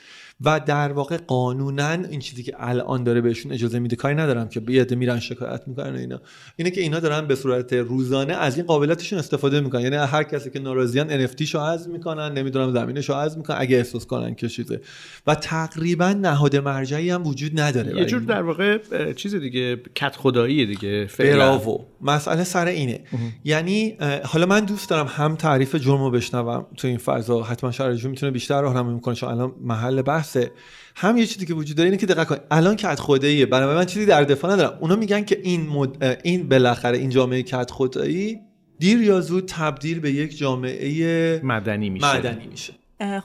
و 0.42 0.60
در 0.60 0.92
واقع 0.92 1.18
قانونا 1.18 1.90
این 1.90 2.20
چیزی 2.20 2.44
که 2.44 2.54
الان 2.60 3.04
داره 3.04 3.22
بهشون 3.22 3.52
اجازه 3.52 3.80
میده 3.80 3.96
کاری 3.96 4.16
ندارم 4.16 4.50
که 4.50 4.60
بیاد 4.60 4.94
میرن 4.94 5.20
شکایت 5.20 5.68
می‌کنن 5.68 5.96
اینا. 5.96 6.22
اینه 6.56 6.72
که 6.72 6.82
اینا 6.82 7.00
دارن 7.00 7.28
به 7.28 7.36
صورت 7.36 7.74
روزانه 7.74 8.34
از 8.34 8.58
این 8.58 8.66
قابلیتشون 8.66 9.20
استفاده 9.20 9.62
می‌کنن. 9.62 9.82
یعنی 9.82 9.96
هر 9.96 10.24
کسی 10.24 10.50
که 10.50 10.60
ناراضیان 10.60 11.28
NFT 11.28 11.44
شو 11.44 11.60
از 11.60 11.90
می‌کنن 11.90 12.34
نمی‌دونم 12.34 12.74
زمینش 12.74 13.10
رو 13.10 13.16
از 13.16 13.38
می‌کنن 13.38 13.58
اگه 13.60 13.78
احساس 13.78 14.06
کنن 14.06 14.36
که 14.36 14.48
چیزه. 14.48 14.82
و 15.28 15.36
تقریبا 15.36 16.14
نهاد 16.14 16.56
مرجعی 16.56 17.10
هم 17.10 17.28
وجود 17.28 17.60
نداره. 17.60 17.98
یه 17.98 18.06
جور 18.06 18.22
در 18.22 18.42
واقع 18.42 18.78
چیز 19.14 19.36
دیگه 19.36 19.76
کت 19.96 20.16
خدایی 20.16 20.66
دیگه 20.66 21.08
براوو 21.20 21.86
مسئله 22.02 22.44
سر 22.44 22.66
اینه. 22.66 23.00
یعنی 23.44 23.98
حالا 24.24 24.46
من 24.46 24.66
دوست 24.66 24.90
دارم 24.90 25.08
هم 25.10 25.36
تعریف 25.36 25.76
جرمو 25.76 26.10
بشنوم 26.10 26.66
تو 26.78 26.88
این 26.88 26.98
فضا. 26.98 27.44
حتما 27.44 27.72
شرجو 27.72 28.10
می‌تونه 28.10 28.32
بیشتر 28.32 28.62
راهنمایی 28.62 28.96
می‌کنه 28.96 29.16
چون 29.16 29.30
الان 29.30 29.52
محل 29.62 30.02
بحثه. 30.24 30.52
هم 30.96 31.18
یه 31.18 31.26
چیزی 31.26 31.46
که 31.46 31.54
وجود 31.54 31.78
داره 31.78 31.90
اینه 31.90 31.98
که 31.98 32.06
دقت 32.06 32.28
کن 32.28 32.38
الان 32.52 32.76
کدخداییه 32.76 33.46
برای 33.46 33.76
من 33.76 33.86
چیزی 33.86 34.06
در 34.06 34.24
دفاع 34.24 34.54
ندارم. 34.54 34.78
اونا 34.82 34.96
میگن 34.96 35.24
که 35.24 35.40
این 35.44 35.70
مد... 35.70 36.20
این 36.24 36.50
بالاخره 36.50 36.98
این 36.98 37.10
جامعه 37.10 37.44
کدخدایی 37.44 38.40
دیر 38.80 39.02
یا 39.02 39.22
زود 39.22 39.46
تبدیل 39.48 40.00
به 40.00 40.12
یک 40.12 40.38
جامعه 40.38 41.42
مدنی 41.44 41.90
میشه. 41.90 42.18
مدنی 42.18 42.48
میشه. 42.48 42.74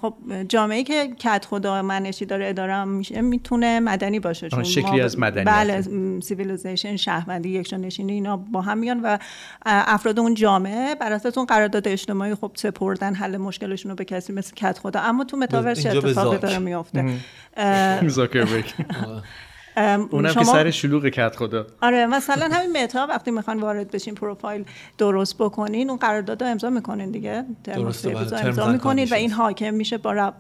خب 0.00 0.14
جامعه 0.48 0.82
که 0.82 1.08
کدخدا 1.18 1.82
منشی 1.82 2.26
داره 2.26 2.48
اداره 2.48 2.84
میشه 2.84 3.20
می‌تونه 3.20 3.80
مدنی 3.80 4.20
باشه 4.20 4.48
چون 4.48 4.62
شکلی 4.62 5.00
از 5.00 5.18
مدنی 5.18 5.44
بله 5.44 5.80
civilization 6.20 6.96
شهروندی 6.96 7.48
یک 7.48 7.74
نشینی 7.78 8.12
اینا 8.12 8.36
با 8.36 8.60
هم 8.60 8.78
میان 8.78 9.00
و 9.00 9.18
افراد 9.66 10.20
اون 10.20 10.34
جامعه 10.34 10.94
بر 10.94 11.12
اساس 11.12 11.38
اون 11.38 11.46
قرارداد 11.46 11.88
اجتماعی 11.88 12.34
خب 12.34 12.50
سپردن 12.54 13.14
حل 13.14 13.36
مشکلشون 13.36 13.90
رو 13.90 13.96
به 13.96 14.04
کسی 14.04 14.32
مثل 14.32 14.54
کدخدا. 14.54 15.00
اما 15.00 15.24
تو 15.24 15.36
متاورس 15.36 15.82
چه 15.82 15.88
اتفاقی 15.88 16.38
داره 16.38 16.58
میافته. 16.58 17.04
اونم 20.10 20.32
شما... 20.32 20.42
که 20.42 20.44
سر 20.44 20.70
شلوغ 20.70 21.08
کرد 21.08 21.36
خدا. 21.36 21.66
آره 21.82 22.06
مثلا 22.06 22.48
همین 22.52 22.82
متا 22.82 23.06
وقتی 23.06 23.30
می‌خوان 23.30 23.60
وارد 23.60 23.90
بشین 23.90 24.14
پروفایل 24.14 24.64
درست 24.98 25.38
بکنین 25.38 25.90
اون 25.90 25.98
قرارداد 25.98 26.42
امضا 26.42 26.70
می‌کنین 26.70 27.10
دیگه. 27.10 27.44
درسته 27.64 28.08
بله. 28.08 28.46
امضا 28.46 28.72
می‌کنین 28.72 29.08
و 29.10 29.14
این 29.14 29.30
حاکم 29.30 29.74
میشه 29.74 29.98
با 29.98 30.32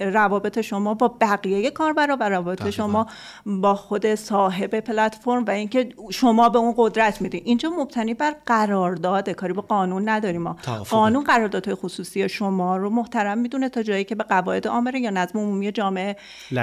روابط 0.00 0.60
شما 0.60 0.94
با 0.94 1.08
بقیه 1.20 1.70
کاربرا 1.70 2.16
و 2.20 2.28
روابط 2.28 2.70
شما 2.70 3.06
با 3.46 3.74
خود 3.74 4.14
صاحب 4.14 4.80
پلتفرم 4.80 5.44
و 5.44 5.50
اینکه 5.50 5.88
شما 6.10 6.48
به 6.48 6.58
اون 6.58 6.74
قدرت 6.76 7.22
میدین. 7.22 7.42
اینجا 7.44 7.70
مبتنی 7.70 8.14
بر 8.14 8.34
قرارداد 8.46 9.30
کاری 9.30 9.52
با 9.52 9.62
قانون 9.62 10.08
نداریم 10.08 10.42
ما. 10.42 10.56
قانون 10.90 11.24
قراردادهای 11.24 11.74
خصوصی 11.74 12.28
شما 12.28 12.76
رو 12.76 12.90
محترم 12.90 13.38
می‌دونه 13.38 13.68
تا 13.68 13.82
جایی 13.82 14.04
که 14.04 14.14
به 14.14 14.24
قواعد 14.24 14.66
عامه 14.66 15.00
یا 15.00 15.10
نظم 15.10 15.38
عمومی 15.38 15.72
جامعه 15.72 16.16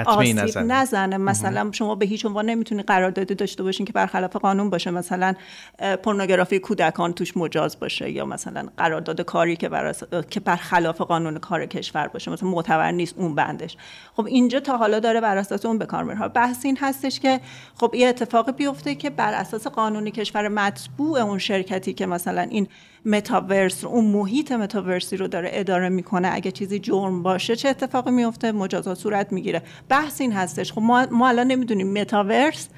آسیب 0.06 0.38
نزنه, 0.38 0.64
نزنه. 0.64 1.16
مثلا 1.16 1.70
شما 1.72 1.94
به 1.94 2.06
هیچ 2.06 2.19
عنوان 2.28 2.46
نمی‌تونی 2.46 2.82
قراردادی 2.82 3.34
داشته 3.34 3.62
باشین 3.62 3.86
که 3.86 3.92
برخلاف 3.92 4.36
قانون 4.36 4.70
باشه. 4.70 4.90
مثلا 4.90 5.34
پورنوگرافی 6.02 6.58
کودکان 6.58 7.12
توش 7.12 7.36
مجاز 7.36 7.80
باشه 7.80 8.10
یا 8.10 8.26
مثلا 8.26 8.68
قرارداد 8.76 9.20
کاری 9.20 9.56
که 9.56 9.68
بر 9.68 9.94
که 10.30 10.40
برخلاف 10.40 11.00
قانون 11.00 11.38
کار 11.38 11.66
کشور 11.66 12.08
باشه. 12.08 12.30
مثلا 12.30 12.48
معتبر 12.48 12.90
نیست 12.90 13.14
اون 13.18 13.34
بندش. 13.34 13.76
خب 14.16 14.26
اینجا 14.26 14.60
تا 14.60 14.76
حالا 14.76 14.98
داره 14.98 15.20
بر 15.20 15.36
اساس 15.36 15.66
اون 15.66 15.78
به 15.78 15.86
کار 15.86 16.04
میره. 16.04 16.28
بحث 16.28 16.64
این 16.64 16.78
هستش 16.80 17.20
که 17.20 17.40
خب 17.80 17.94
یه 17.94 18.08
اتفاق 18.08 18.56
بیفته 18.56 18.94
که 18.94 19.10
بر 19.10 19.34
اساس 19.34 19.66
قانون 19.66 20.10
کشور 20.10 20.48
مطبوع 20.48 21.20
اون 21.20 21.38
شرکتی 21.38 21.92
که 21.92 22.06
مثلا 22.06 22.42
این 22.42 22.68
متاورس 23.04 23.84
اون 23.84 24.04
محیط 24.04 24.52
متاورسی 24.52 25.16
رو 25.16 25.28
داره 25.28 25.50
اداره 25.52 25.88
می‌کنه 25.88 26.30
اگه 26.32 26.50
چیزی 26.50 26.78
جرم 26.78 27.22
باشه 27.22 27.56
چه 27.56 27.68
اتفاقی 27.68 28.10
میفته 28.10 28.52
مجازات 28.52 28.98
صورت 28.98 29.32
می‌گیره. 29.32 29.62
بحث 29.88 30.20
این 30.20 30.32
هستش. 30.32 30.72
خب 30.72 30.80
ما, 30.82 31.06
ما 31.10 31.28
الان 31.28 31.46
نمی‌دونیم 31.46 31.86
متاورس 32.10 32.68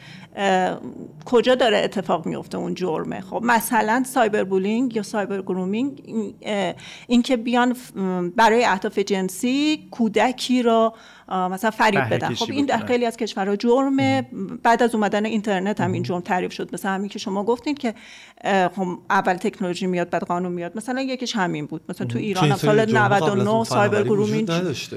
کجا 1.24 1.54
داره 1.54 1.78
اتفاق 1.78 2.26
میفته 2.26 2.58
اون 2.58 2.74
جرمه؟ 2.74 3.20
خب 3.20 3.40
مثلا 3.44 4.02
cyber 4.06 4.44
bullying 4.44 4.96
یا 4.96 5.02
cyber 5.02 5.42
grooming 5.42 6.02
این 7.06 7.22
که 7.22 7.36
بیان 7.36 7.76
برای 8.36 8.64
اهداف 8.64 8.98
جنسی 8.98 9.88
کودکی 9.90 10.62
رو 10.62 10.94
مثلا 11.28 11.70
فریب 11.70 12.00
بدن. 12.00 12.34
خب 12.34 12.50
این 12.50 12.66
در 12.66 12.78
خیلی 12.78 13.06
از 13.06 13.16
کشورها 13.16 13.56
جرمه. 13.56 14.28
بعد 14.62 14.82
از 14.82 14.94
اومدن 14.94 15.24
اینترنت 15.24 15.80
هم 15.80 15.92
این 15.92 16.02
جرم 16.02 16.20
تعریف 16.20 16.52
شد. 16.52 16.74
مثلا 16.74 16.90
همین 16.90 17.08
که 17.08 17.18
شما 17.18 17.44
گفتین 17.44 17.74
که 17.74 17.94
خب 18.44 18.98
اول 19.10 19.34
تکنولوژی 19.34 19.86
میاد 19.86 20.10
بعد 20.10 20.22
قانون 20.22 20.52
میاد. 20.52 20.76
مثلا 20.76 21.00
یکیش 21.00 21.36
همین 21.36 21.66
بود. 21.66 21.82
مثلا 21.88 22.06
تو 22.06 22.18
ایران 22.18 22.50
هم 22.50 22.56
سال 22.56 22.96
99 22.96 23.64
cyber 23.64 24.02
grooming 24.02 24.50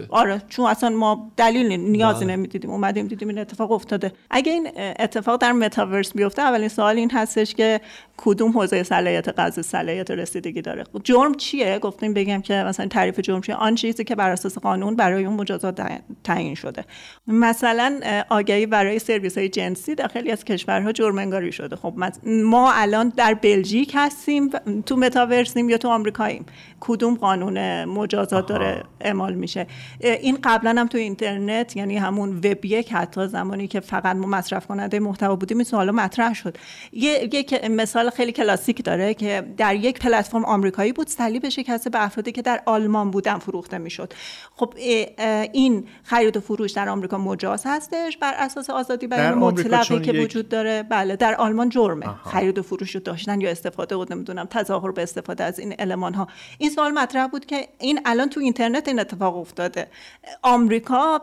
آره 0.10 0.42
چون 0.50 0.66
اصلا 0.66 0.90
ما 0.90 1.32
دلیل 1.38 1.80
نیازی 1.80 2.26
بله. 2.26 2.36
نمی‌دیدیم. 2.36 2.70
اومدیم 2.70 3.08
دیدیم 3.08 3.28
این 3.28 3.38
اتفاق 3.38 3.72
افتاده. 3.72 4.12
اگه 4.30 4.52
این 4.52 4.70
اتفاق 5.00 5.42
در 5.42 5.52
متاورس 5.52 6.14
بیفته 6.14 6.42
اولین 6.42 6.68
سوال 6.68 6.96
این 6.96 7.12
هستش 7.12 7.56
که 7.56 7.82
کدوم 8.18 8.52
حوزه 8.52 8.84
صلاحیت 8.84 9.40
قضا 9.40 9.62
صلاحیت 9.62 10.12
رسیدگی 10.12 10.62
داره؟ 10.62 10.84
خب 10.84 11.02
جرم 11.04 11.34
چیه؟ 11.34 11.80
گفتیم 11.80 12.14
بگم 12.14 12.42
که 12.42 12.54
مثلا 12.54 12.88
تعریف 12.88 13.20
جرم 13.20 13.42
چیه؟ 13.42 13.56
آن 13.56 13.76
چیزی 13.76 14.04
که 14.04 14.16
بر 14.16 14.30
اساس 14.30 14.58
قانون 14.58 14.96
برای 14.96 15.26
اون 15.26 15.36
مجازات 15.36 15.76
تعیین 16.24 16.56
شده. 16.56 16.86
مثلا 17.28 18.00
آگهی 18.30 18.66
برای 18.66 19.00
سرویس 19.00 19.38
های 19.38 19.50
جنسی 19.50 19.96
در 19.96 20.08
خیلی 20.08 20.32
از 20.32 20.44
کشورها 20.44 20.92
جرم 20.92 21.18
انگاری 21.18 21.52
شده. 21.52 21.76
خب 21.76 21.94
ما 22.26 22.72
الان 22.74 23.14
در 23.18 23.34
بلژیک 23.34 23.92
هستیم 23.96 24.50
تو 24.86 24.96
متاورسیم 24.96 25.70
یا 25.70 25.78
تو 25.78 25.90
آمریکاییم. 25.90 26.46
کدوم 26.80 27.16
قانون 27.16 27.86
مجازات 27.86 28.48
داره 28.48 28.84
اعمال 29.02 29.34
میشه؟ 29.34 29.68
این 30.00 30.38
قبلا 30.44 30.82
هم 30.82 30.88
تو 30.88 30.98
اینترنت 30.98 31.76
یعنی 31.76 31.98
همون 31.98 32.38
وب 32.38 32.66
یک 32.66 32.94
حتی 32.94 33.28
زمانی 33.28 33.68
که 33.68 33.80
فقط 33.80 34.16
ما 34.16 34.28
مصرف 34.28 34.68
کننده 34.68 35.00
محتوا 35.00 35.36
بودیم 35.36 35.58
این 35.58 35.64
سوالا 35.64 35.92
مطرح 35.92 36.34
شد. 36.34 36.58
یک 36.92 37.66
مثال 37.72 38.10
خیلی 38.10 38.32
کلاسیک 38.32 38.84
داره 38.84 39.14
که 39.14 39.54
در 39.58 39.76
یک 39.76 40.00
پلتفرم 40.00 40.46
آمریکایی 40.46 40.94
بود 40.94 41.10
صلیب 41.10 41.50
شکسته 41.50 41.90
به 41.90 42.06
افرادی 42.06 42.32
که 42.32 42.42
در 42.42 42.62
آلمان 42.66 43.12
بودن 43.12 43.38
فروخته 43.38 43.78
می‌شد. 43.78 44.14
خب 44.56 44.74
این 45.52 45.88
خرید 46.08 46.38
و 46.38 46.40
فروش 46.40 46.72
در 46.72 46.90
آمریکا 46.90 47.18
مجاز 47.18 47.64
هستش 47.66 48.18
بر 48.18 48.34
اساس 48.38 48.70
آزادی 48.70 49.08
بیان 49.08 49.34
مطلقی 49.34 50.02
که 50.02 50.12
وجود 50.12 50.50
داره؟ 50.50 50.84
بله 50.84 51.16
در 51.16 51.36
آلمان 51.36 51.70
جرمه. 51.70 52.06
خرید 52.24 52.58
و 52.58 52.64
فروش 52.64 52.96
رو 52.96 53.02
داشتن 53.02 53.42
یا 53.42 53.50
استفاده 53.50 53.98
بود 53.98 54.14
نمی‌دونم 54.14 54.46
تظاهر 54.46 54.92
به 54.92 55.04
استفاده 55.04 55.44
از 55.44 55.60
این 55.60 55.76
المان 55.80 56.14
ها. 56.14 56.28
این 56.58 56.70
سوال 56.70 56.92
مطرح 56.92 57.28
بود 57.28 57.46
که 57.46 57.68
این 57.80 58.00
الان 58.06 58.30
تو 58.30 58.40
اینترنت 58.40 58.88
این 58.88 59.00
اتفاق 59.00 59.38
افتاده. 59.38 59.88
آمریکا 60.42 61.22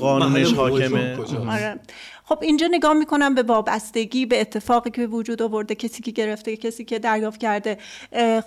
قانونش 0.00 0.52
حاکمه. 0.52 1.18
آره. 1.50 1.80
خب 2.24 2.38
اینجا 2.42 2.66
نگاه 2.66 2.92
می‌کنم 2.92 3.34
به 3.34 3.42
وابستگی 3.42 4.26
به 4.26 4.40
اتفاقی 4.40 4.90
که 4.90 5.06
به 5.06 5.06
وجود 5.06 5.42
آورده 5.42 5.74
کسی 5.74 6.02
که 6.02 6.10
گرفته 6.10 6.56
کسی 6.56 6.84
که 6.84 6.98
دریافت 6.98 7.40
کرده. 7.40 7.78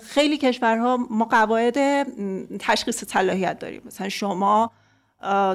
خیلی 0.08 0.38
کشورها 0.38 0.96
ما 1.10 1.24
قواعد 1.24 2.06
تشخیص 2.58 3.04
صلاحیت 3.04 3.58
داریم. 3.58 3.82
مثلا 3.86 4.08
شما 4.08 4.70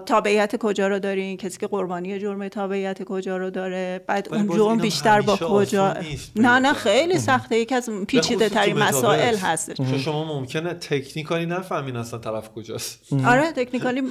تابعیت 0.06 0.56
کجا 0.56 0.88
رو 0.88 1.00
دارین؟ 1.00 1.38
کسی 1.38 1.58
که 1.58 1.68
قربانی 1.68 2.20
جرم 2.20 2.48
تابعیت 2.48 3.04
کجا 3.04 3.38
رو 3.38 3.50
داره؟ 3.50 4.02
بعد 4.08 4.28
اون 4.32 4.48
جرم 4.48 4.78
بیشتر 4.78 5.22
با 5.22 5.36
کجا؟ 5.38 5.94
نه 6.36 6.60
نه 6.60 6.74
خیلی 6.74 7.20
سخته. 7.20 7.58
یکی 7.58 7.76
از 7.76 7.90
پیچیده 8.08 8.50
ترین 8.50 8.78
مسائل 8.78 9.36
هستش 9.36 9.78
شما 10.04 10.40
ممکنه 10.40 10.74
تکنیکالی 10.74 11.46
نفهمین 11.46 11.96
اصلا 11.96 12.20
طرف 12.20 12.50
کجاست. 12.50 13.14
آره 13.28 13.52
تکنیکالی 13.52 14.02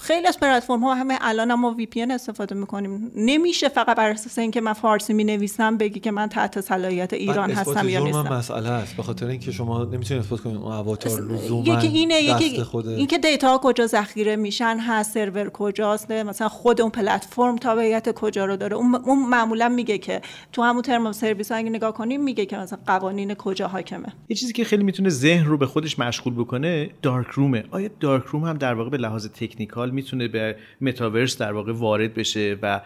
خیلی 0.00 0.26
از 0.26 0.40
پلتفرم 0.40 0.84
ها 0.84 0.94
همه 0.94 1.18
الان 1.20 1.54
ما 1.54 1.70
وی 1.70 1.86
پی 1.86 2.02
استفاده 2.02 2.54
می‌کنیم. 2.54 3.12
نمیشه 3.16 3.68
فقط 3.68 3.96
بر 3.96 4.10
اساس 4.10 4.38
اینکه 4.38 4.60
من 4.60 4.72
فارسی 4.72 5.12
می 5.12 5.24
نویسم 5.24 5.76
بگی 5.76 6.00
که 6.00 6.10
من 6.10 6.28
تحت 6.28 6.60
صلاحیت 6.60 7.12
ایران 7.12 7.50
هستم 7.50 7.88
یا 7.88 8.04
نیستم. 8.04 8.32
مسئله 8.32 8.68
است. 8.68 8.96
به 8.96 9.02
خاطر 9.02 9.26
اینکه 9.26 9.52
شما 9.52 9.84
نمی‌تونید 9.84 10.22
اثبات 10.22 10.40
کنید. 10.40 10.56
اون 10.56 10.72
اواتار 10.72 11.20
لزوما 11.20 11.74
یکی 11.74 11.86
اینه 11.86 12.22
یکی 12.22 12.64
اینکه 12.86 13.18
دیتا 13.18 13.60
کجا 13.62 13.86
ذخیره 13.86 14.36
میشن 14.36 14.78
هست 14.86 15.14
سرور 15.14 15.50
کجاست 15.50 16.10
مثلا 16.10 16.48
خود 16.48 16.80
اون 16.80 16.90
پلتفرم 16.90 17.56
تابعیت 17.56 18.12
کجا 18.12 18.44
رو 18.44 18.56
داره. 18.56 18.76
اون 18.76 19.28
معمولا 19.28 19.68
میگه 19.68 19.98
که 19.98 20.20
تو 20.52 20.62
همون 20.62 20.82
ترم 20.82 21.12
سرویس 21.12 21.52
نگاه 21.52 21.94
کنیم 21.94 22.24
میگه 22.24 22.46
که 22.46 22.56
مثلا 22.56 22.78
قوانین 22.86 23.34
کجا 23.34 23.68
حاکمه. 23.68 24.06
یه 24.28 24.36
چیزی 24.36 24.52
که 24.52 24.64
خیلی 24.64 24.84
می‌تونه 24.84 25.08
ذهن 25.08 25.44
رو 25.44 25.56
به 25.58 25.66
خودش 25.66 25.98
مشغول 25.98 26.34
بکنه 26.34 26.90
دارک 27.02 27.26
رومه. 27.26 27.64
آیا 27.70 27.90
دارک 28.00 28.24
روم 28.24 28.44
هم 28.44 28.56
در 28.56 28.74
واقع 28.74 28.90
به 28.90 28.96
لحاظ 28.96 29.28
تکنیکال 29.28 29.90
می‌تونه 29.90 30.28
به 30.28 30.56
متاورس 30.80 31.38
در 31.38 31.52
واقع 31.52 31.72
وارد 31.72 32.14
بشه 32.14 32.58
و 32.62 32.80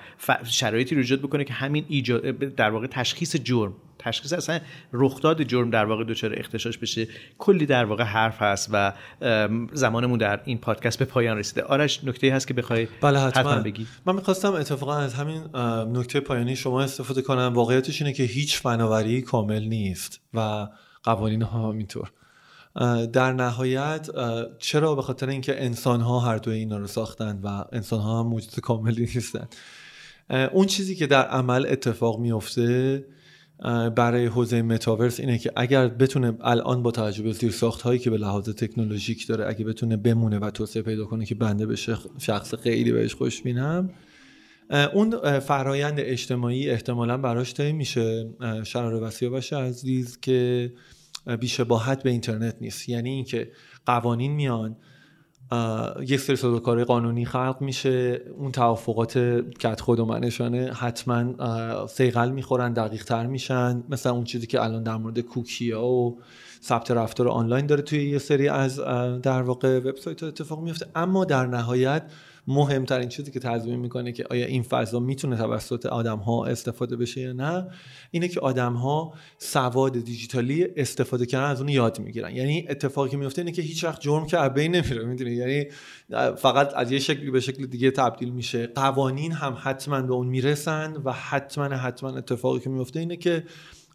شرایطی 0.44 0.94
رو 0.94 1.00
ایجاد 1.00 1.18
بکنه 1.18 1.44
که 1.44 1.52
همین 1.52 1.84
ایجاد 1.88 2.22
در 2.38 2.70
واقع 2.70 2.86
تشخیص 2.86 3.36
جرم 3.36 3.72
تشخیص 3.98 4.32
اصلا 4.32 4.60
رخداد 4.92 5.42
جرم 5.42 5.70
در 5.70 5.84
واقع 5.84 6.04
دچار 6.04 6.34
اختشاش 6.36 6.78
بشه. 6.78 7.08
کلی 7.38 7.66
در 7.66 7.84
واقع 7.84 8.04
حرف 8.04 8.42
هست 8.42 8.70
و 8.72 8.92
زمانمون 9.72 10.18
در 10.18 10.40
این 10.44 10.58
پادکست 10.58 10.98
به 10.98 11.04
پایان 11.04 11.38
رسیده. 11.38 11.62
آرش 11.62 12.04
نکته 12.04 12.34
هست 12.34 12.48
که 12.48 12.54
بخوای 12.54 12.88
بله 13.00 13.18
حتما, 13.18 13.60
بگی. 13.60 13.86
من 14.06 14.14
می‌خواستم 14.14 14.52
اتفاقا 14.52 14.96
از 14.96 15.14
همین 15.14 15.42
نکته 15.96 16.20
پایانی 16.20 16.56
شما 16.56 16.82
استفاده 16.82 17.22
کنم. 17.22 17.52
واقعیتش 17.54 18.02
اینه 18.02 18.14
که 18.14 18.22
هیچ 18.22 18.60
فناوری 18.60 19.22
کامل 19.22 19.64
نیست 19.64 20.20
و 20.34 20.68
قوانین 21.02 21.42
ها 21.42 21.72
اینطور 21.72 22.12
در 23.12 23.32
نهایت 23.32 24.08
چرا؟ 24.58 24.94
به 24.94 25.02
خاطر 25.02 25.28
اینکه 25.28 25.64
انسان 25.64 26.00
ها 26.00 26.20
هر 26.20 26.36
دوی 26.36 26.56
اینا 26.56 26.78
رو 26.78 26.86
ساختن 26.86 27.40
و 27.42 27.64
انسان 27.72 28.00
ها 28.00 28.20
هم 28.20 28.26
موجود 28.26 28.60
کاملی 28.60 29.00
نیستن. 29.14 29.48
اون 30.52 30.66
چیزی 30.66 30.96
که 30.96 31.06
در 31.06 31.22
عمل 31.22 31.66
اتفاق 31.68 32.18
میفته 32.18 33.04
برای 33.96 34.26
حوزه 34.26 34.62
متاورس 34.62 35.20
اینه 35.20 35.38
که 35.38 35.52
اگر 35.56 35.88
بتونه 35.88 36.32
الان 36.40 36.82
با 36.82 36.90
توجه 36.90 37.22
به 37.22 37.32
زیرساخت 37.32 37.82
هایی 37.82 37.98
که 37.98 38.10
به 38.10 38.16
لحاظ 38.16 38.48
تکنولوژیک 38.48 39.26
داره 39.26 39.48
اگه 39.48 39.64
بتونه 39.64 39.96
بمونه 39.96 40.38
و 40.38 40.50
توسعه 40.50 40.82
پیدا 40.82 41.04
کنه 41.04 41.26
که 41.26 41.34
بنده 41.34 41.66
به 41.66 41.76
شخص 42.18 42.54
خیلی 42.54 42.92
بهش 42.92 43.14
خوشبینم 43.14 43.90
اون 44.92 45.40
فرایند 45.40 46.00
اجتماعی 46.00 46.70
احتمالا 46.70 47.16
براش 47.16 47.54
طی 47.54 47.72
میشه. 47.72 48.30
شرار 48.64 49.02
وسیع 49.02 49.28
باشه 49.28 49.56
عزیز 49.56 50.20
که 50.20 50.72
بیشباهت 51.40 52.02
به 52.02 52.10
اینترنت 52.10 52.56
نیست. 52.60 52.88
یعنی 52.88 53.10
اینکه 53.10 53.50
قوانین 53.86 54.32
میان 54.32 54.76
یک 56.00 56.20
سری 56.20 56.36
سازوکارهای 56.36 56.84
قانونی 56.84 57.24
خلق 57.24 57.56
میشه. 57.60 58.20
اون 58.38 58.52
توافقات 58.52 59.18
کت 59.58 59.80
خود 59.80 60.00
و 60.00 60.04
منشانه 60.04 60.72
حتما 60.72 61.86
سیقل 61.86 62.30
می‌خورن 62.30 62.72
دقیق 62.72 63.04
تر 63.04 63.26
میشن. 63.26 63.82
مثلا 63.88 64.12
اون 64.12 64.24
چیزی 64.24 64.46
که 64.46 64.62
الان 64.62 64.82
در 64.82 64.96
مورد 64.96 65.20
کوکیا 65.20 65.84
و 65.84 66.18
ثبت 66.62 66.90
رفتار 66.90 67.28
آنلاین 67.28 67.66
داره 67.66 67.82
توی 67.82 68.10
یه 68.10 68.18
سری 68.18 68.48
از 68.48 68.80
در 69.22 69.42
واقع 69.42 69.78
وبسایت 69.78 70.22
اتفاق 70.22 70.60
میفته 70.60 70.86
اما 70.94 71.24
در 71.24 71.46
نهایت 71.46 72.02
مهمترین 72.48 73.08
چیزی 73.08 73.30
که 73.30 73.40
تضمین 73.40 73.76
می‌کنه 73.76 74.12
که 74.12 74.24
آیا 74.30 74.46
این 74.46 74.62
فضا 74.62 75.00
می‌تونه 75.00 75.36
توسط 75.36 75.86
آدم 75.86 76.18
ها 76.18 76.46
استفاده 76.46 76.96
بشه 76.96 77.20
یا 77.20 77.32
نه 77.32 77.70
اینه 78.10 78.28
که 78.28 78.40
آدم 78.40 78.72
ها 78.72 79.14
سواد 79.38 79.92
دیجیتالی 79.92 80.66
استفاده 80.76 81.26
کردن 81.26 81.50
از 81.50 81.60
اون 81.60 81.68
یاد 81.68 81.98
می‌گیرن. 81.98 82.36
یعنی 82.36 82.66
اتفاقی 82.68 83.10
که 83.10 83.16
میفته 83.16 83.42
اینه 83.42 83.52
که 83.52 83.62
هیچ 83.62 83.84
وقت 83.84 84.00
جرم 84.00 84.26
که 84.26 84.40
ابی 84.40 84.68
نمیره 84.68 85.04
می‌دونی؟ 85.04 85.30
یعنی 85.30 85.66
فقط 86.36 86.74
از 86.76 86.92
یه 86.92 86.98
شکلی 86.98 87.30
به 87.30 87.40
شکل 87.40 87.66
دیگه 87.66 87.90
تبدیل 87.90 88.30
میشه. 88.30 88.66
قوانین 88.66 89.32
هم 89.32 89.56
حتما 89.62 90.02
به 90.02 90.12
اون 90.12 90.26
می‌رسن 90.26 90.96
و 91.04 91.12
حتما 91.12 91.64
حتما 91.64 92.16
اتفاقی 92.16 92.60
که 92.60 92.70
میفته 92.70 93.00
اینه 93.00 93.16
که 93.16 93.44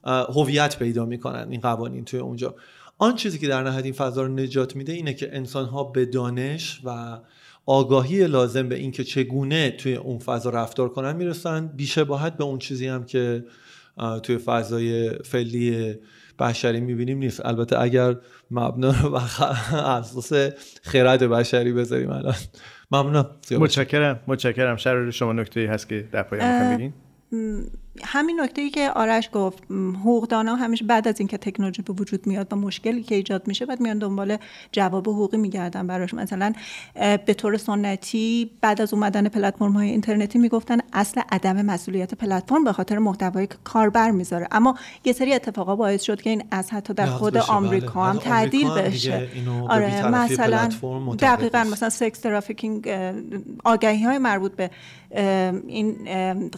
هویت 0.05 0.79
پیدا 0.79 1.05
می‌کنن 1.05 1.47
این 1.49 1.61
قوانین 1.61 2.05
توی 2.05 2.19
اونجا. 2.19 2.55
آن 2.97 3.15
چیزی 3.15 3.39
که 3.39 3.47
در 3.47 3.63
نهایت 3.63 3.85
این 3.85 3.93
فضا 3.93 4.23
رو 4.23 4.33
نجات 4.33 4.75
میده 4.75 4.93
اینه 4.93 5.13
که 5.13 5.35
انسان 5.35 5.65
ها 5.65 5.83
به 5.83 6.05
دانش 6.05 6.81
و 6.83 7.19
آگاهی 7.65 8.27
لازم 8.27 8.69
به 8.69 8.75
اینکه 8.75 9.03
چگونه 9.03 9.71
توی 9.71 9.95
اون 9.95 10.19
فضا 10.19 10.49
رفتار 10.49 10.89
کنن 10.89 11.15
می‌رسن. 11.15 11.67
بیشباهت 11.67 12.37
به 12.37 12.43
اون 12.43 12.59
چیزی 12.59 12.87
هم 12.87 13.03
که 13.03 13.45
توی 14.23 14.37
فضای 14.37 15.09
فعلی 15.09 15.95
بشری 16.39 16.79
می‌بینیم 16.79 17.17
نیست. 17.17 17.45
البته 17.45 17.81
اگر 17.81 18.15
مبنا 18.51 18.93
رو 19.01 19.09
بر 19.09 19.19
اساس 19.99 20.33
خرد 20.83 21.23
بشری 21.23 21.73
بذاریم 21.73 22.09
الان. 22.09 22.35
ممنونم. 22.91 23.29
متشکرم. 23.51 24.19
متشکرم. 24.27 24.75
شرار 24.75 25.11
شما 25.11 25.33
نکته 25.33 25.69
هست 25.69 25.89
که 25.89 26.09
در 26.11 26.23
پایان 26.23 26.75
بگین. 26.75 26.93
همین 28.03 28.41
نکته 28.41 28.61
ای 28.61 28.69
که 28.69 28.89
آرش 28.89 29.29
گفت 29.33 29.63
حقوقدانا 29.99 30.55
همیشه 30.55 30.85
بعد 30.85 31.07
از 31.07 31.19
اینکه 31.19 31.37
تکنولوژی 31.37 31.81
به 31.81 31.93
وجود 31.93 32.27
میاد 32.27 32.53
و 32.53 32.55
مشکلی 32.55 33.03
که 33.03 33.15
ایجاد 33.15 33.47
میشه 33.47 33.65
بعد 33.65 33.81
میان 33.81 33.97
دنبال 33.99 34.37
جواب 34.71 35.07
حقوقی 35.07 35.37
میگردن 35.37 35.87
براش. 35.87 36.13
مثلا 36.13 36.53
به 37.25 37.33
طور 37.33 37.57
سنتی 37.57 38.51
بعد 38.61 38.81
از 38.81 38.93
اومدن 38.93 39.29
پلتفرم 39.29 39.71
های 39.71 39.89
اینترنتی 39.89 40.39
می‌گفتن 40.39 40.77
اصل 40.93 41.21
عدم 41.31 41.61
مسئولیت 41.61 42.13
پلتفرم 42.13 42.63
به 42.63 42.73
خاطر 42.73 42.97
محتوایی 42.97 43.47
که 43.47 43.55
کاربر 43.63 44.11
می‌ذاره. 44.11 44.47
اما 44.51 44.75
یه 45.05 45.13
سری 45.13 45.33
اتفاقا 45.33 45.75
باعث 45.75 46.01
شد 46.01 46.21
که 46.21 46.29
این 46.29 46.43
از 46.51 46.71
حتی 46.71 46.93
در 46.93 47.05
خود 47.05 47.33
بله. 47.33 47.43
آمریکا 47.43 48.05
هم 48.05 48.17
تعدیل 48.17 48.69
بشه. 48.69 49.27
آره 49.69 50.07
مثلا 50.07 50.69
دقیقا 51.19 51.63
مثلا 51.71 51.89
سکس 51.89 52.19
ترافیکینگ 52.19 52.89
آگهی 53.63 54.03
های 54.03 54.17
مربوط 54.17 54.51
به 54.55 54.69
این 55.67 55.97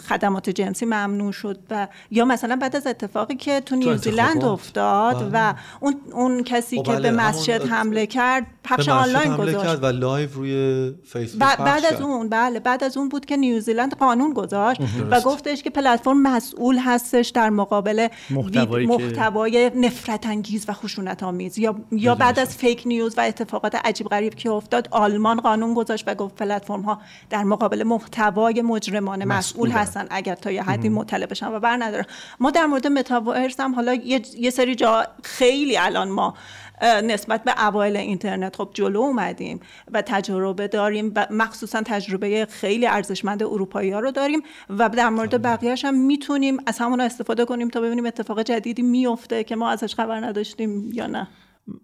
خدمات 0.09 0.49
جنسی 0.49 0.85
ممنوع 0.85 1.24
شد 1.31 1.59
و 1.69 1.87
یا 2.11 2.25
مثلا 2.25 2.55
بعد 2.55 2.75
از 2.75 2.87
اتفاقی 2.87 3.35
که 3.35 3.61
تو 3.61 3.75
نیوزیلند 3.75 4.43
افتاد 4.43 5.15
بله. 5.15 5.49
و 5.49 5.53
اون 5.79 5.95
اون 6.11 6.43
کسی 6.43 6.81
که 6.81 6.91
به 6.91 6.99
بله، 6.99 7.11
مسجد 7.11 7.65
حمله 7.65 8.07
کرد 8.07 8.45
پخش 8.65 8.89
آنلاین 8.89 9.35
گذاشت. 9.35 9.83
و 9.83 9.85
live 9.85 10.29
روی 10.33 10.93
فیسبوک 11.05 11.57
بعد 11.57 11.85
از 11.85 12.01
اون 12.01 12.29
بله 12.29 12.59
بعد 12.59 12.83
از 12.83 12.97
اون 12.97 13.09
بود 13.09 13.25
که 13.25 13.37
نیوزیلند 13.37 13.95
قانون 13.95 14.33
گذاشت 14.33 14.81
و 15.11 15.21
گفتش 15.21 15.63
که 15.63 15.69
پلتفرم 15.69 16.21
مسئول 16.21 16.77
هستش 16.77 17.29
در 17.29 17.49
مقابل 17.49 18.07
محتوای, 18.29 19.71
نفرت 19.75 20.25
انگیز 20.25 20.65
و 20.67 20.73
خشونت 20.73 21.23
آمیز 21.23 21.57
یا 21.57 21.75
یا 21.91 22.15
بعد 22.15 22.39
از 22.39 22.57
fake 22.57 22.83
news 22.85 23.17
و 23.17 23.21
اتفاقات 23.21 23.75
عجیب 23.75 24.07
غریب 24.07 24.35
که 24.35 24.49
افتاد 24.49 24.87
آلمان 24.91 25.39
قانون 25.39 25.73
گذاشت 25.73 26.03
و 26.07 26.15
گفت 26.15 26.35
پلتفرم 26.35 26.81
ها 26.81 27.01
در 27.29 27.43
مقابل 27.43 27.83
محتوای 27.83 28.61
مجرمانه 28.61 29.25
مسئول 29.25 29.71
هستن 29.71 30.07
اگر 30.09 30.35
تا 30.35 30.51
یه 30.51 30.63
حدی 30.63 30.89
مطلع 30.89 31.25
بشن 31.25 31.47
و 31.47 31.59
بر 31.59 31.77
نداره 31.79 32.05
ما 32.39 32.51
در 32.51 32.65
مورد 32.65 32.87
متاورس 32.87 33.59
هم 33.59 33.75
حالا 33.75 33.93
یه 33.93 34.49
سری 34.49 34.75
جا 34.75 35.07
خیلی 35.23 35.77
الان 35.77 36.09
ما 36.09 36.33
نسبت 36.81 37.43
به 37.43 37.67
اوایل 37.67 37.97
اینترنت. 37.97 38.55
خب 38.55 38.69
جلو 38.73 38.99
اومدیم 38.99 39.59
و 39.91 40.01
تجربه 40.01 40.67
داریم 40.67 41.11
و 41.15 41.27
مخصوصا 41.31 41.81
تجربه 41.85 42.45
خیلی 42.45 42.87
ارزشمند 42.87 43.43
اروپایی 43.43 43.91
ها 43.91 43.99
رو 43.99 44.11
داریم 44.11 44.41
و 44.69 44.89
در 44.89 45.09
مورد 45.09 45.41
بقیهش 45.41 45.85
هم 45.85 46.05
می‌تونیم 46.05 46.57
از 46.65 46.77
همون 46.77 47.01
استفاده 47.01 47.45
کنیم 47.45 47.69
تا 47.69 47.81
ببینیم 47.81 48.05
اتفاق 48.05 48.41
جدیدی 48.41 48.81
میفته 48.81 49.43
که 49.43 49.55
ما 49.55 49.69
ازش 49.69 49.95
خبر 49.95 50.19
نداشتیم 50.19 50.89
یا 50.93 51.07
نه. 51.07 51.27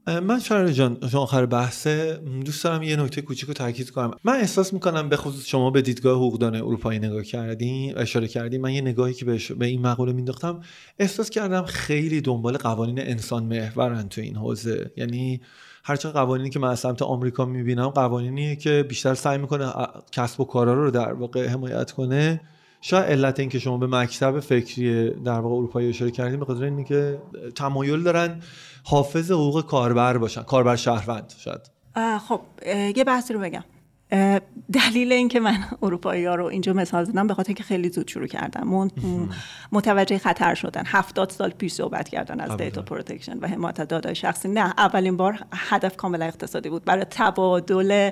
من 0.07 0.39
شهر 0.39 0.67
جان 0.67 0.97
آخر 1.13 1.45
بحثه 1.45 2.21
دوست 2.45 2.63
دارم 2.63 2.83
یه 2.83 2.95
نکته 2.95 3.21
کوچیک 3.21 3.45
رو 3.47 3.53
تاکید 3.53 3.89
کنم. 3.89 4.11
من 4.23 4.33
احساس 4.33 4.73
می‌کنم 4.73 5.09
به 5.09 5.17
خصوص 5.17 5.45
شما 5.45 5.69
به 5.69 5.81
دیدگاه 5.81 6.15
حقوقدان 6.15 6.55
اروپایی 6.55 6.99
نگاه 6.99 7.23
کردین 7.23 7.97
اشاره 7.97 8.27
کردین 8.27 8.61
من 8.61 8.73
یه 8.73 8.81
نگاهی 8.81 9.13
که 9.13 9.25
به 9.59 9.65
این 9.65 9.81
مقوله 9.81 10.13
مینداختم 10.13 10.61
احساس 10.99 11.29
کردم 11.29 11.65
خیلی 11.65 12.21
دنبال 12.21 12.57
قوانین 12.57 12.99
انسان 12.99 13.43
محورن 13.43 14.07
تو 14.09 14.21
این 14.21 14.35
حوزه. 14.35 14.91
یعنی 14.97 15.41
هرچند 15.83 16.13
قوانینی 16.13 16.49
که 16.49 16.59
من 16.59 16.69
از 16.69 16.79
سمت 16.79 17.01
آمریکا 17.01 17.45
می‌بینم 17.45 17.89
قوانینیه 17.89 18.55
که 18.55 18.85
بیشتر 18.89 19.13
سعی 19.13 19.37
می‌کنه 19.37 19.73
کسب 20.11 20.41
و 20.41 20.45
کارا 20.45 20.73
رو 20.73 20.91
در 20.91 21.13
واقع 21.13 21.47
حمایت 21.47 21.91
کنه. 21.91 22.41
شاید 22.81 23.05
علت 23.05 23.39
این 23.39 23.49
که 23.49 23.59
شما 23.59 23.77
به 23.77 23.87
مکتب 23.87 24.39
فکری 24.39 25.09
در 25.09 25.39
واقع 25.39 25.55
اروپایی 25.55 25.89
اشاره 25.89 26.11
کردین 26.11 26.39
به 26.39 26.45
خاطر 26.45 26.63
اینه 26.63 26.83
که 26.83 27.21
تمایل 27.55 28.03
دارن 28.03 28.41
حافظ 28.83 29.31
حقوق 29.31 29.65
کاربر 29.65 30.17
باشن 30.17 30.43
کاربر 30.43 30.75
شهروند 30.75 31.33
شاید. 31.37 31.71
خب 32.27 32.41
یه 32.95 33.03
بحثی 33.03 33.33
رو 33.33 33.39
بگم. 33.39 33.63
دلیل 34.73 35.11
اینکه 35.11 35.39
من 35.39 35.57
اروپایی 35.81 36.25
ها 36.25 36.35
رو 36.35 36.45
اینجا 36.45 36.73
مثال 36.73 37.03
زدم 37.03 37.27
به 37.27 37.33
خاطر 37.33 37.53
که 37.53 37.63
خیلی 37.63 37.89
زود 37.89 38.07
شروع 38.07 38.27
کردن. 38.27 38.91
متوجه 39.71 40.17
خطر 40.17 40.53
شدن. 40.53 40.83
هفتاد 40.85 41.29
سال 41.29 41.49
پیش 41.49 41.73
صحبت 41.73 42.09
کردن 42.09 42.39
از 42.39 42.57
data 42.57 42.81
protection 42.81 43.37
و 43.37 43.47
حمایت 43.47 43.81
داده‌های 43.81 44.15
شخصی. 44.15 44.47
نه 44.47 44.73
اولین 44.77 45.17
بار 45.17 45.39
هدف 45.53 45.97
کاملا 45.97 46.25
اقتصادی 46.25 46.69
بود. 46.69 46.85
برای 46.85 47.05
تبادل 47.09 48.09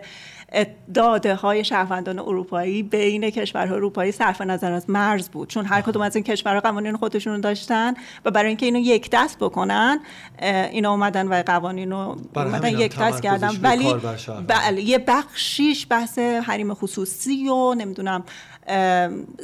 داده 0.94 1.36
های 1.36 1.64
شهروندان 1.64 2.20
اروپایی 2.20 2.84
بین 2.84 3.30
کشورهای 3.30 3.76
اروپایی 3.76 4.12
صرف 4.12 4.42
نظر 4.42 4.72
از 4.72 4.90
مرز 4.90 5.30
بود. 5.30 5.50
چون 5.50 5.66
هر 5.66 5.82
کدوم 5.82 6.02
از 6.02 6.16
این 6.16 6.24
کشورها 6.24 6.60
قوانین 6.60 6.98
خودشون 6.98 7.42
داشتن 7.42 7.94
و 8.26 8.32
برای 8.32 8.48
اینکه 8.48 8.66
اینو 8.66 8.80
یک 8.80 9.10
دست 9.12 9.38
بکنن 9.40 10.00
اینا 10.42 10.92
اومدن 10.92 11.28
و 11.28 11.44
قوانین 11.46 11.92
رو 11.92 12.18
اومدن 12.36 12.70
یک 12.70 12.98
دست 12.98 13.22
کردن. 13.22 13.52
ولی 13.62 13.94
بله 14.48 14.82
یه 14.82 14.98
بخشیش 14.98 15.86
بحث 15.90 16.20
حریم 16.20 16.74
خصوصی 16.74 17.50
و 17.50 17.74
نمی‌دونم 17.74 18.24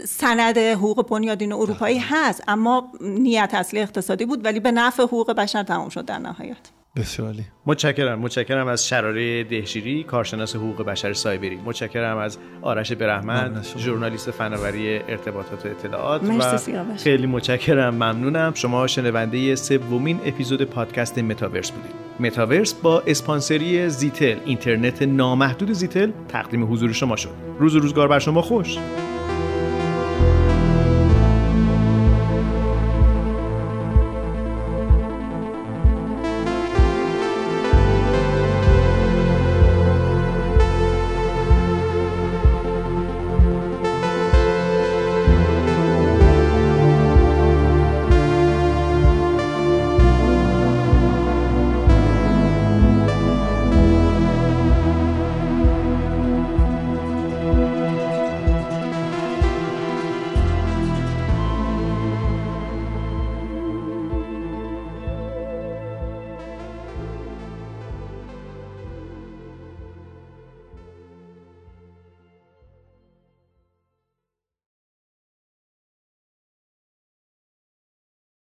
سند 0.06 0.58
حقوق 0.58 1.08
بنیادین 1.10 1.54
اروپایی 1.54 2.00
هست 2.00 2.43
اما 2.48 2.91
نیت 3.02 3.50
اصلی 3.54 3.80
اقتصادی 3.80 4.26
بود 4.26 4.46
ولی 4.46 4.60
به 4.60 4.72
نفع 4.72 5.04
حقوق 5.04 5.32
بشر 5.32 5.64
تمام 5.64 5.89
شد 5.89 6.06
در 6.06 6.20
نهایت. 6.20 6.74
بسیاری 6.96 7.46
متشکرم. 7.66 8.20
متشکرم 8.20 8.68
از 8.68 8.88
شراره 8.88 9.43
دهشیری 9.43 10.04
کارشناس 10.04 10.56
حقوق 10.56 10.86
بشر 10.86 11.14
سایبری. 11.14 11.56
متشکرم 11.66 12.18
از 12.18 12.38
آرش 12.62 12.91
برحمت 12.91 13.78
ژورنالیست 13.78 14.32
فناوری 14.32 14.98
ارتباطات 14.98 15.66
و 15.66 15.70
اطلاعات. 15.70 16.24
و 16.24 16.58
خیلی 16.98 17.28
متشکرم. 17.28 17.93
ممنونم. 17.93 18.52
شما 18.56 18.88
شنونده 18.88 19.56
سومین 19.56 20.20
اپیزود 20.26 20.64
پادکست 20.64 21.20
متاورس 21.20 21.72
بودید. 21.72 21.91
متاورس 22.20 22.74
با 22.74 23.04
اسپانسری 23.08 23.89
زیتل. 23.89 24.38
اینترنت 24.46 25.02
نامحدود 25.02 25.72
زیتل 25.72 26.12
تقدیم 26.28 26.74
حضور 26.74 26.93
شما 26.93 27.16
شد. 27.16 27.30
روز 27.60 27.76
و 27.76 27.80
روزگار 27.80 28.08
بر 28.08 28.20
شما 28.20 28.41
خوش. 28.41 28.78